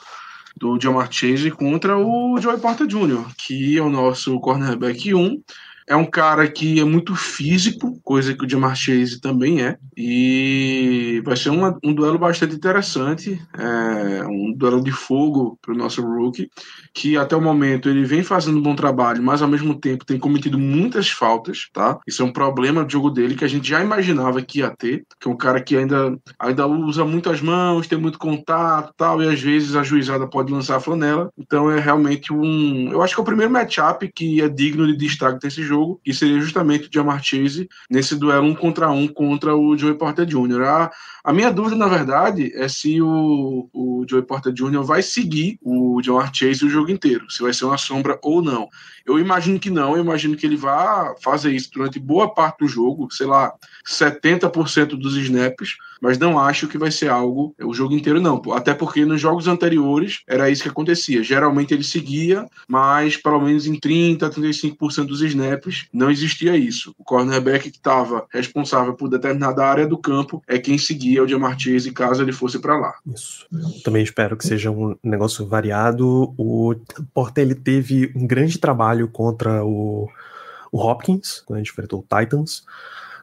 do 0.55 0.79
Jamar 0.79 1.11
Chase 1.11 1.51
contra 1.51 1.97
o 1.97 2.37
Joey 2.39 2.59
Porter 2.59 2.87
Jr., 2.87 3.25
que 3.37 3.77
é 3.77 3.81
o 3.81 3.89
nosso 3.89 4.39
cornerback 4.39 5.13
1. 5.13 5.41
É 5.89 5.95
um 5.95 6.05
cara 6.05 6.45
que 6.51 6.81
é 6.81 6.83
muito 6.83 7.15
físico, 7.15 7.97
coisa 8.03 8.33
que 8.35 8.45
o 8.45 8.49
Jamar 8.49 8.75
Chase 8.75 9.21
também 9.21 9.61
é. 9.61 9.77
E 9.95 11.21
vai 11.23 11.37
ser 11.37 11.49
uma- 11.49 11.77
um 11.81 11.93
duelo 11.93 12.19
bastante 12.19 12.53
interessante, 12.53 13.39
é, 13.57 14.21
um 14.27 14.53
duelo 14.53 14.83
de 14.83 14.91
fogo 14.91 15.57
para 15.61 15.73
o 15.73 15.77
nosso 15.77 16.01
rookie, 16.01 16.49
que 16.93 17.15
até 17.15 17.37
o 17.37 17.41
momento 17.41 17.87
ele 17.87 18.03
vem 18.03 18.21
fazendo 18.21 18.57
um 18.57 18.61
bom 18.61 18.75
trabalho, 18.75 19.23
mas 19.23 19.41
ao 19.41 19.47
mesmo 19.47 19.79
tempo 19.79 20.05
tem 20.05 20.19
cometido 20.19 20.59
muitas 20.59 21.09
faltas, 21.09 21.69
tá? 21.71 21.97
Isso 22.05 22.21
é 22.21 22.25
um 22.25 22.33
problema 22.33 22.83
do 22.83 22.91
jogo 22.91 23.09
dele 23.09 23.35
que 23.35 23.45
a 23.45 23.47
gente 23.47 23.69
já 23.69 23.81
imaginava 23.81 24.41
que 24.41 24.59
ia 24.59 24.69
ter, 24.75 25.05
que 25.19 25.27
é 25.29 25.31
um 25.31 25.37
cara 25.37 25.61
que 25.61 25.77
ainda, 25.77 26.17
ainda 26.37 26.67
usa 26.67 27.05
muito 27.05 27.29
as 27.29 27.41
mãos, 27.41 27.87
tem 27.87 27.97
muito 27.97 28.19
contato 28.19 28.93
tal, 28.97 29.23
e 29.23 29.27
às 29.29 29.39
vezes 29.41 29.73
a 29.75 29.83
juizada 29.83 30.27
pode 30.29 30.51
lançar 30.51 30.75
a 30.75 30.79
flanela. 30.81 31.29
Então 31.37 31.71
é 31.71 31.79
realmente 31.79 32.33
um. 32.33 32.91
Eu 32.91 33.01
acho 33.01 33.13
que 33.15 33.19
é 33.21 33.23
o 33.23 33.25
primeiro 33.25 33.51
matchup 33.53 34.09
que 34.13 34.41
é 34.41 34.49
digno 34.49 34.85
de 34.85 34.97
destaque 34.97 35.39
desse 35.39 35.63
jogo, 35.63 35.76
que 36.03 36.13
seria 36.13 36.39
justamente 36.39 36.87
o 36.87 36.91
Jamar 36.93 37.23
Chase 37.23 37.67
nesse 37.89 38.15
duelo 38.15 38.47
um 38.47 38.55
contra 38.55 38.89
um 38.89 39.07
contra 39.07 39.55
o 39.55 39.77
Joey 39.77 39.95
Porter 39.95 40.25
Jr. 40.25 40.63
A, 40.63 40.91
a 41.23 41.33
minha 41.33 41.51
dúvida, 41.51 41.75
na 41.75 41.87
verdade, 41.87 42.51
é 42.55 42.67
se 42.67 43.01
o, 43.01 43.69
o 43.73 44.05
Joey 44.09 44.23
Porter 44.23 44.53
Jr. 44.53 44.83
vai 44.83 45.01
seguir 45.01 45.59
o 45.61 46.01
Jamar 46.03 46.31
Chase 46.33 46.65
o 46.65 46.69
jogo 46.69 46.91
inteiro, 46.91 47.29
se 47.29 47.41
vai 47.41 47.53
ser 47.53 47.65
uma 47.65 47.77
sombra 47.77 48.19
ou 48.23 48.41
não. 48.41 48.67
Eu 49.05 49.19
imagino 49.19 49.59
que 49.59 49.69
não, 49.69 49.95
eu 49.95 50.03
imagino 50.03 50.35
que 50.35 50.45
ele 50.45 50.57
vá 50.57 51.15
fazer 51.21 51.51
isso 51.51 51.69
durante 51.73 51.99
boa 51.99 52.33
parte 52.33 52.59
do 52.59 52.67
jogo, 52.67 53.07
sei 53.11 53.25
lá, 53.25 53.53
70% 53.87 54.97
dos 54.97 55.15
snaps, 55.15 55.77
mas 56.01 56.17
não 56.17 56.39
acho 56.39 56.67
que 56.67 56.77
vai 56.77 56.91
ser 56.91 57.09
algo 57.09 57.55
o 57.61 57.73
jogo 57.73 57.93
inteiro, 57.93 58.21
não. 58.21 58.41
Até 58.53 58.73
porque 58.73 59.05
nos 59.05 59.21
jogos 59.21 59.47
anteriores 59.47 60.21
era 60.27 60.49
isso 60.49 60.63
que 60.63 60.69
acontecia. 60.69 61.23
Geralmente 61.23 61.73
ele 61.73 61.83
seguia, 61.83 62.45
mas 62.67 63.17
pelo 63.17 63.41
menos 63.41 63.65
em 63.65 63.75
30%, 63.75 64.17
35% 64.29 65.05
dos 65.05 65.21
snaps 65.21 65.87
não 65.93 66.09
existia 66.09 66.55
isso. 66.55 66.93
O 66.97 67.03
cornerback 67.03 67.69
que 67.69 67.77
estava 67.77 68.25
responsável 68.29 68.93
por 68.93 69.09
determinada 69.09 69.65
área 69.65 69.87
do 69.87 69.97
campo 69.97 70.41
é 70.47 70.57
quem 70.57 70.77
seguia 70.77 71.23
o 71.23 71.27
Jamar 71.27 71.57
Chase 71.59 71.91
caso 71.91 72.21
ele 72.21 72.31
fosse 72.31 72.59
para 72.59 72.77
lá. 72.77 72.93
Isso. 73.05 73.45
Eu 73.51 73.83
também 73.83 74.03
espero 74.03 74.37
que 74.37 74.45
seja 74.45 74.71
um 74.71 74.95
negócio 75.03 75.45
variado. 75.47 76.33
O 76.37 76.75
Porta 77.13 77.41
ele 77.41 77.55
teve 77.55 78.11
um 78.15 78.27
grande 78.27 78.57
trabalho 78.57 79.07
contra 79.07 79.63
o, 79.65 80.09
o 80.71 80.79
Hopkins, 80.79 81.41
quando 81.45 81.59
gente 81.59 81.71
enfrentou 81.71 81.99
o 81.99 82.17
Titans. 82.17 82.63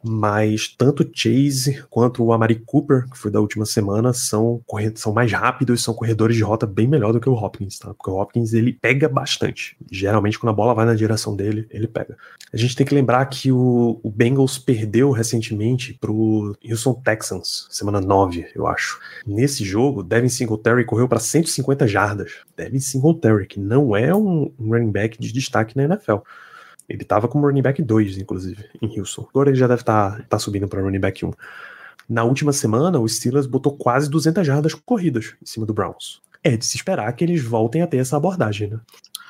Mas 0.06 0.68
tanto 0.68 1.02
o 1.02 1.10
Chase 1.12 1.82
quanto 1.88 2.22
o 2.22 2.32
Amari 2.32 2.56
Cooper, 2.56 3.08
que 3.08 3.16
foi 3.16 3.30
da 3.30 3.40
última 3.40 3.64
semana, 3.64 4.12
são, 4.12 4.60
são 4.94 5.12
mais 5.12 5.32
rápidos, 5.32 5.82
são 5.82 5.94
corredores 5.94 6.36
de 6.36 6.42
rota 6.42 6.66
bem 6.66 6.86
melhor 6.86 7.12
do 7.12 7.20
que 7.20 7.28
o 7.28 7.32
Hopkins, 7.32 7.78
tá? 7.78 7.94
Porque 7.94 8.10
o 8.10 8.14
Hopkins 8.14 8.52
ele 8.52 8.72
pega 8.72 9.08
bastante. 9.08 9.76
Geralmente, 9.90 10.38
quando 10.38 10.50
a 10.50 10.54
bola 10.56 10.74
vai 10.74 10.84
na 10.84 10.94
direção 10.94 11.34
dele, 11.34 11.66
ele 11.70 11.88
pega. 11.88 12.16
A 12.52 12.56
gente 12.56 12.76
tem 12.76 12.86
que 12.86 12.94
lembrar 12.94 13.24
que 13.26 13.50
o, 13.50 13.98
o 14.02 14.10
Bengals 14.10 14.58
perdeu 14.58 15.10
recentemente 15.10 15.94
pro 15.94 16.56
Houston 16.62 16.94
Texans, 16.94 17.66
semana 17.70 18.00
9, 18.00 18.46
eu 18.54 18.66
acho. 18.66 19.00
Nesse 19.26 19.64
jogo, 19.64 20.02
Devin 20.02 20.28
Singletary 20.28 20.84
correu 20.84 21.08
para 21.08 21.18
150 21.18 21.88
jardas. 21.88 22.32
Devin 22.56 22.78
Singletary, 22.78 23.46
que 23.46 23.58
não 23.58 23.96
é 23.96 24.14
um 24.14 24.52
running 24.60 24.90
back 24.90 25.18
de 25.18 25.32
destaque 25.32 25.76
na 25.76 25.84
NFL. 25.84 26.18
Ele 26.88 27.04
tava 27.04 27.28
como 27.28 27.46
running 27.46 27.62
back 27.62 27.82
2, 27.82 28.18
inclusive, 28.18 28.64
em 28.80 28.98
Houston. 28.98 29.26
Agora 29.30 29.48
ele 29.50 29.56
já 29.58 29.66
deve 29.66 29.82
estar 29.82 30.18
tá, 30.18 30.22
tá 30.30 30.38
subindo 30.38 30.68
para 30.68 30.82
running 30.82 31.00
back 31.00 31.24
1. 31.24 31.30
Na 32.08 32.24
última 32.24 32.52
semana, 32.52 32.98
o 32.98 33.08
Steelers 33.08 33.46
botou 33.46 33.76
quase 33.76 34.10
200 34.10 34.46
jardas 34.46 34.74
corridas 34.74 35.34
em 35.42 35.46
cima 35.46 35.64
do 35.64 35.72
Browns. 35.72 36.20
É 36.42 36.56
de 36.56 36.66
se 36.66 36.76
esperar 36.76 37.10
que 37.14 37.24
eles 37.24 37.42
voltem 37.42 37.80
a 37.80 37.86
ter 37.86 37.96
essa 37.96 38.16
abordagem, 38.18 38.68
né? 38.68 38.78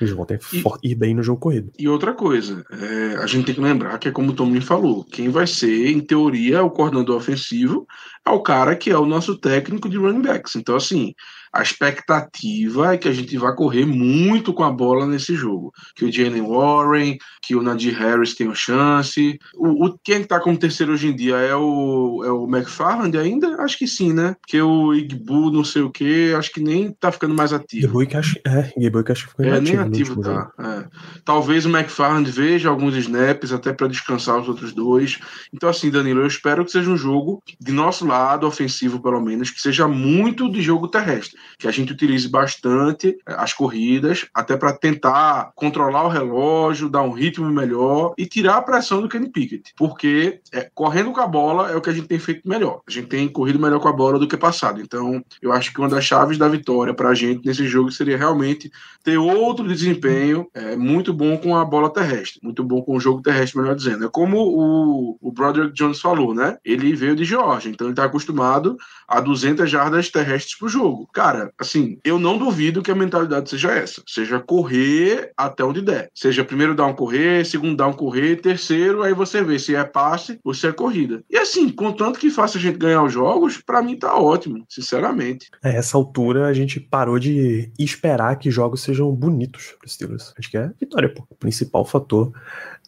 Eles 0.00 0.12
voltem 0.12 0.36
a 0.36 0.40
E- 0.56 0.60
for- 0.60 0.76
ir 0.82 0.96
bem 0.96 1.14
no 1.14 1.22
jogo 1.22 1.38
corrido. 1.38 1.70
E 1.78 1.88
outra 1.88 2.12
coisa, 2.12 2.64
é, 2.72 3.16
a 3.18 3.26
gente 3.28 3.46
tem 3.46 3.54
que 3.54 3.60
lembrar 3.60 3.96
que 3.98 4.08
é 4.08 4.10
como 4.10 4.32
o 4.32 4.34
Tomlin 4.34 4.60
falou, 4.60 5.04
quem 5.04 5.28
vai 5.28 5.46
ser, 5.46 5.86
em 5.88 6.00
teoria, 6.00 6.64
o 6.64 6.70
coordenador 6.70 7.16
ofensivo 7.16 7.86
é 8.26 8.30
o 8.30 8.40
cara 8.42 8.74
que 8.76 8.90
é 8.90 8.98
o 8.98 9.06
nosso 9.06 9.36
técnico 9.36 9.88
de 9.88 9.96
running 9.98 10.22
backs. 10.22 10.56
Então, 10.56 10.76
assim, 10.76 11.12
a 11.52 11.62
expectativa 11.62 12.94
é 12.94 12.98
que 12.98 13.08
a 13.08 13.12
gente 13.12 13.36
vai 13.36 13.54
correr 13.54 13.84
muito 13.86 14.52
com 14.52 14.64
a 14.64 14.70
bola 14.72 15.06
nesse 15.06 15.34
jogo. 15.34 15.72
Que 15.94 16.04
o 16.04 16.12
Jalen 16.12 16.42
Warren, 16.42 17.16
que 17.42 17.54
o 17.54 17.62
Nadir 17.62 17.96
Harris 17.96 18.34
tenha 18.34 18.54
chance. 18.54 19.38
O, 19.54 19.86
o- 19.86 19.98
quem 20.02 20.22
está 20.22 20.40
como 20.40 20.58
terceiro 20.58 20.92
hoje 20.92 21.08
em 21.08 21.14
dia 21.16 21.36
é 21.36 21.54
o, 21.54 22.22
é 22.24 22.30
o 22.32 22.44
McFarland 22.48 23.16
ainda? 23.16 23.56
Acho 23.62 23.78
que 23.78 23.86
sim, 23.86 24.12
né? 24.12 24.34
Porque 24.40 24.60
o 24.60 24.94
Igbu, 24.94 25.50
não 25.50 25.62
sei 25.64 25.82
o 25.82 25.90
que, 25.90 26.32
acho 26.34 26.50
que 26.52 26.60
nem 26.60 26.92
tá 26.92 27.12
ficando 27.12 27.34
mais 27.34 27.52
ativo. 27.52 27.86
Gaboi 27.88 28.06
que 28.06 28.16
acho, 28.16 28.38
é, 28.46 28.62
que 28.72 29.12
acho 29.12 29.24
que 29.24 29.30
ficou 29.30 29.44
É, 29.46 29.60
nem 29.60 29.76
ativo 29.76 30.20
tá. 30.22 30.50
é. 30.58 30.84
Talvez 31.24 31.66
o 31.66 31.68
McFarland 31.68 32.30
veja 32.30 32.68
alguns 32.68 32.96
snaps 32.96 33.52
até 33.52 33.72
para 33.72 33.86
descansar 33.86 34.38
os 34.40 34.48
outros 34.48 34.72
dois. 34.72 35.18
Então, 35.52 35.68
assim, 35.68 35.90
Danilo, 35.90 36.20
eu 36.22 36.26
espero 36.26 36.64
que 36.64 36.70
seja 36.72 36.90
um 36.90 36.96
jogo, 36.96 37.42
de 37.60 37.72
nosso 37.72 38.06
lado, 38.06 38.13
ofensivo 38.46 39.00
pelo 39.00 39.20
menos, 39.20 39.50
que 39.50 39.60
seja 39.60 39.86
muito 39.88 40.50
de 40.50 40.62
jogo 40.62 40.88
terrestre. 40.88 41.38
que 41.58 41.68
a 41.68 41.70
gente 41.70 41.92
utilize 41.92 42.28
bastante 42.28 43.16
é, 43.26 43.34
as 43.34 43.52
corridas, 43.52 44.26
até 44.34 44.56
para 44.56 44.72
tentar 44.72 45.52
controlar 45.54 46.04
o 46.04 46.08
relógio, 46.08 46.88
dar 46.88 47.02
um 47.02 47.12
ritmo 47.12 47.48
melhor 47.50 48.14
e 48.18 48.26
tirar 48.26 48.56
a 48.56 48.62
pressão 48.62 49.00
do 49.00 49.08
Kenny 49.08 49.30
Pickett, 49.30 49.72
porque 49.76 50.40
é, 50.52 50.70
correndo 50.74 51.12
com 51.12 51.20
a 51.20 51.26
bola 51.26 51.70
é 51.70 51.76
o 51.76 51.80
que 51.80 51.90
a 51.90 51.92
gente 51.92 52.08
tem 52.08 52.18
feito 52.18 52.48
melhor. 52.48 52.80
A 52.86 52.90
gente 52.90 53.08
tem 53.08 53.28
corrido 53.28 53.58
melhor 53.58 53.80
com 53.80 53.88
a 53.88 53.92
bola 53.92 54.18
do 54.18 54.28
que 54.28 54.36
passado. 54.36 54.80
Então, 54.80 55.24
eu 55.40 55.52
acho 55.52 55.72
que 55.72 55.78
uma 55.78 55.88
das 55.88 56.04
chaves 56.04 56.38
da 56.38 56.48
vitória 56.48 56.94
para 56.94 57.10
a 57.10 57.14
gente 57.14 57.46
nesse 57.46 57.66
jogo 57.66 57.90
seria 57.90 58.16
realmente 58.16 58.70
ter 59.02 59.18
outro 59.18 59.66
desempenho 59.66 60.46
é, 60.54 60.76
muito 60.76 61.12
bom 61.12 61.36
com 61.36 61.56
a 61.56 61.64
bola 61.64 61.92
terrestre, 61.92 62.40
muito 62.42 62.62
bom 62.62 62.82
com 62.82 62.96
o 62.96 63.00
jogo 63.00 63.22
terrestre, 63.22 63.60
melhor 63.60 63.74
dizendo. 63.74 64.04
É 64.04 64.08
como 64.08 64.38
o, 64.38 65.18
o 65.20 65.32
Broderick 65.32 65.74
Jones 65.74 66.00
falou, 66.00 66.34
né? 66.34 66.58
Ele 66.64 66.94
veio 66.94 67.16
de 67.16 67.24
Georgia, 67.24 67.70
então 67.70 67.86
ele 67.86 67.94
está 68.04 68.06
acostumado 68.06 68.76
a 69.08 69.20
200 69.20 69.70
jardas 69.70 70.10
terrestres 70.10 70.58
pro 70.58 70.68
jogo. 70.68 71.08
Cara, 71.12 71.52
assim, 71.58 71.98
eu 72.04 72.18
não 72.18 72.38
duvido 72.38 72.82
que 72.82 72.90
a 72.90 72.94
mentalidade 72.94 73.50
seja 73.50 73.72
essa, 73.72 74.02
seja 74.06 74.40
correr 74.40 75.32
até 75.36 75.64
onde 75.64 75.80
der. 75.80 76.10
Seja 76.14 76.44
primeiro 76.44 76.74
dar 76.74 76.86
um 76.86 76.94
correr, 76.94 77.44
segundo 77.44 77.76
dar 77.76 77.88
um 77.88 77.92
correr, 77.92 78.40
terceiro, 78.40 79.02
aí 79.02 79.12
você 79.12 79.42
vê 79.42 79.58
se 79.58 79.74
é 79.74 79.84
passe 79.84 80.38
ou 80.44 80.54
se 80.54 80.66
é 80.66 80.72
corrida. 80.72 81.22
E 81.30 81.36
assim, 81.36 81.68
contanto 81.68 82.18
que 82.18 82.30
faça 82.30 82.58
a 82.58 82.60
gente 82.60 82.78
ganhar 82.78 83.02
os 83.02 83.12
jogos, 83.12 83.58
para 83.58 83.82
mim 83.82 83.98
tá 83.98 84.16
ótimo, 84.16 84.64
sinceramente. 84.68 85.48
A 85.62 85.68
essa 85.68 85.96
altura 85.96 86.46
a 86.46 86.52
gente 86.52 86.80
parou 86.80 87.18
de 87.18 87.70
esperar 87.78 88.36
que 88.36 88.50
jogos 88.50 88.82
sejam 88.82 89.10
bonitos 89.12 89.74
pro 89.78 89.88
Steelers. 89.88 90.34
Acho 90.38 90.50
que 90.50 90.56
é 90.56 90.70
vitória, 90.80 91.12
pô. 91.12 91.26
O 91.30 91.34
principal 91.34 91.84
fator 91.84 92.32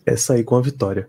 é 0.04 0.16
sair 0.16 0.44
com 0.44 0.56
a 0.56 0.62
vitória. 0.62 1.08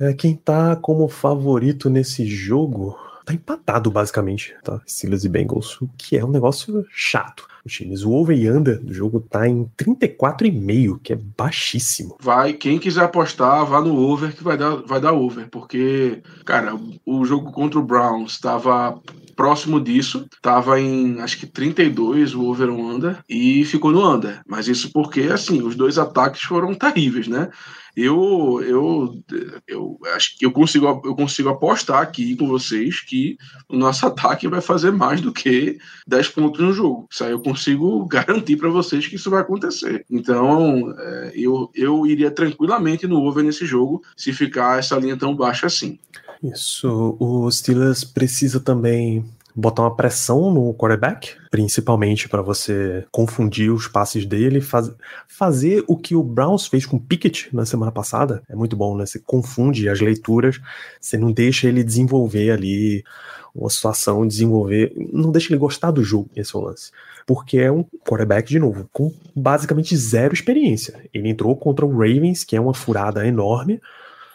É, 0.00 0.12
quem 0.12 0.36
tá 0.36 0.76
como 0.76 1.08
favorito 1.08 1.90
nesse 1.90 2.24
jogo 2.24 2.96
tá 3.28 3.34
empatado, 3.34 3.90
basicamente, 3.90 4.56
tá? 4.64 4.80
Steelers 4.88 5.24
e 5.24 5.28
Bengals, 5.28 5.80
o 5.82 5.90
que 5.98 6.16
é 6.16 6.24
um 6.24 6.30
negócio 6.30 6.86
chato. 6.90 7.46
Os 7.64 7.72
times, 7.72 8.02
o 8.02 8.12
over 8.12 8.36
e 8.36 8.50
under 8.50 8.80
do 8.80 8.94
jogo 8.94 9.20
tá 9.20 9.46
em 9.46 9.70
34,5, 9.76 10.98
que 11.02 11.12
é 11.12 11.16
baixíssimo. 11.36 12.16
Vai, 12.20 12.54
quem 12.54 12.78
quiser 12.78 13.04
apostar, 13.04 13.66
vá 13.66 13.80
no 13.82 13.94
over 13.94 14.34
que 14.34 14.42
vai 14.42 14.56
dar, 14.56 14.76
vai 14.76 15.00
dar 15.00 15.12
over, 15.12 15.48
porque, 15.50 16.22
cara, 16.46 16.74
o 17.04 17.24
jogo 17.26 17.52
contra 17.52 17.78
o 17.78 17.84
Browns 17.84 18.32
estava 18.32 18.98
próximo 19.38 19.80
disso, 19.80 20.28
tava 20.42 20.80
em 20.80 21.20
acho 21.20 21.38
que 21.38 21.46
32 21.46 22.34
o 22.34 22.44
over 22.46 22.70
under 22.70 23.18
e 23.28 23.64
ficou 23.64 23.92
no 23.92 24.04
under. 24.04 24.42
Mas 24.44 24.66
isso 24.66 24.90
porque 24.92 25.20
assim, 25.20 25.62
os 25.62 25.76
dois 25.76 25.96
ataques 25.96 26.42
foram 26.42 26.74
terríveis, 26.74 27.28
né? 27.28 27.48
Eu, 27.96 28.60
eu, 28.64 29.22
eu 29.66 29.98
acho 30.14 30.36
que 30.36 30.44
eu 30.44 30.50
consigo, 30.50 30.86
eu 31.04 31.14
consigo 31.14 31.48
apostar 31.50 32.02
aqui 32.02 32.36
com 32.36 32.48
vocês 32.48 33.00
que 33.00 33.36
o 33.68 33.76
nosso 33.76 34.04
ataque 34.06 34.48
vai 34.48 34.60
fazer 34.60 34.90
mais 34.90 35.20
do 35.20 35.32
que 35.32 35.78
10 36.08 36.28
pontos 36.30 36.60
no 36.60 36.72
jogo. 36.72 37.06
Isso 37.08 37.22
aí 37.22 37.30
eu 37.30 37.40
consigo 37.40 38.06
garantir 38.10 38.56
para 38.56 38.68
vocês 38.68 39.06
que 39.06 39.14
isso 39.14 39.30
vai 39.30 39.40
acontecer. 39.40 40.04
Então, 40.10 40.92
é, 40.98 41.32
eu, 41.36 41.70
eu 41.76 42.04
iria 42.04 42.30
tranquilamente 42.30 43.06
no 43.06 43.22
over 43.22 43.44
nesse 43.44 43.64
jogo 43.64 44.02
se 44.16 44.32
ficar 44.32 44.80
essa 44.80 44.96
linha 44.96 45.16
tão 45.16 45.34
baixa 45.34 45.66
assim. 45.66 45.96
Isso. 46.42 47.16
O 47.18 47.50
Steelers 47.50 48.04
precisa 48.04 48.60
também 48.60 49.24
botar 49.60 49.82
uma 49.82 49.96
pressão 49.96 50.52
no 50.52 50.72
quarterback, 50.72 51.32
principalmente 51.50 52.28
para 52.28 52.40
você 52.40 53.04
confundir 53.10 53.72
os 53.72 53.88
passes 53.88 54.24
dele, 54.24 54.60
faz, 54.60 54.88
fazer 55.26 55.82
o 55.88 55.96
que 55.96 56.14
o 56.14 56.22
Browns 56.22 56.68
fez 56.68 56.86
com 56.86 56.96
o 56.96 57.00
Pickett 57.00 57.48
na 57.52 57.66
semana 57.66 57.90
passada. 57.90 58.40
É 58.48 58.54
muito 58.54 58.76
bom, 58.76 58.96
né? 58.96 59.04
Você 59.04 59.18
confunde 59.18 59.88
as 59.88 60.00
leituras, 60.00 60.60
você 61.00 61.18
não 61.18 61.32
deixa 61.32 61.66
ele 61.66 61.82
desenvolver 61.82 62.52
ali 62.52 63.02
uma 63.52 63.68
situação, 63.68 64.24
desenvolver, 64.28 64.92
não 65.12 65.32
deixa 65.32 65.52
ele 65.52 65.58
gostar 65.58 65.90
do 65.90 66.04
jogo, 66.04 66.30
esse 66.36 66.54
é 66.54 66.58
o 66.58 66.62
lance. 66.62 66.92
Porque 67.26 67.58
é 67.58 67.72
um 67.72 67.82
quarterback, 68.06 68.48
de 68.48 68.60
novo, 68.60 68.88
com 68.92 69.12
basicamente 69.34 69.96
zero 69.96 70.32
experiência. 70.32 70.94
Ele 71.12 71.30
entrou 71.30 71.56
contra 71.56 71.84
o 71.84 71.90
Ravens, 71.90 72.44
que 72.44 72.54
é 72.54 72.60
uma 72.60 72.74
furada 72.74 73.26
enorme, 73.26 73.80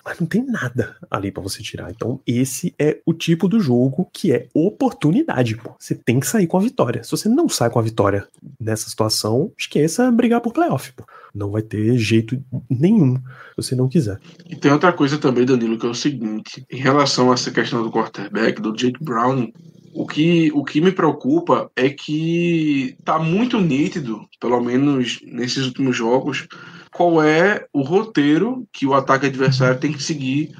mas 0.05 0.19
não 0.19 0.27
tem 0.27 0.45
nada 0.45 0.95
ali 1.09 1.31
para 1.31 1.41
você 1.41 1.63
tirar. 1.63 1.89
Então, 1.91 2.19
esse 2.27 2.73
é 2.77 2.99
o 3.05 3.13
tipo 3.13 3.47
do 3.47 3.59
jogo 3.59 4.09
que 4.11 4.31
é 4.31 4.47
oportunidade, 4.53 5.55
pô. 5.55 5.73
Você 5.79 5.95
tem 5.95 6.19
que 6.19 6.27
sair 6.27 6.47
com 6.47 6.57
a 6.57 6.61
vitória. 6.61 7.03
Se 7.03 7.11
você 7.11 7.29
não 7.29 7.47
sai 7.47 7.69
com 7.69 7.79
a 7.79 7.83
vitória 7.83 8.27
nessa 8.59 8.89
situação, 8.89 9.51
esqueça 9.57 10.11
brigar 10.11 10.41
por 10.41 10.53
playoff, 10.53 10.91
pô. 10.93 11.05
Não 11.33 11.49
vai 11.49 11.61
ter 11.61 11.97
jeito 11.97 12.41
nenhum 12.69 13.15
se 13.15 13.21
você 13.57 13.75
não 13.75 13.87
quiser. 13.87 14.19
E 14.47 14.55
tem 14.55 14.71
outra 14.71 14.93
coisa 14.93 15.17
também, 15.17 15.45
Danilo, 15.45 15.79
que 15.79 15.85
é 15.85 15.89
o 15.89 15.95
seguinte: 15.95 16.65
em 16.69 16.77
relação 16.77 17.31
a 17.31 17.33
essa 17.33 17.49
questão 17.49 17.81
do 17.81 17.91
quarterback, 17.91 18.61
do 18.61 18.73
Jake 18.73 19.03
Brown, 19.03 19.51
o 19.93 20.07
que, 20.07 20.51
o 20.53 20.63
que 20.63 20.81
me 20.81 20.91
preocupa 20.91 21.71
é 21.75 21.89
que 21.89 22.95
tá 23.03 23.19
muito 23.19 23.59
nítido, 23.59 24.27
pelo 24.39 24.59
menos 24.61 25.19
nesses 25.23 25.65
últimos 25.65 25.95
jogos, 25.95 26.47
qual 26.91 27.21
é 27.21 27.65
o 27.71 27.81
roteiro 27.81 28.67
que 28.71 28.85
o 28.85 28.93
ataque 28.93 29.27
adversário 29.27 29.79
tem 29.79 29.91
que 29.91 30.01
seguir 30.01 30.51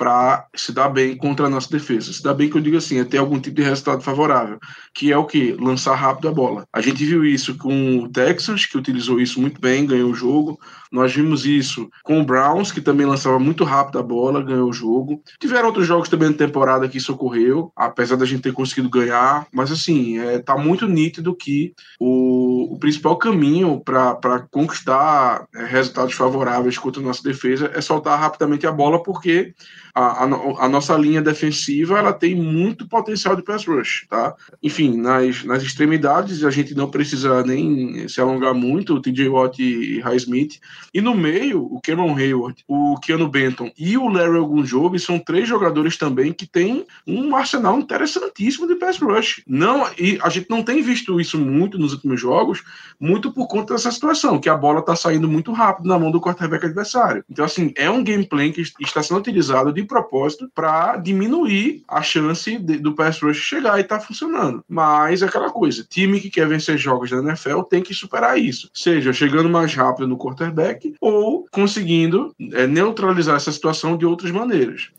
para 0.00 0.46
se 0.56 0.72
dar 0.72 0.88
bem 0.88 1.14
contra 1.14 1.44
a 1.44 1.50
nossa 1.50 1.68
defesa. 1.68 2.10
Se 2.10 2.22
dar 2.22 2.32
bem 2.32 2.48
que 2.48 2.56
eu 2.56 2.60
digo 2.62 2.78
assim, 2.78 2.98
é 2.98 3.04
ter 3.04 3.18
algum 3.18 3.38
tipo 3.38 3.56
de 3.56 3.62
resultado 3.62 4.00
favorável, 4.00 4.58
que 4.94 5.12
é 5.12 5.16
o 5.18 5.26
que? 5.26 5.52
Lançar 5.60 5.94
rápido 5.94 6.28
a 6.28 6.32
bola. 6.32 6.66
A 6.72 6.80
gente 6.80 7.04
viu 7.04 7.22
isso 7.22 7.54
com 7.58 7.98
o 7.98 8.08
Texans, 8.08 8.64
que 8.64 8.78
utilizou 8.78 9.20
isso 9.20 9.38
muito 9.38 9.60
bem, 9.60 9.84
ganhou 9.84 10.10
o 10.10 10.14
jogo. 10.14 10.58
Nós 10.90 11.14
vimos 11.14 11.46
isso 11.46 11.88
com 12.02 12.20
o 12.20 12.24
Browns, 12.24 12.72
que 12.72 12.80
também 12.80 13.06
lançava 13.06 13.38
muito 13.38 13.62
rápido 13.62 13.98
a 13.98 14.02
bola, 14.02 14.42
ganhou 14.42 14.68
o 14.68 14.72
jogo. 14.72 15.22
Tiveram 15.38 15.68
outros 15.68 15.86
jogos 15.86 16.08
também 16.08 16.30
na 16.30 16.36
temporada 16.36 16.88
que 16.88 16.98
isso 16.98 17.12
ocorreu, 17.12 17.72
apesar 17.76 18.16
da 18.16 18.26
gente 18.26 18.42
ter 18.42 18.52
conseguido 18.52 18.90
ganhar. 18.90 19.46
Mas 19.52 19.70
assim, 19.70 20.18
é, 20.18 20.38
tá 20.40 20.56
muito 20.56 20.88
nítido 20.88 21.34
que 21.34 21.72
o, 21.98 22.74
o 22.74 22.78
principal 22.78 23.16
caminho 23.16 23.80
para 23.84 24.46
conquistar 24.50 25.46
é, 25.54 25.64
resultados 25.64 26.14
favoráveis 26.14 26.76
contra 26.76 27.00
a 27.00 27.04
nossa 27.04 27.22
defesa 27.22 27.70
é 27.74 27.80
soltar 27.80 28.18
rapidamente 28.18 28.66
a 28.66 28.72
bola, 28.72 29.02
porque 29.02 29.54
a, 29.94 30.24
a, 30.24 30.64
a, 30.64 30.68
nossa 30.68 30.96
linha 30.96 31.20
defensiva 31.20 31.98
ela 31.98 32.12
tem 32.12 32.34
muito 32.34 32.88
potencial 32.88 33.36
de 33.36 33.42
pass 33.42 33.66
rush, 33.66 34.06
tá? 34.08 34.34
Enfim, 34.62 34.96
nas, 34.96 35.44
nas 35.44 35.62
extremidades 35.62 36.44
a 36.44 36.50
gente 36.50 36.74
não 36.74 36.90
precisa 36.90 37.42
nem 37.42 38.08
se 38.08 38.20
alongar 38.20 38.54
muito, 38.54 38.94
o 38.94 39.00
TJ 39.00 39.28
Watt 39.28 39.60
e 39.60 40.00
High 40.00 40.16
Smith. 40.16 40.60
E 40.92 41.00
no 41.00 41.14
meio, 41.14 41.62
o 41.62 41.80
Cameron 41.80 42.16
Hayward, 42.16 42.64
o 42.66 42.98
Keanu 43.00 43.28
Benton 43.28 43.70
e 43.78 43.96
o 43.96 44.08
Larry 44.08 44.38
Ogunjobi 44.38 44.98
são 44.98 45.18
três 45.18 45.48
jogadores 45.48 45.96
também 45.96 46.32
que 46.32 46.46
têm 46.46 46.84
um 47.06 47.34
arsenal 47.34 47.78
interessantíssimo 47.78 48.66
de 48.66 48.74
pass 48.74 48.98
rush. 48.98 49.42
Não, 49.46 49.86
e 49.98 50.18
a 50.22 50.28
gente 50.28 50.48
não 50.50 50.62
tem 50.62 50.82
visto 50.82 51.20
isso 51.20 51.38
muito 51.38 51.78
nos 51.78 51.92
últimos 51.92 52.20
jogos, 52.20 52.62
muito 52.98 53.32
por 53.32 53.46
conta 53.46 53.74
dessa 53.74 53.90
situação, 53.90 54.38
que 54.38 54.48
a 54.48 54.56
bola 54.56 54.80
está 54.80 54.96
saindo 54.96 55.28
muito 55.28 55.52
rápido 55.52 55.88
na 55.88 55.98
mão 55.98 56.10
do 56.10 56.20
quarterback 56.20 56.66
adversário. 56.66 57.24
Então, 57.30 57.44
assim, 57.44 57.72
é 57.76 57.90
um 57.90 58.02
gameplay 58.02 58.52
que 58.52 58.62
está 58.80 59.02
sendo 59.02 59.20
utilizado 59.20 59.72
de 59.72 59.82
propósito 59.84 60.50
para 60.54 60.96
diminuir 60.96 61.82
a 61.88 62.02
chance 62.02 62.58
de, 62.58 62.78
do 62.78 62.94
pass 62.94 63.20
rush 63.20 63.38
chegar 63.38 63.78
e 63.80 63.84
tá 63.84 63.98
funcionando. 64.00 64.64
Mas 64.68 65.22
é 65.22 65.26
aquela 65.26 65.50
coisa, 65.50 65.86
time 65.88 66.20
que 66.20 66.30
quer 66.30 66.46
vencer 66.46 66.78
jogos 66.78 67.10
da 67.10 67.18
NFL 67.18 67.62
tem 67.62 67.82
que 67.82 67.94
superar 67.94 68.38
isso, 68.38 68.70
seja 68.72 69.12
chegando 69.12 69.48
mais 69.48 69.74
rápido 69.74 70.06
no 70.06 70.18
quarterback 70.18 70.69
ou 71.00 71.46
conseguindo 71.50 72.34
é, 72.52 72.66
neutralizar 72.66 73.36
essa 73.36 73.52
situação 73.52 73.96
de 73.96 74.04
outras 74.04 74.30
maneiras. 74.30 74.90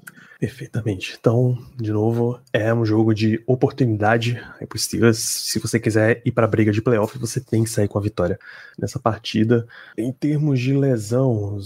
Perfeitamente. 0.42 1.16
Então, 1.20 1.56
de 1.80 1.92
novo, 1.92 2.40
é 2.52 2.74
um 2.74 2.84
jogo 2.84 3.14
de 3.14 3.40
oportunidade 3.46 4.42
aí 4.60 4.66
pro 4.66 4.80
Steelers. 4.80 5.20
Se 5.20 5.60
você 5.60 5.80
quiser 5.80 6.20
ir 6.26 6.32
para 6.32 6.46
a 6.46 6.50
briga 6.50 6.72
de 6.72 6.82
playoff, 6.82 7.16
você 7.20 7.40
tem 7.40 7.64
que 7.64 7.70
sair 7.70 7.88
com 7.88 8.00
a 8.00 8.02
vitória 8.02 8.40
nessa 8.76 8.98
partida. 8.98 9.68
Em 9.96 10.12
termos 10.12 10.60
de 10.60 10.74
lesão, 10.74 11.60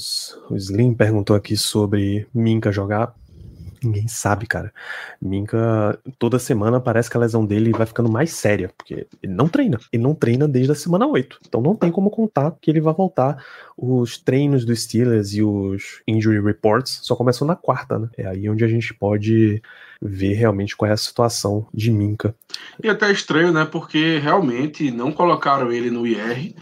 o 0.49 0.57
Slim 0.57 0.93
perguntou 0.93 1.37
aqui 1.37 1.55
sobre 1.55 2.27
Minka 2.33 2.69
jogar. 2.69 3.15
Ninguém 3.85 4.07
sabe, 4.07 4.47
cara. 4.47 4.73
Minka, 5.21 5.99
toda 6.17 6.39
semana 6.39 6.79
parece 6.79 7.09
que 7.09 7.17
a 7.17 7.19
lesão 7.19 7.45
dele 7.45 7.71
vai 7.71 7.85
ficando 7.85 8.11
mais 8.11 8.31
séria, 8.31 8.71
porque 8.75 9.05
ele 9.21 9.33
não 9.33 9.47
treina. 9.47 9.79
Ele 9.93 10.01
não 10.01 10.15
treina 10.15 10.47
desde 10.47 10.71
a 10.71 10.75
semana 10.75 11.05
8. 11.05 11.39
Então 11.47 11.61
não 11.61 11.75
tem 11.75 11.91
como 11.91 12.09
contar 12.09 12.51
que 12.59 12.71
ele 12.71 12.81
vai 12.81 12.93
voltar. 12.93 13.43
Os 13.77 14.17
treinos 14.17 14.65
do 14.65 14.75
Steelers 14.75 15.33
e 15.33 15.43
os 15.43 16.01
injury 16.07 16.41
reports 16.41 16.99
só 17.03 17.15
começam 17.15 17.47
na 17.47 17.55
quarta, 17.55 17.99
né? 17.99 18.09
É 18.17 18.25
aí 18.27 18.49
onde 18.49 18.65
a 18.65 18.67
gente 18.67 18.91
pode 18.93 19.61
ver 20.01 20.33
realmente 20.33 20.75
qual 20.75 20.89
é 20.89 20.93
a 20.93 20.97
situação 20.97 21.67
de 21.73 21.91
Minka. 21.91 22.33
E 22.83 22.89
até 22.89 23.11
estranho, 23.11 23.51
né? 23.51 23.65
Porque 23.65 24.17
realmente 24.17 24.89
não 24.89 25.11
colocaram 25.11 25.71
ele 25.71 25.91
no 25.91 26.07
IR 26.07 26.55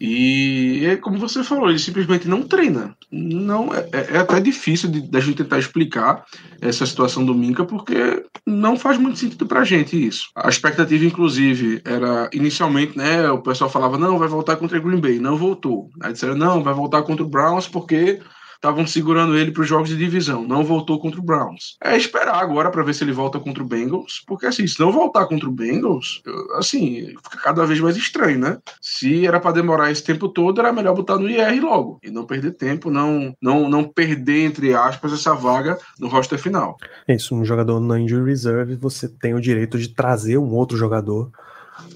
e 0.00 0.84
é 0.86 0.96
como 0.96 1.18
você 1.18 1.42
falou, 1.42 1.70
ele 1.70 1.78
simplesmente 1.78 2.28
não 2.28 2.42
treina. 2.42 2.94
Não 3.10 3.72
é, 3.74 3.88
é, 3.92 4.14
é 4.14 4.18
até 4.18 4.40
difícil 4.40 4.90
de, 4.90 5.00
de, 5.00 5.16
a 5.16 5.20
gente 5.20 5.36
tentar 5.36 5.58
explicar 5.58 6.24
essa 6.60 6.84
situação 6.84 7.24
do 7.24 7.34
Minca, 7.34 7.64
porque 7.64 8.24
não 8.46 8.78
faz 8.78 8.98
muito 8.98 9.18
sentido 9.18 9.46
pra 9.46 9.64
gente 9.64 10.06
isso. 10.06 10.28
A 10.36 10.48
expectativa, 10.48 11.04
inclusive, 11.04 11.80
era 11.84 12.28
inicialmente, 12.32 12.96
né? 12.96 13.30
O 13.30 13.42
pessoal 13.42 13.70
falava, 13.70 13.98
não, 13.98 14.18
vai 14.18 14.28
voltar 14.28 14.56
contra 14.56 14.78
o 14.78 14.82
Green 14.82 15.00
Bay, 15.00 15.18
não 15.18 15.36
voltou. 15.36 15.90
Aí 16.02 16.12
disseram, 16.12 16.36
não, 16.36 16.62
vai 16.62 16.74
voltar 16.74 17.02
contra 17.02 17.24
o 17.24 17.28
Browns 17.28 17.68
porque 17.68 18.20
estavam 18.56 18.86
segurando 18.86 19.36
ele 19.36 19.52
para 19.52 19.62
os 19.62 19.68
jogos 19.68 19.88
de 19.88 19.96
divisão. 19.96 20.46
Não 20.46 20.64
voltou 20.64 20.98
contra 20.98 21.20
o 21.20 21.22
Browns. 21.22 21.76
É 21.82 21.96
esperar 21.96 22.36
agora 22.36 22.70
para 22.70 22.82
ver 22.82 22.94
se 22.94 23.04
ele 23.04 23.12
volta 23.12 23.38
contra 23.38 23.62
o 23.62 23.66
Bengals, 23.66 24.22
porque 24.26 24.46
assim, 24.46 24.66
se 24.66 24.80
não 24.80 24.90
voltar 24.90 25.26
contra 25.26 25.48
o 25.48 25.52
Bengals, 25.52 26.22
assim, 26.54 27.14
fica 27.22 27.38
cada 27.42 27.64
vez 27.64 27.80
mais 27.80 27.96
estranho, 27.96 28.38
né? 28.38 28.58
Se 28.80 29.26
era 29.26 29.40
para 29.40 29.52
demorar 29.52 29.90
esse 29.90 30.02
tempo 30.02 30.28
todo, 30.28 30.60
era 30.60 30.72
melhor 30.72 30.94
botar 30.94 31.18
no 31.18 31.30
IR 31.30 31.62
logo 31.62 32.00
e 32.02 32.10
não 32.10 32.26
perder 32.26 32.52
tempo, 32.52 32.90
não, 32.90 33.34
não, 33.40 33.68
não 33.68 33.84
perder, 33.84 34.46
entre 34.46 34.74
aspas, 34.74 35.12
essa 35.12 35.34
vaga 35.34 35.78
no 35.98 36.08
roster 36.08 36.38
final. 36.38 36.76
É 37.06 37.14
isso, 37.14 37.34
um 37.34 37.44
jogador 37.44 37.80
na 37.80 38.00
injury 38.00 38.24
reserve, 38.24 38.76
você 38.76 39.08
tem 39.08 39.34
o 39.34 39.40
direito 39.40 39.78
de 39.78 39.88
trazer 39.88 40.38
um 40.38 40.54
outro 40.54 40.76
jogador 40.76 41.30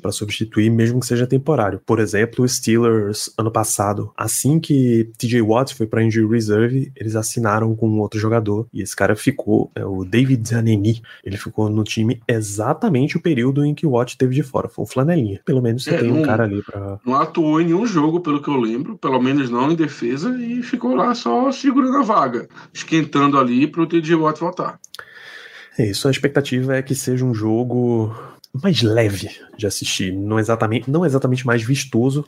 para 0.01 0.13
substituir, 0.13 0.71
mesmo 0.71 1.01
que 1.01 1.07
seja 1.07 1.27
temporário. 1.27 1.81
Por 1.85 1.99
exemplo, 1.99 2.45
os 2.45 2.57
Steelers 2.57 3.33
ano 3.39 3.51
passado, 3.51 4.13
assim 4.17 4.59
que 4.61 5.11
TJ 5.19 5.43
Watt 5.43 5.75
foi 5.75 5.87
para 5.87 6.03
injury 6.03 6.29
reserve, 6.29 6.93
eles 6.97 7.17
assinaram 7.17 7.75
com 7.75 7.89
um 7.89 8.01
outro 8.01 8.19
jogador 8.19 8.67
e 8.73 8.83
esse 8.83 8.95
cara 8.95 9.15
ficou, 9.17 9.71
é 9.75 9.85
o 9.85 10.05
David 10.05 10.49
Zaneni. 10.49 11.03
Ele 11.25 11.37
ficou 11.37 11.69
no 11.71 11.85
time 11.85 12.21
exatamente 12.29 13.17
o 13.17 13.21
período 13.21 13.65
em 13.65 13.75
que 13.75 13.87
o 13.87 13.91
Watt 13.91 14.17
teve 14.17 14.35
de 14.35 14.43
fora. 14.43 14.69
Foi 14.69 14.85
um 14.85 14.89
flanelinha. 14.89 15.41
Pelo 15.45 15.63
menos 15.63 15.85
você 15.85 15.91
É, 15.95 15.99
tem 15.99 16.11
um 16.11 16.17
não- 16.17 16.23
cara 16.23 16.45
ali 16.45 16.63
para 16.63 16.99
Não 17.05 17.15
atuou 17.15 17.61
em 17.61 17.65
nenhum 17.65 17.87
jogo, 17.87 18.21
pelo 18.21 18.43
que 18.43 18.49
eu 18.49 18.57
lembro, 18.57 18.97
pelo 18.99 19.21
menos 19.21 19.51
não 19.51 19.71
em 19.71 19.77
defesa, 19.77 20.31
e 20.41 20.63
ficou 20.63 20.95
lá 20.95 21.15
só 21.15 21.51
segurando 21.53 21.97
a 21.99 22.03
vaga, 22.03 22.49
esquentando 22.73 23.39
ali 23.39 23.67
para 23.67 23.83
o 23.83 23.87
TJ 23.87 24.15
Watt 24.17 24.41
voltar. 24.41 24.79
É 25.79 25.87
isso, 25.87 26.09
a 26.09 26.11
expectativa 26.11 26.77
é 26.77 26.83
que 26.83 26.95
seja 26.95 27.25
um 27.25 27.33
jogo 27.33 28.15
mais 28.53 28.83
leve 28.83 29.31
de 29.57 29.67
assistir, 29.67 30.13
não 30.13 30.39
exatamente, 30.39 30.91
não 30.91 31.07
exatamente 31.07 31.47
mais 31.47 31.63
vistoso, 31.63 32.27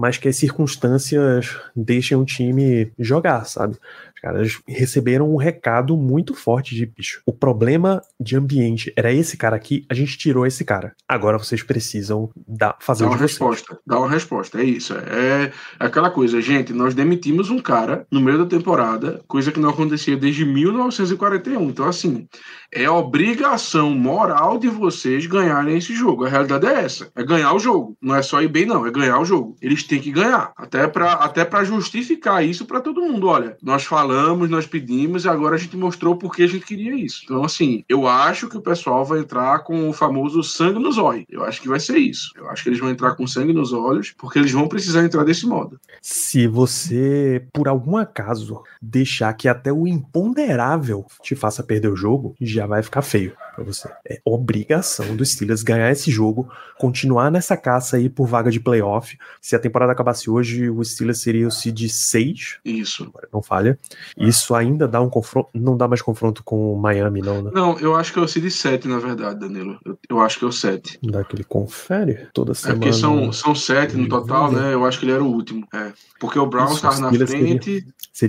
mas 0.00 0.16
que 0.16 0.28
as 0.28 0.36
circunstâncias 0.36 1.54
deixem 1.76 2.16
o 2.16 2.24
time 2.24 2.90
jogar, 2.98 3.44
sabe? 3.44 3.76
Os 4.14 4.20
caras 4.22 4.60
receberam 4.66 5.30
um 5.30 5.36
recado 5.36 5.94
muito 5.94 6.34
forte 6.34 6.74
de 6.74 6.86
bicho. 6.86 7.20
O 7.26 7.32
problema 7.34 8.00
de 8.18 8.34
ambiente 8.34 8.90
era 8.96 9.12
esse 9.12 9.36
cara 9.36 9.56
aqui, 9.56 9.84
a 9.90 9.94
gente 9.94 10.16
tirou 10.16 10.46
esse 10.46 10.64
cara. 10.64 10.94
Agora 11.06 11.38
vocês 11.38 11.62
precisam 11.62 12.30
dar, 12.48 12.76
fazer 12.80 13.04
Dá 13.04 13.10
o 13.10 13.12
uma 13.12 13.18
resposta, 13.18 13.78
dá 13.86 13.98
uma 13.98 14.08
resposta, 14.08 14.60
é 14.60 14.64
isso. 14.64 14.94
É, 14.94 15.44
é 15.44 15.52
aquela 15.78 16.10
coisa, 16.10 16.40
gente, 16.40 16.72
nós 16.72 16.94
demitimos 16.94 17.50
um 17.50 17.58
cara 17.58 18.06
no 18.10 18.22
meio 18.22 18.38
da 18.38 18.46
temporada, 18.46 19.22
coisa 19.28 19.52
que 19.52 19.60
não 19.60 19.68
acontecia 19.68 20.16
desde 20.16 20.46
1941. 20.46 21.62
Então, 21.68 21.86
assim, 21.86 22.26
é 22.72 22.88
obrigação 22.88 23.90
moral 23.90 24.58
de 24.58 24.68
vocês 24.68 25.26
ganharem 25.26 25.76
esse 25.76 25.94
jogo. 25.94 26.24
A 26.24 26.28
realidade 26.28 26.66
é 26.66 26.84
essa, 26.84 27.10
é 27.14 27.22
ganhar 27.22 27.52
o 27.52 27.58
jogo. 27.58 27.96
Não 28.00 28.14
é 28.14 28.22
só 28.22 28.40
ir 28.40 28.48
bem, 28.48 28.64
não, 28.64 28.86
é 28.86 28.90
ganhar 28.90 29.18
o 29.18 29.24
jogo. 29.24 29.56
Eles 29.60 29.82
têm 29.90 30.00
que 30.00 30.12
ganhar, 30.12 30.52
até 30.56 30.86
para 30.86 31.12
até 31.14 31.64
justificar 31.64 32.44
isso 32.44 32.64
para 32.64 32.80
todo 32.80 33.02
mundo. 33.02 33.26
Olha, 33.26 33.56
nós 33.60 33.84
falamos, 33.84 34.48
nós 34.48 34.66
pedimos, 34.66 35.26
agora 35.26 35.56
a 35.56 35.58
gente 35.58 35.76
mostrou 35.76 36.16
porque 36.16 36.44
a 36.44 36.46
gente 36.46 36.64
queria 36.64 36.94
isso. 36.94 37.22
Então, 37.24 37.42
assim, 37.42 37.84
eu 37.88 38.06
acho 38.06 38.48
que 38.48 38.56
o 38.56 38.62
pessoal 38.62 39.04
vai 39.04 39.18
entrar 39.18 39.58
com 39.60 39.88
o 39.88 39.92
famoso 39.92 40.42
sangue 40.44 40.78
nos 40.78 40.96
olhos. 40.96 41.24
Eu 41.28 41.44
acho 41.44 41.60
que 41.60 41.68
vai 41.68 41.80
ser 41.80 41.98
isso. 41.98 42.30
Eu 42.36 42.48
acho 42.48 42.62
que 42.62 42.68
eles 42.68 42.78
vão 42.78 42.88
entrar 42.88 43.16
com 43.16 43.26
sangue 43.26 43.52
nos 43.52 43.72
olhos, 43.72 44.14
porque 44.16 44.38
eles 44.38 44.52
vão 44.52 44.68
precisar 44.68 45.04
entrar 45.04 45.24
desse 45.24 45.46
modo. 45.46 45.80
Se 46.00 46.46
você, 46.46 47.44
por 47.52 47.66
algum 47.66 47.96
acaso, 47.96 48.62
deixar 48.80 49.32
que 49.34 49.48
até 49.48 49.72
o 49.72 49.88
imponderável 49.88 51.04
te 51.22 51.34
faça 51.34 51.64
perder 51.64 51.88
o 51.88 51.96
jogo, 51.96 52.36
já 52.40 52.66
vai 52.66 52.82
ficar 52.82 53.02
feio 53.02 53.32
pra 53.64 53.72
você. 53.72 53.88
É 54.08 54.20
obrigação 54.24 55.14
dos 55.16 55.32
Steelers 55.32 55.62
ganhar 55.62 55.90
esse 55.90 56.10
jogo, 56.10 56.48
continuar 56.78 57.30
nessa 57.30 57.56
caça 57.56 57.96
aí 57.96 58.08
por 58.08 58.26
vaga 58.26 58.50
de 58.50 58.58
playoff. 58.60 59.18
Se 59.40 59.54
a 59.54 59.58
temporada 59.58 59.92
acabasse 59.92 60.30
hoje, 60.30 60.70
o 60.70 60.82
Steelers 60.84 61.20
seria 61.20 61.46
o 61.46 61.50
seed 61.50 61.88
6, 61.88 62.58
Isso. 62.64 63.12
não 63.32 63.42
falha. 63.42 63.78
Isso 64.16 64.54
ainda 64.54 64.88
dá 64.88 65.00
um 65.00 65.08
confronto, 65.10 65.50
não 65.54 65.76
dá 65.76 65.86
mais 65.86 66.02
confronto 66.02 66.42
com 66.42 66.72
o 66.72 66.80
Miami, 66.80 67.20
não, 67.20 67.42
né? 67.42 67.50
Não, 67.52 67.78
eu 67.78 67.94
acho 67.96 68.12
que 68.12 68.18
é 68.18 68.22
o 68.22 68.28
Cid 68.28 68.50
7, 68.50 68.88
na 68.88 68.98
verdade, 68.98 69.40
Danilo. 69.40 69.78
Eu, 69.84 69.98
eu 70.08 70.20
acho 70.20 70.38
que 70.38 70.44
é 70.44 70.48
o 70.48 70.52
7. 70.52 70.98
Não 71.02 71.10
dá 71.12 71.20
aquele 71.20 71.44
confere 71.44 72.28
toda 72.32 72.52
É 72.52 72.54
semana. 72.54 72.80
porque 72.80 72.92
são, 72.92 73.32
são 73.32 73.54
sete 73.54 73.96
no 73.96 74.08
total, 74.08 74.50
né? 74.50 74.72
Eu 74.72 74.84
acho 74.84 74.98
que 74.98 75.04
ele 75.04 75.12
era 75.12 75.22
o 75.22 75.26
último. 75.26 75.66
É. 75.72 75.92
Porque 76.18 76.38
o 76.38 76.46
Browns 76.46 76.72
Isso, 76.76 76.86
estava 76.86 77.00
na 77.00 77.26
frente. 77.26 77.64
Seria 77.80 77.84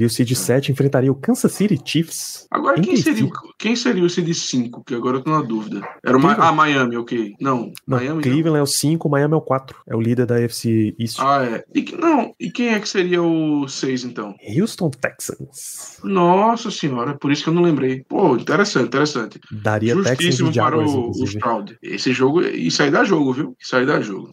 o 0.05 0.09
seed 0.09 0.31
7, 0.33 0.71
enfrentaria 0.71 1.11
o 1.11 1.15
Kansas 1.15 1.51
City 1.51 1.79
Chiefs. 1.83 2.47
Agora, 2.49 2.79
Em 2.79 2.81
quem 2.81 2.95
seria, 2.97 3.25
o- 3.25 3.31
quem 3.57 3.75
seria 3.75 4.03
o 4.03 4.09
Cid 4.09 4.33
5? 4.33 4.83
Que 4.83 4.95
agora 4.95 5.17
eu 5.17 5.23
tô 5.23 5.31
na 5.31 5.41
dúvida. 5.41 5.81
Era 6.05 6.17
o 6.17 6.21
Ma 6.21 6.35
Cleveland. 6.35 6.49
ah, 6.49 6.55
Miami, 6.55 6.97
ok. 6.97 7.33
Não, 7.41 7.57
Não, 7.87 7.97
Miami. 7.97 8.15
não. 8.15 8.21
Cleveland 8.21 8.59
é 8.59 8.61
o 8.61 8.65
5, 8.67 9.09
Miami 9.09 9.33
é 9.33 9.37
o 9.37 9.41
4. 9.41 9.77
É 9.87 9.95
o 9.95 10.01
líder 10.01 10.25
da 10.25 10.39
FC 10.39 10.95
East. 10.99 11.17
Ah, 11.19 11.43
é. 11.43 11.63
E, 11.73 11.81
que- 11.81 11.95
não, 11.97 12.31
e 12.39 12.49
quem 12.51 12.69
é 12.69 12.79
que 12.79 12.87
seria 12.87 13.21
o 13.21 13.67
6, 13.67 14.03
então? 14.03 14.33
Houston 14.57 14.89
Texans. 14.91 15.97
Nossa 16.03 16.69
senhora, 16.71 17.17
por 17.17 17.31
isso 17.31 17.43
que 17.43 17.49
eu 17.49 17.53
não 17.53 17.61
lembrei. 17.63 18.03
Pô, 18.07 18.35
interessante, 18.37 18.87
interessante. 18.87 19.39
Daria 19.51 19.95
Texans 19.95 20.17
Justíssimo 20.19 20.49
e 20.49 20.53
para 20.53 20.63
Jaguars, 20.77 20.91
o, 20.91 21.09
o. 21.09 21.23
Stroud. 21.25 21.77
Esse 21.81 22.13
jogo, 22.13 22.41
isso 22.41 22.81
aí 22.83 22.91
dá 22.91 23.03
jogo, 23.03 23.33
viu? 23.33 23.55
Isso 23.59 23.75
aí 23.75 23.85
dá 23.85 23.99
jogo. 24.01 24.31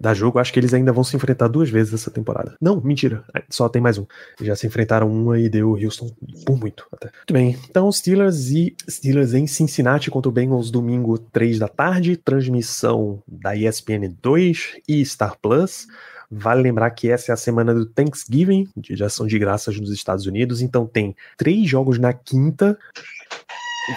Da 0.00 0.14
jogo, 0.14 0.38
acho 0.38 0.50
que 0.50 0.58
eles 0.58 0.72
ainda 0.72 0.92
vão 0.92 1.04
se 1.04 1.14
enfrentar 1.14 1.46
duas 1.46 1.68
vezes 1.68 1.92
essa 1.92 2.10
temporada. 2.10 2.56
Não, 2.58 2.80
mentira. 2.80 3.22
Só 3.50 3.68
tem 3.68 3.82
mais 3.82 3.98
um. 3.98 4.06
Já 4.40 4.56
se 4.56 4.66
enfrentaram 4.66 5.12
uma 5.12 5.38
e 5.38 5.46
deu 5.48 5.72
Houston 5.72 6.10
por 6.46 6.58
muito 6.58 6.86
até. 6.90 7.08
Muito 7.08 7.34
bem. 7.34 7.58
Então, 7.68 7.92
Steelers 7.92 8.48
e 8.48 8.74
Steelers 8.88 9.34
em 9.34 9.46
Cincinnati 9.46 10.10
contra 10.10 10.30
o 10.30 10.32
Bengals 10.32 10.70
domingo 10.70 11.18
3 11.18 11.58
da 11.58 11.68
tarde. 11.68 12.16
Transmissão 12.16 13.22
da 13.28 13.54
ESPN 13.54 14.08
2 14.22 14.80
e 14.88 15.04
Star 15.04 15.36
Plus. 15.40 15.86
Vale 16.30 16.62
lembrar 16.62 16.90
que 16.92 17.10
essa 17.10 17.32
é 17.32 17.34
a 17.34 17.36
semana 17.36 17.74
do 17.74 17.84
Thanksgiving, 17.84 18.68
dia 18.76 18.96
de 18.96 19.04
ação 19.04 19.26
de 19.26 19.38
graças 19.38 19.78
nos 19.78 19.90
Estados 19.90 20.24
Unidos. 20.26 20.62
Então 20.62 20.86
tem 20.86 21.14
três 21.36 21.68
jogos 21.68 21.98
na 21.98 22.14
quinta. 22.14 22.78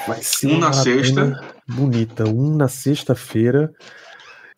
Vai 0.06 0.22
ser 0.22 0.48
Um 0.48 0.58
na 0.58 0.74
sexta. 0.74 1.42
Bonita. 1.66 2.28
Um 2.28 2.58
na 2.58 2.68
sexta-feira. 2.68 3.72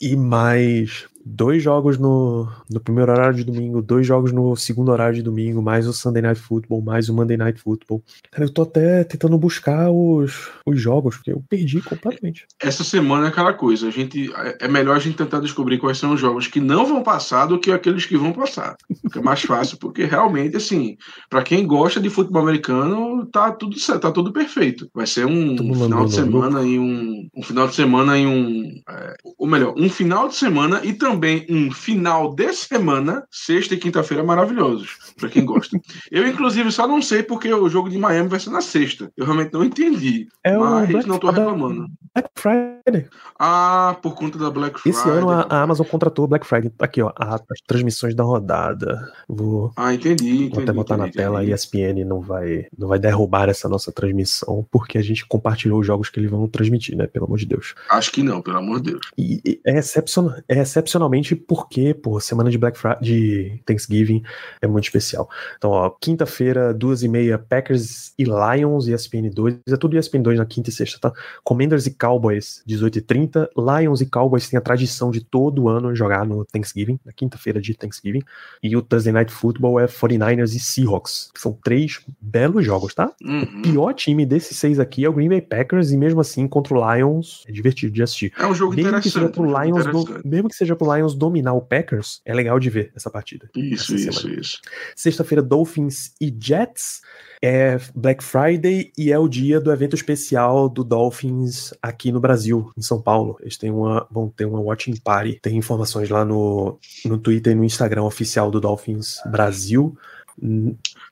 E 0.02 0.16
mais 0.16 1.06
dois 1.26 1.64
jogos 1.64 1.98
no, 1.98 2.48
no 2.70 2.80
primeiro 2.80 3.12
horário 3.12 3.36
de 3.36 3.44
domingo, 3.44 3.82
dois 3.82 4.06
jogos 4.06 4.32
no 4.32 4.56
segundo 4.56 4.92
horário 4.92 5.16
de 5.16 5.24
domingo, 5.24 5.62
mais 5.62 5.88
o 5.88 5.94
Sunday 5.94 6.22
Night 6.22 6.40
Football, 6.40 6.82
mais 6.82 7.10
o 7.10 7.14
Monday 7.16 7.36
Night 7.36 7.60
Football. 7.60 8.04
Cara, 8.32 8.46
eu 8.46 8.54
tô 8.54 8.62
até 8.62 9.04
tentando 9.04 9.36
buscar 9.38 9.90
os, 9.90 10.50
os 10.66 10.80
jogos, 10.80 11.16
porque 11.16 11.32
eu 11.32 11.44
perdi 11.50 11.82
completamente. 11.82 12.46
Essa 12.62 12.84
semana 12.84 13.26
é 13.26 13.30
aquela 13.30 13.54
coisa. 13.54 13.88
A 13.88 13.92
gente, 13.92 14.32
é 14.60 14.68
melhor 14.68 14.96
a 14.96 15.00
gente 15.00 15.18
tentar 15.18 15.40
descobrir 15.40 15.80
quais 15.80 15.98
são 15.98 16.14
os 16.14 16.20
jogos 16.20 16.48
que 16.48 16.60
não 16.60 16.86
vão 16.86 17.02
passar 17.02 17.48
do 17.48 17.60
que 17.60 17.72
aqueles 17.72 18.06
que 18.06 18.18
vão 18.18 18.32
passar. 18.32 18.76
Fica 19.02 19.22
mais 19.22 19.42
fácil, 19.42 19.78
porque 19.80 20.04
realmente, 20.04 20.56
assim, 20.56 20.96
para 21.28 21.42
quem 21.42 21.66
gosta 21.66 22.00
de 22.00 22.10
futebol 22.10 22.44
americano, 22.44 23.26
tá 23.26 23.52
tudo 23.52 23.80
certo, 23.80 24.02
tá 24.02 24.12
tudo 24.12 24.32
perfeito. 24.32 24.88
Vai 24.94 25.08
ser 25.08 25.26
um 25.26 25.56
Todo 25.56 25.74
final 25.74 26.06
de 26.06 26.14
semana 26.14 26.62
e 26.62 26.78
um, 26.78 27.28
um 27.36 27.42
final 27.42 27.68
de 27.68 27.74
semana 27.74 28.18
e 28.18 28.28
um. 28.28 28.82
é, 28.88 29.16
ou 29.40 29.48
melhor, 29.48 29.74
um 29.76 29.90
final 29.90 30.28
de 30.28 30.36
semana 30.36 30.82
e 30.84 30.94
também 30.94 31.15
um 31.50 31.72
final 31.72 32.34
de 32.34 32.52
semana, 32.54 33.26
sexta 33.32 33.74
e 33.74 33.78
quinta-feira 33.78 34.24
maravilhosos, 34.24 34.90
para 35.20 35.30
quem 35.30 35.46
gosta. 35.46 35.80
Eu, 36.12 36.28
inclusive, 36.28 36.72
só 36.72 36.88
não 36.88 37.02
sei 37.02 37.24
porque 37.24 37.52
o 37.54 37.70
jogo 37.70 37.90
de 37.90 37.98
Miami 37.98 38.30
vai 38.30 38.40
ser 38.40 38.50
na 38.50 38.62
sexta. 38.62 39.12
Eu 39.16 39.26
realmente 39.26 39.54
não 39.54 39.64
entendi. 39.64 40.28
É 40.44 40.58
o 40.58 40.62
mas 40.62 40.90
Black 40.90 41.08
não 41.08 41.18
tô 41.20 41.30
reclamando. 41.30 41.88
Black 42.14 42.30
Friday. 42.36 43.08
Ah, 43.38 43.98
por 44.02 44.16
conta 44.16 44.38
da 44.38 44.50
Black 44.50 44.80
Friday. 44.80 45.00
Esse 45.00 45.10
ano 45.10 45.30
a, 45.30 45.42
a 45.50 45.62
Amazon 45.64 45.86
contratou 45.86 46.26
o 46.26 46.28
Black 46.28 46.46
Friday. 46.46 46.72
Aqui, 46.80 47.02
ó, 47.02 47.12
a- 47.16 47.36
as 47.36 47.62
transmissões 47.68 48.16
da 48.16 48.24
rodada. 48.24 49.12
Vou, 49.28 49.72
Ah, 49.76 49.94
entendi, 49.94 50.30
entendi. 50.46 50.50
vou 50.54 50.64
até 50.64 50.72
botar 50.72 50.98
na 50.98 51.06
entendi, 51.08 51.18
tela, 51.18 51.40
a 51.40 51.44
entendi. 51.44 51.54
ESPN 51.56 52.06
não 52.06 52.22
vai, 52.22 52.68
não 52.78 52.88
vai 52.88 53.00
derrubar 53.00 53.50
essa 53.50 53.68
nossa 53.68 53.92
transmissão, 53.92 54.66
porque 54.72 54.98
a 54.98 55.02
gente 55.02 55.26
compartilhou 55.28 55.80
os 55.80 55.86
jogos 55.88 56.10
que 56.10 56.20
eles 56.20 56.32
vão 56.32 56.48
transmitir, 56.48 56.96
né? 56.96 57.08
Pelo 57.08 57.26
amor 57.26 57.38
de 57.38 57.46
Deus. 57.46 57.76
Acho 57.90 58.12
que 58.12 58.24
não, 58.24 58.42
pelo 58.42 58.58
amor 58.60 58.80
de 58.82 58.92
Deus. 58.92 59.02
E 59.18 59.42
e 59.46 59.60
é, 59.66 59.78
excepcion- 59.78 60.32
é 60.48 60.60
excepcionalmente 61.06 61.36
porque, 61.36 61.94
pô, 61.94 62.20
semana 62.20 62.50
de 62.50 62.58
Black 62.58 62.78
Friday, 62.78 63.00
de 63.02 63.62
Thanksgiving 63.66 64.24
é 64.62 64.68
muito 64.68 64.86
especial. 64.86 65.30
Então, 65.58 65.72
ó, 65.72 65.90
quinta-feira, 65.90 66.74
duas 66.74 67.04
e 67.04 67.08
meia, 67.08 67.38
Packers 67.38 68.14
e 68.18 68.24
Lions, 68.24 68.88
ESPN 68.88 69.30
2. 69.34 69.60
É 69.68 69.78
tudo 69.78 69.98
ESPN 69.98 70.22
2 70.22 70.38
na 70.40 70.46
quinta 70.46 70.70
e 70.70 70.74
sexta, 70.74 71.00
tá? 71.00 71.14
Commanders 71.44 71.86
e 71.86 71.92
Cowboys, 71.92 72.62
18h30. 72.68 73.48
Lions 73.58 74.02
e 74.02 74.06
Cowboys 74.06 74.50
têm 74.50 74.58
a 74.58 74.62
tradição 74.62 75.12
de 75.12 75.22
todo 75.24 75.70
ano 75.70 75.96
jogar 75.96 76.26
no 76.26 76.44
Thanksgiving, 76.46 77.00
na 77.06 77.12
quinta-feira 77.14 77.62
de 77.62 77.74
Thanksgiving. 77.76 78.22
E 78.62 78.76
o 78.76 78.82
Thursday 78.82 79.14
Night 79.14 79.32
Football 79.32 79.80
é 79.80 79.86
49ers 79.88 80.56
e 80.56 80.60
Seahawks. 80.60 81.30
que 81.34 81.40
São 81.42 81.54
três 81.64 82.02
belos 82.20 82.66
jogos, 82.66 82.94
tá? 82.94 83.12
Uhum. 83.24 83.62
pior 83.62 83.94
time 83.94 84.26
desses 84.26 84.58
seis 84.58 84.80
aqui 84.80 85.04
é 85.06 85.10
o 85.10 85.14
Green 85.14 85.30
Bay 85.30 85.42
Packers, 85.42 85.92
e 85.92 85.98
mesmo 85.98 86.20
assim, 86.22 86.48
contra 86.48 86.74
o 86.78 86.96
Lions, 86.96 87.44
é 87.48 87.52
divertido 87.52 87.94
de 87.94 88.02
assistir. 88.04 88.32
É 88.38 88.46
um 88.46 88.54
jogo 88.54 88.76
Mesmo 88.76 88.92
que, 89.02 89.10
seja 89.10 89.26
interessante. 89.26 89.34
pro 89.34 89.64
Lions 89.64 89.86
do- 89.86 90.00
interessante. 90.02 90.28
mesmo 90.28 90.50
que 90.50 90.56
seja 90.56 90.76
pro 90.76 90.86
Lions 90.86 90.95
dominar 91.14 91.54
o 91.54 91.62
Packers, 91.62 92.22
é 92.26 92.34
legal 92.34 92.60
de 92.60 92.70
ver 92.70 92.92
essa 92.96 93.10
partida. 93.10 93.50
Isso, 93.56 93.96
isso, 93.96 94.14
semana. 94.14 94.40
isso. 94.40 94.62
Sexta-feira, 94.96 95.42
Dolphins 95.42 96.14
e 96.20 96.36
Jets. 96.40 97.02
É 97.42 97.78
Black 97.94 98.24
Friday 98.24 98.92
e 98.98 99.12
é 99.12 99.20
o 99.20 99.28
dia 99.28 99.60
do 99.60 99.72
evento 99.72 99.96
especial 99.96 100.68
do 100.68 100.84
Dolphins 100.84 101.74
aqui 101.80 102.12
no 102.12 102.20
Brasil, 102.20 102.72
em 102.76 102.82
São 102.82 103.00
Paulo. 103.00 103.38
Eles 103.40 103.58
têm 103.58 103.70
uma, 103.70 104.08
vão 104.10 104.30
ter 104.30 104.46
uma 104.46 104.60
watching 104.60 104.96
party. 104.96 105.40
Tem 105.42 105.56
informações 105.56 106.10
lá 106.10 106.26
no, 106.26 106.80
no 107.06 107.18
Twitter 107.20 107.54
e 107.54 107.56
no 107.56 107.64
Instagram 107.64 108.04
oficial 108.04 108.50
do 108.50 108.60
Dolphins 108.60 109.20
Brasil. 109.30 109.96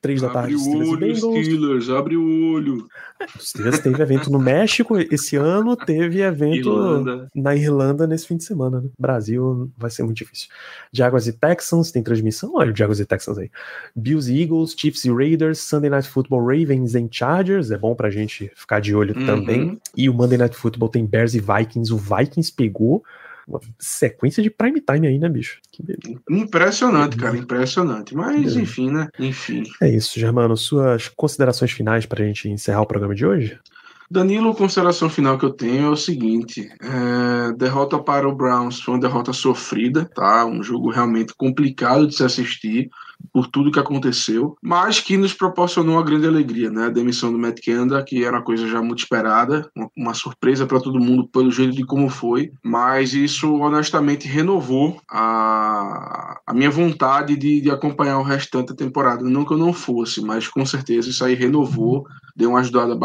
Três 0.02 0.20
da 0.20 0.28
tarde, 0.28 0.54
Abre 0.54 0.66
o 0.76 0.88
olho. 0.90 1.16
Steelers, 1.16 1.88
abre 1.88 2.16
o 2.16 2.52
olho. 2.52 2.86
O 3.36 3.42
Steelers 3.42 3.78
teve 3.78 4.02
evento 4.02 4.30
no 4.30 4.38
México 4.38 4.98
esse 4.98 5.34
ano, 5.36 5.74
teve 5.76 6.20
evento 6.20 6.68
Irlanda. 6.68 7.30
na 7.34 7.56
Irlanda 7.56 8.06
nesse 8.06 8.26
fim 8.26 8.36
de 8.36 8.44
semana, 8.44 8.82
né? 8.82 8.88
Brasil 8.98 9.70
vai 9.78 9.90
ser 9.90 10.02
muito 10.02 10.18
difícil. 10.18 10.48
Jaguars 10.92 11.26
e 11.26 11.32
Texans, 11.32 11.90
tem 11.90 12.02
transmissão? 12.02 12.52
Olha 12.54 12.70
o 12.72 12.76
Jaguars 12.76 13.00
e 13.00 13.06
Texans 13.06 13.38
aí. 13.38 13.50
Bills 13.96 14.30
e 14.30 14.42
Eagles, 14.42 14.74
Chiefs 14.78 15.04
e 15.06 15.10
Raiders, 15.10 15.58
Sunday 15.60 15.88
Night 15.88 16.08
Football, 16.08 16.40
Ravens 16.44 16.94
e 16.94 17.08
Chargers, 17.10 17.70
é 17.70 17.78
bom 17.78 17.94
pra 17.94 18.10
gente 18.10 18.50
ficar 18.54 18.80
de 18.80 18.94
olho 18.94 19.16
Uhum. 19.18 19.26
também. 19.26 19.80
E 19.96 20.08
o 20.10 20.14
Monday 20.14 20.36
Night 20.36 20.54
Football 20.56 20.90
tem 20.90 21.06
Bears 21.06 21.34
e 21.34 21.40
Vikings, 21.40 21.92
o 21.92 21.96
Vikings 21.96 22.52
pegou 22.52 23.02
uma 23.46 23.60
sequência 23.78 24.42
de 24.42 24.50
prime 24.50 24.80
time 24.80 25.06
aí, 25.06 25.18
né, 25.18 25.28
bicho? 25.28 25.60
Impressionante, 26.30 27.16
cara, 27.16 27.36
impressionante. 27.36 28.14
Mas, 28.14 28.56
Uhum. 28.56 28.62
enfim, 28.62 28.90
né? 28.90 29.08
Enfim. 29.18 29.64
É 29.82 29.88
isso, 29.88 30.18
Germano, 30.18 30.56
suas 30.56 31.08
considerações 31.08 31.70
finais 31.72 32.06
pra 32.06 32.24
gente 32.24 32.48
encerrar 32.48 32.82
o 32.82 32.86
programa 32.86 33.14
de 33.14 33.26
hoje? 33.26 33.58
Danilo, 34.10 34.54
consideração 34.54 35.08
final 35.08 35.38
que 35.38 35.44
eu 35.44 35.50
tenho 35.52 35.86
é 35.86 35.88
o 35.88 35.96
seguinte: 35.96 36.68
é, 36.82 37.52
derrota 37.56 37.98
para 37.98 38.28
o 38.28 38.34
Browns 38.34 38.80
foi 38.80 38.94
uma 38.94 39.00
derrota 39.00 39.32
sofrida, 39.32 40.04
tá? 40.14 40.44
Um 40.46 40.62
jogo 40.62 40.90
realmente 40.90 41.34
complicado 41.36 42.06
de 42.06 42.14
se 42.14 42.22
assistir 42.22 42.90
por 43.32 43.46
tudo 43.48 43.70
que 43.70 43.78
aconteceu, 43.78 44.56
mas 44.62 45.00
que 45.00 45.16
nos 45.16 45.32
proporcionou 45.32 45.96
uma 45.96 46.04
grande 46.04 46.26
alegria, 46.26 46.70
né? 46.70 46.86
A 46.86 46.90
demissão 46.90 47.32
do 47.32 47.38
Matt 47.38 47.60
Canada, 47.64 48.02
que 48.02 48.24
era 48.24 48.36
uma 48.36 48.44
coisa 48.44 48.66
já 48.68 48.82
muito 48.82 49.00
esperada, 49.00 49.68
uma, 49.74 49.90
uma 49.96 50.14
surpresa 50.14 50.66
para 50.66 50.80
todo 50.80 51.00
mundo 51.00 51.28
pelo 51.28 51.50
jeito 51.50 51.74
de 51.74 51.84
como 51.84 52.08
foi, 52.08 52.52
mas 52.62 53.14
isso 53.14 53.54
honestamente 53.54 54.28
renovou 54.28 55.00
a, 55.10 56.40
a 56.46 56.54
minha 56.54 56.70
vontade 56.70 57.36
de, 57.36 57.60
de 57.60 57.70
acompanhar 57.70 58.18
o 58.18 58.22
restante 58.22 58.68
da 58.68 58.74
temporada. 58.74 59.24
Não 59.24 59.44
que 59.44 59.52
eu 59.52 59.58
não 59.58 59.72
fosse, 59.72 60.20
mas 60.20 60.48
com 60.48 60.64
certeza 60.64 61.10
isso 61.10 61.24
aí 61.24 61.34
renovou 61.34 62.06
deu 62.34 62.50
uma 62.50 62.60
ajudada, 62.60 62.96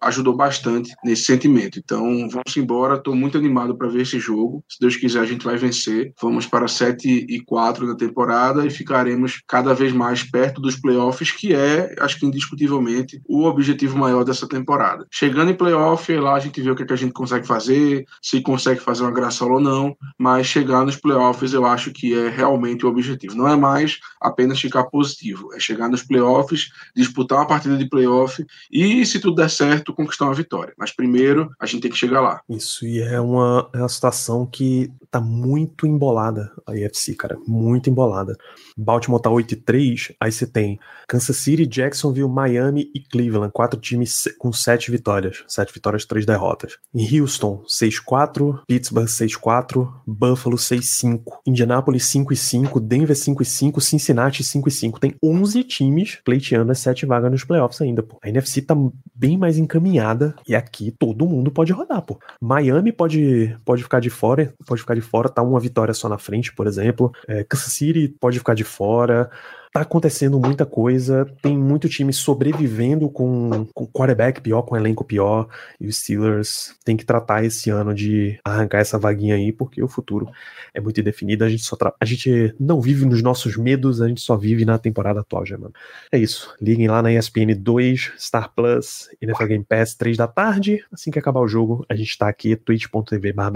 ajudou 0.00 0.36
bastante 0.36 0.92
nesse 1.04 1.24
sentimento. 1.24 1.78
Então, 1.78 2.28
vamos 2.28 2.56
embora. 2.56 2.96
Estou 2.96 3.14
muito 3.14 3.38
animado 3.38 3.76
para 3.76 3.88
ver 3.88 4.02
esse 4.02 4.18
jogo. 4.18 4.64
Se 4.68 4.80
Deus 4.80 4.96
quiser, 4.96 5.20
a 5.20 5.26
gente 5.26 5.44
vai 5.44 5.56
vencer. 5.56 6.12
Vamos 6.20 6.46
para 6.46 6.66
7 6.68 7.26
e 7.28 7.40
4 7.40 7.86
na 7.86 7.96
temporada 7.96 8.66
e 8.66 8.70
ficaremos 8.70 9.42
cada 9.46 9.74
vez 9.74 9.92
mais 9.92 10.22
perto 10.22 10.60
dos 10.60 10.76
playoffs, 10.76 11.30
que 11.30 11.54
é, 11.54 11.94
acho 12.00 12.18
que 12.18 12.26
indiscutivelmente, 12.26 13.20
o 13.28 13.44
objetivo 13.44 13.96
maior 13.98 14.24
dessa 14.24 14.48
temporada. 14.48 15.06
Chegando 15.10 15.50
em 15.50 15.56
playoff, 15.56 16.12
lá 16.16 16.34
a 16.34 16.40
gente 16.40 16.60
vê 16.60 16.70
o 16.70 16.76
que, 16.76 16.82
é 16.82 16.86
que 16.86 16.92
a 16.92 16.96
gente 16.96 17.12
consegue 17.12 17.46
fazer, 17.46 18.04
se 18.20 18.40
consegue 18.40 18.80
fazer 18.80 19.02
uma 19.02 19.12
graçola 19.12 19.54
ou 19.54 19.60
não, 19.60 19.96
mas 20.18 20.46
chegar 20.46 20.84
nos 20.84 20.96
playoffs 20.96 21.52
eu 21.52 21.66
acho 21.66 21.92
que 21.92 22.14
é 22.14 22.28
realmente 22.28 22.84
o 22.84 22.88
objetivo. 22.88 23.36
Não 23.36 23.48
é 23.48 23.56
mais 23.56 23.98
apenas 24.20 24.60
ficar 24.60 24.84
positivo, 24.84 25.54
é 25.54 25.60
chegar 25.60 25.88
nos 25.88 26.02
playoffs, 26.02 26.70
disputar 26.96 27.38
uma 27.38 27.46
partida 27.46 27.76
de 27.76 27.88
playoff 27.88 28.44
e, 28.72 29.04
se 29.04 29.20
tudo 29.20 29.36
der 29.36 29.50
certo, 29.50 29.92
conquistar 29.92 30.24
uma 30.24 30.34
vitória. 30.34 30.72
Mas 30.78 30.90
primeiro, 30.90 31.50
a 31.60 31.66
gente 31.66 31.82
tem 31.82 31.90
que 31.90 31.98
chegar 31.98 32.20
lá. 32.20 32.40
Isso, 32.48 32.86
e 32.86 33.00
é 33.00 33.20
uma, 33.20 33.68
é 33.74 33.78
uma 33.78 33.88
situação 33.88 34.46
que 34.46 34.90
tá 35.10 35.20
muito 35.20 35.86
embolada, 35.86 36.50
a 36.66 36.74
IFC, 36.74 37.14
cara, 37.14 37.36
muito 37.46 37.90
embolada. 37.90 38.34
Baltimore 38.76 39.20
tá 39.20 39.28
8 39.28 39.52
e 39.52 39.56
3, 39.56 40.12
aí 40.18 40.32
você 40.32 40.46
tem 40.46 40.80
Kansas 41.06 41.36
City, 41.36 41.66
Jacksonville, 41.66 42.28
Miami 42.28 42.90
e 42.94 43.00
Cleveland, 43.00 43.52
quatro 43.52 43.78
times 43.78 44.24
com 44.38 44.50
sete 44.50 44.90
vitórias, 44.90 45.44
sete 45.46 45.72
vitórias, 45.74 46.06
três 46.06 46.24
derrotas. 46.24 46.78
Em 46.94 47.20
Houston, 47.20 47.62
6-4, 47.68 48.62
Pittsburgh 48.66 49.06
6-4, 49.06 49.92
Buffalo 50.06 50.56
6-5, 50.56 51.22
Indianapolis 51.46 52.04
5-5, 52.04 52.80
Denver 52.80 53.16
5-5, 53.16 53.80
Cincinnati 53.80 54.42
5-5. 54.42 54.98
Tem 54.98 55.14
11 55.22 55.64
times 55.64 56.18
pleiteando 56.24 56.72
as 56.72 56.78
sete 56.78 57.04
vagas 57.04 57.30
nos 57.30 57.44
playoffs 57.44 57.82
ainda, 57.82 58.02
pô. 58.02 58.18
A 58.22 58.30
NFC 58.30 58.61
tá 58.62 58.74
bem 59.14 59.36
mais 59.36 59.58
encaminhada 59.58 60.34
e 60.46 60.54
aqui 60.54 60.90
todo 60.90 61.26
mundo 61.26 61.50
pode 61.50 61.72
rodar, 61.72 62.02
pô. 62.02 62.18
Miami 62.40 62.92
pode, 62.92 63.56
pode 63.64 63.82
ficar 63.82 64.00
de 64.00 64.10
fora, 64.10 64.54
pode 64.66 64.80
ficar 64.80 64.94
de 64.94 65.00
fora, 65.00 65.28
tá 65.28 65.42
uma 65.42 65.60
vitória 65.60 65.94
só 65.94 66.08
na 66.08 66.18
frente, 66.18 66.54
por 66.54 66.66
exemplo. 66.66 67.12
É, 67.28 67.44
Kansas 67.44 67.72
City 67.72 68.08
pode 68.08 68.38
ficar 68.38 68.54
de 68.54 68.64
fora. 68.64 69.30
Tá 69.72 69.80
acontecendo 69.80 70.38
muita 70.38 70.66
coisa, 70.66 71.24
tem 71.40 71.56
muito 71.56 71.88
time 71.88 72.12
sobrevivendo 72.12 73.08
com, 73.08 73.66
com 73.72 73.86
quarterback 73.86 74.42
pior, 74.42 74.60
com 74.62 74.76
elenco 74.76 75.02
pior, 75.02 75.48
e 75.80 75.86
os 75.86 75.96
Steelers 75.96 76.76
tem 76.84 76.94
que 76.94 77.06
tratar 77.06 77.42
esse 77.42 77.70
ano 77.70 77.94
de 77.94 78.38
arrancar 78.44 78.80
essa 78.80 78.98
vaguinha 78.98 79.34
aí, 79.34 79.50
porque 79.50 79.82
o 79.82 79.88
futuro 79.88 80.28
é 80.74 80.80
muito 80.80 81.00
indefinido, 81.00 81.42
a 81.42 81.48
gente 81.48 81.62
só 81.62 81.74
a 81.98 82.04
gente 82.04 82.54
não 82.60 82.82
vive 82.82 83.06
nos 83.06 83.22
nossos 83.22 83.56
medos, 83.56 84.02
a 84.02 84.08
gente 84.08 84.20
só 84.20 84.36
vive 84.36 84.66
na 84.66 84.76
temporada 84.76 85.20
atual, 85.20 85.46
já, 85.46 85.56
mano. 85.56 85.72
É 86.12 86.18
isso, 86.18 86.54
liguem 86.60 86.86
lá 86.86 87.00
na 87.00 87.10
ESPN 87.10 87.54
2, 87.58 88.12
Star 88.18 88.52
Plus, 88.54 89.08
NFL 89.22 89.46
Game 89.46 89.64
Pass, 89.64 89.94
3 89.94 90.18
da 90.18 90.26
tarde, 90.28 90.84
assim 90.92 91.10
que 91.10 91.18
acabar 91.18 91.40
o 91.40 91.48
jogo, 91.48 91.86
a 91.88 91.94
gente 91.94 92.18
tá 92.18 92.28
aqui, 92.28 92.56
twitch.tv 92.56 93.32
barra 93.32 93.50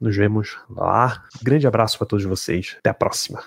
nos 0.00 0.16
vemos 0.16 0.58
lá. 0.68 1.24
Grande 1.42 1.66
abraço 1.66 1.96
para 1.96 2.06
todos 2.06 2.24
vocês, 2.24 2.76
até 2.78 2.90
a 2.90 2.94
próxima. 2.94 3.44